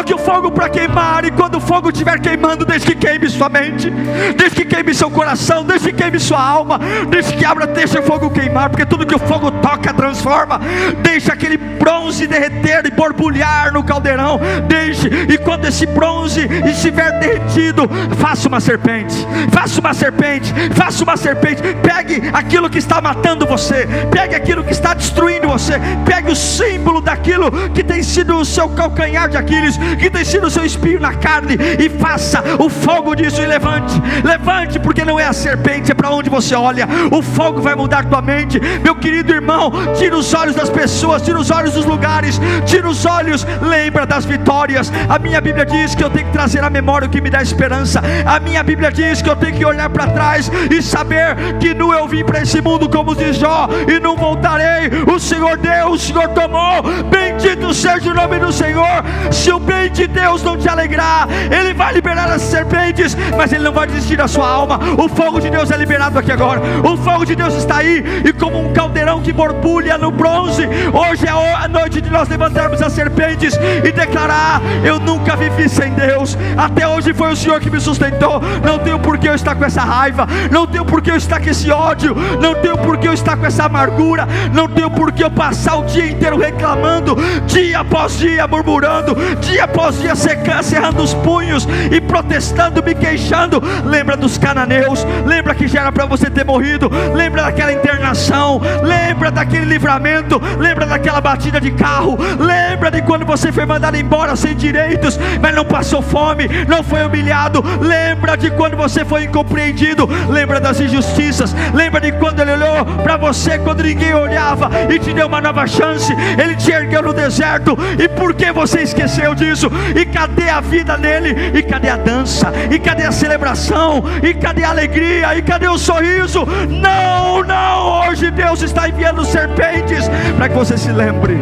Coloque 0.00 0.14
o 0.14 0.18
fogo 0.18 0.50
para 0.50 0.66
queimar, 0.70 1.26
e 1.26 1.30
quando 1.30 1.56
o 1.56 1.60
fogo 1.60 1.90
estiver 1.90 2.18
queimando, 2.20 2.64
deixe 2.64 2.86
que 2.86 2.94
queime 2.94 3.28
sua 3.28 3.50
mente, 3.50 3.90
deixe 4.34 4.56
que 4.56 4.64
queime 4.64 4.94
seu 4.94 5.10
coração, 5.10 5.62
deixe 5.62 5.92
que 5.92 6.02
queime 6.02 6.18
sua 6.18 6.42
alma, 6.42 6.80
deixe 7.10 7.36
que 7.36 7.44
abra, 7.44 7.66
deixe 7.66 7.98
o 7.98 8.02
fogo 8.02 8.30
queimar, 8.30 8.70
porque 8.70 8.86
tudo 8.86 9.04
que 9.04 9.14
o 9.14 9.18
fogo 9.18 9.50
toca 9.50 9.92
transforma. 9.92 10.58
Deixe 11.02 11.30
aquele 11.30 11.58
bronze 11.58 12.26
derreter 12.26 12.86
e 12.86 12.90
borbulhar 12.90 13.74
no 13.74 13.84
caldeirão. 13.84 14.40
Deixe, 14.66 15.06
e 15.06 15.36
quando 15.36 15.66
esse 15.66 15.84
bronze 15.84 16.48
estiver 16.64 17.18
derretido, 17.18 17.86
faça 18.16 18.48
uma 18.48 18.58
serpente, 18.58 19.14
faça 19.52 19.80
uma 19.80 19.92
serpente, 19.92 20.50
faça 20.74 21.04
uma 21.04 21.18
serpente. 21.18 21.62
Pegue 21.82 22.30
aquilo 22.32 22.70
que 22.70 22.78
está 22.78 23.02
matando 23.02 23.46
você, 23.46 23.86
pegue 24.10 24.34
aquilo 24.34 24.64
que 24.64 24.72
está 24.72 24.94
destruindo 24.94 25.46
você, 25.46 25.74
pegue 26.06 26.30
o 26.30 26.36
símbolo 26.36 27.02
daquilo 27.02 27.50
que 27.74 27.84
tem 27.84 28.02
sido 28.02 28.38
o 28.38 28.46
seu 28.46 28.66
calcanhar 28.70 29.28
de 29.28 29.36
aquilo 29.36 29.60
que 29.96 30.10
sido 30.24 30.46
o 30.46 30.50
seu 30.50 30.64
espinho 30.64 31.00
na 31.00 31.14
carne, 31.14 31.56
e 31.78 31.88
faça 31.88 32.42
o 32.58 32.68
fogo 32.68 33.14
disso 33.14 33.40
e 33.42 33.46
levante, 33.46 33.94
levante, 34.24 34.78
porque 34.78 35.04
não 35.04 35.18
é 35.18 35.26
a 35.26 35.32
serpente, 35.32 35.90
é 35.90 35.94
para 35.94 36.10
onde 36.10 36.30
você 36.30 36.54
olha. 36.54 36.88
O 37.10 37.22
fogo 37.22 37.60
vai 37.60 37.74
mudar 37.74 38.04
tua 38.06 38.22
mente, 38.22 38.60
meu 38.82 38.94
querido 38.94 39.32
irmão. 39.32 39.72
Tira 39.96 40.16
os 40.16 40.32
olhos 40.34 40.54
das 40.54 40.70
pessoas, 40.70 41.22
tira 41.22 41.38
os 41.38 41.50
olhos 41.50 41.74
dos 41.74 41.84
lugares, 41.84 42.40
tira 42.66 42.88
os 42.88 43.04
olhos, 43.04 43.46
lembra 43.60 44.06
das 44.06 44.24
vitórias. 44.24 44.92
A 45.08 45.18
minha 45.18 45.40
Bíblia 45.40 45.66
diz 45.66 45.94
que 45.94 46.04
eu 46.04 46.10
tenho 46.10 46.26
que 46.26 46.32
trazer 46.32 46.62
à 46.62 46.70
memória 46.70 47.06
o 47.06 47.10
que 47.10 47.20
me 47.20 47.30
dá 47.30 47.42
esperança. 47.42 48.00
A 48.26 48.40
minha 48.40 48.62
Bíblia 48.62 48.90
diz 48.90 49.22
que 49.22 49.30
eu 49.30 49.36
tenho 49.36 49.56
que 49.56 49.64
olhar 49.64 49.88
para 49.90 50.06
trás 50.08 50.50
e 50.70 50.82
saber 50.82 51.36
que 51.58 51.74
não 51.74 51.92
eu 51.92 52.06
vim 52.06 52.24
para 52.24 52.42
esse 52.42 52.60
mundo 52.60 52.88
como 52.88 53.14
diz 53.14 53.36
Jó 53.36 53.68
e 53.88 53.98
não 53.98 54.16
voltarei. 54.16 54.90
O 55.12 55.18
Senhor 55.18 55.56
deu, 55.58 55.88
o 55.90 55.98
Senhor 55.98 56.28
tomou. 56.28 56.82
Bendito 57.10 57.74
seja 57.74 58.10
o 58.10 58.14
nome 58.14 58.38
do 58.38 58.52
Senhor. 58.52 59.04
Se 59.30 59.50
se 59.50 59.54
o 59.54 59.58
bem 59.58 59.79
de 59.88 60.06
Deus 60.06 60.42
não 60.42 60.56
te 60.56 60.68
alegrar, 60.68 61.28
Ele 61.50 61.72
vai 61.72 61.92
liberar 61.92 62.30
as 62.30 62.42
serpentes, 62.42 63.16
mas 63.36 63.52
Ele 63.52 63.64
não 63.64 63.72
vai 63.72 63.86
desistir 63.86 64.16
da 64.16 64.28
sua 64.28 64.48
alma. 64.48 64.78
O 64.98 65.08
fogo 65.08 65.40
de 65.40 65.50
Deus 65.50 65.70
é 65.70 65.76
liberado 65.76 66.18
aqui 66.18 66.32
agora. 66.32 66.60
O 66.82 66.96
fogo 66.96 67.24
de 67.24 67.34
Deus 67.34 67.54
está 67.54 67.78
aí, 67.78 68.04
e 68.24 68.32
como 68.32 68.58
um 68.58 68.72
caldeirão 68.72 69.20
que 69.20 69.32
borbulha 69.32 69.96
no 69.96 70.10
bronze, 70.10 70.68
hoje 70.92 71.26
é 71.26 71.54
a 71.54 71.68
noite 71.68 72.00
de 72.00 72.10
nós 72.10 72.28
levantarmos 72.28 72.82
as 72.82 72.92
serpentes 72.92 73.58
e 73.84 73.92
declarar: 73.92 74.60
Eu 74.84 74.98
nunca 74.98 75.36
vivi 75.36 75.68
sem 75.68 75.92
Deus, 75.92 76.36
até 76.56 76.86
hoje 76.86 77.12
foi 77.12 77.32
o 77.32 77.36
Senhor 77.36 77.60
que 77.60 77.70
me 77.70 77.80
sustentou. 77.80 78.40
Não 78.64 78.78
tenho 78.78 78.98
por 78.98 79.18
que 79.18 79.28
eu 79.28 79.34
estar 79.34 79.54
com 79.54 79.64
essa 79.64 79.82
raiva, 79.82 80.26
não 80.50 80.66
tenho 80.66 80.84
por 80.84 81.00
que 81.00 81.10
eu 81.10 81.16
estar 81.16 81.40
com 81.40 81.48
esse 81.48 81.70
ódio, 81.70 82.14
não 82.40 82.54
tenho 82.54 82.76
por 82.78 82.98
que 82.98 83.08
eu 83.08 83.12
estar 83.12 83.36
com 83.36 83.46
essa 83.46 83.64
amargura, 83.64 84.26
não 84.52 84.68
tenho 84.68 84.90
por 84.90 85.12
que 85.12 85.24
eu 85.24 85.30
passar 85.30 85.76
o 85.76 85.84
dia 85.84 86.06
inteiro 86.06 86.38
reclamando, 86.38 87.16
dia 87.46 87.80
após 87.80 88.18
dia 88.18 88.46
murmurando, 88.46 89.14
dia 89.40 89.64
após 89.70 90.00
dia 90.00 90.14
cerrando 90.62 91.02
os 91.02 91.14
punhos 91.14 91.66
e 91.90 92.00
protestando, 92.00 92.82
me 92.82 92.94
queixando. 92.94 93.62
Lembra 93.84 94.16
dos 94.16 94.36
cananeus, 94.36 95.06
lembra 95.24 95.54
que 95.54 95.68
já 95.68 95.82
era 95.82 95.92
para 95.92 96.06
você 96.06 96.28
ter 96.28 96.44
morrido, 96.44 96.90
lembra 97.14 97.44
daquela 97.44 97.72
internação, 97.72 98.60
lembra 98.82 99.30
daquele 99.30 99.64
livramento, 99.64 100.40
lembra 100.58 100.86
daquela 100.86 101.20
batida 101.20 101.60
de 101.60 101.70
carro, 101.70 102.18
lembra 102.38 102.90
de 102.90 103.02
quando 103.02 103.24
você 103.24 103.52
foi 103.52 103.64
mandado 103.64 103.96
embora 103.96 104.34
sem 104.34 104.54
direitos, 104.56 105.18
mas 105.40 105.54
não 105.54 105.64
passou 105.64 106.02
fome, 106.02 106.48
não 106.68 106.82
foi 106.82 107.04
humilhado, 107.04 107.62
lembra 107.80 108.36
de 108.36 108.50
quando 108.50 108.76
você 108.76 109.04
foi 109.04 109.24
incompreendido, 109.24 110.08
lembra 110.28 110.60
das 110.60 110.80
injustiças, 110.80 111.54
lembra 111.72 112.00
de 112.00 112.12
quando 112.12 112.40
ele 112.40 112.52
olhou 112.52 112.84
para 113.02 113.16
você 113.16 113.58
quando 113.58 113.82
ninguém 113.82 114.14
olhava 114.14 114.70
e 114.88 114.98
te 114.98 115.12
deu 115.12 115.26
uma 115.26 115.40
nova 115.40 115.66
chance, 115.66 116.12
Ele 116.38 116.56
te 116.56 116.70
ergueu 116.70 117.02
no 117.02 117.12
deserto, 117.12 117.76
e 117.98 118.08
por 118.08 118.34
que 118.34 118.52
você 118.52 118.82
esqueceu 118.82 119.34
disso? 119.34 119.59
E 119.68 120.04
cadê 120.06 120.48
a 120.48 120.60
vida 120.60 120.96
nele? 120.96 121.58
E 121.58 121.62
cadê 121.62 121.88
a 121.88 121.96
dança? 121.96 122.52
E 122.70 122.78
cadê 122.78 123.04
a 123.04 123.12
celebração? 123.12 124.02
E 124.22 124.32
cadê 124.34 124.64
a 124.64 124.70
alegria? 124.70 125.36
E 125.36 125.42
cadê 125.42 125.68
o 125.68 125.78
sorriso? 125.78 126.46
Não, 126.68 127.42
não, 127.42 128.08
hoje 128.08 128.30
Deus 128.30 128.62
está 128.62 128.88
enviando 128.88 129.24
serpentes 129.24 130.08
para 130.36 130.48
que 130.48 130.54
você 130.54 130.76
se 130.76 130.92
lembre, 130.92 131.38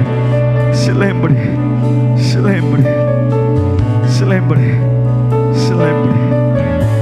se 0.72 0.90
lembre, 0.90 1.34
se 2.16 2.38
lembre, 2.38 2.82
se 4.08 4.24
lembre, 4.24 4.60
se 5.54 5.74
lembre, 5.74 6.12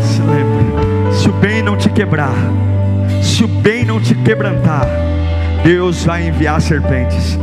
se 0.03 0.21
lembre. 0.23 0.67
Se 1.13 1.29
o 1.29 1.33
bem 1.33 1.63
não 1.63 1.77
te 1.77 1.89
quebrar, 1.89 2.35
se 3.23 3.45
o 3.45 3.49
bem 3.49 3.85
não 3.85 4.01
te 4.01 4.15
quebrantar, 4.15 4.87
Deus 5.65 6.05
vai 6.05 6.29
enviar 6.29 6.61
serpentes. 6.61 7.39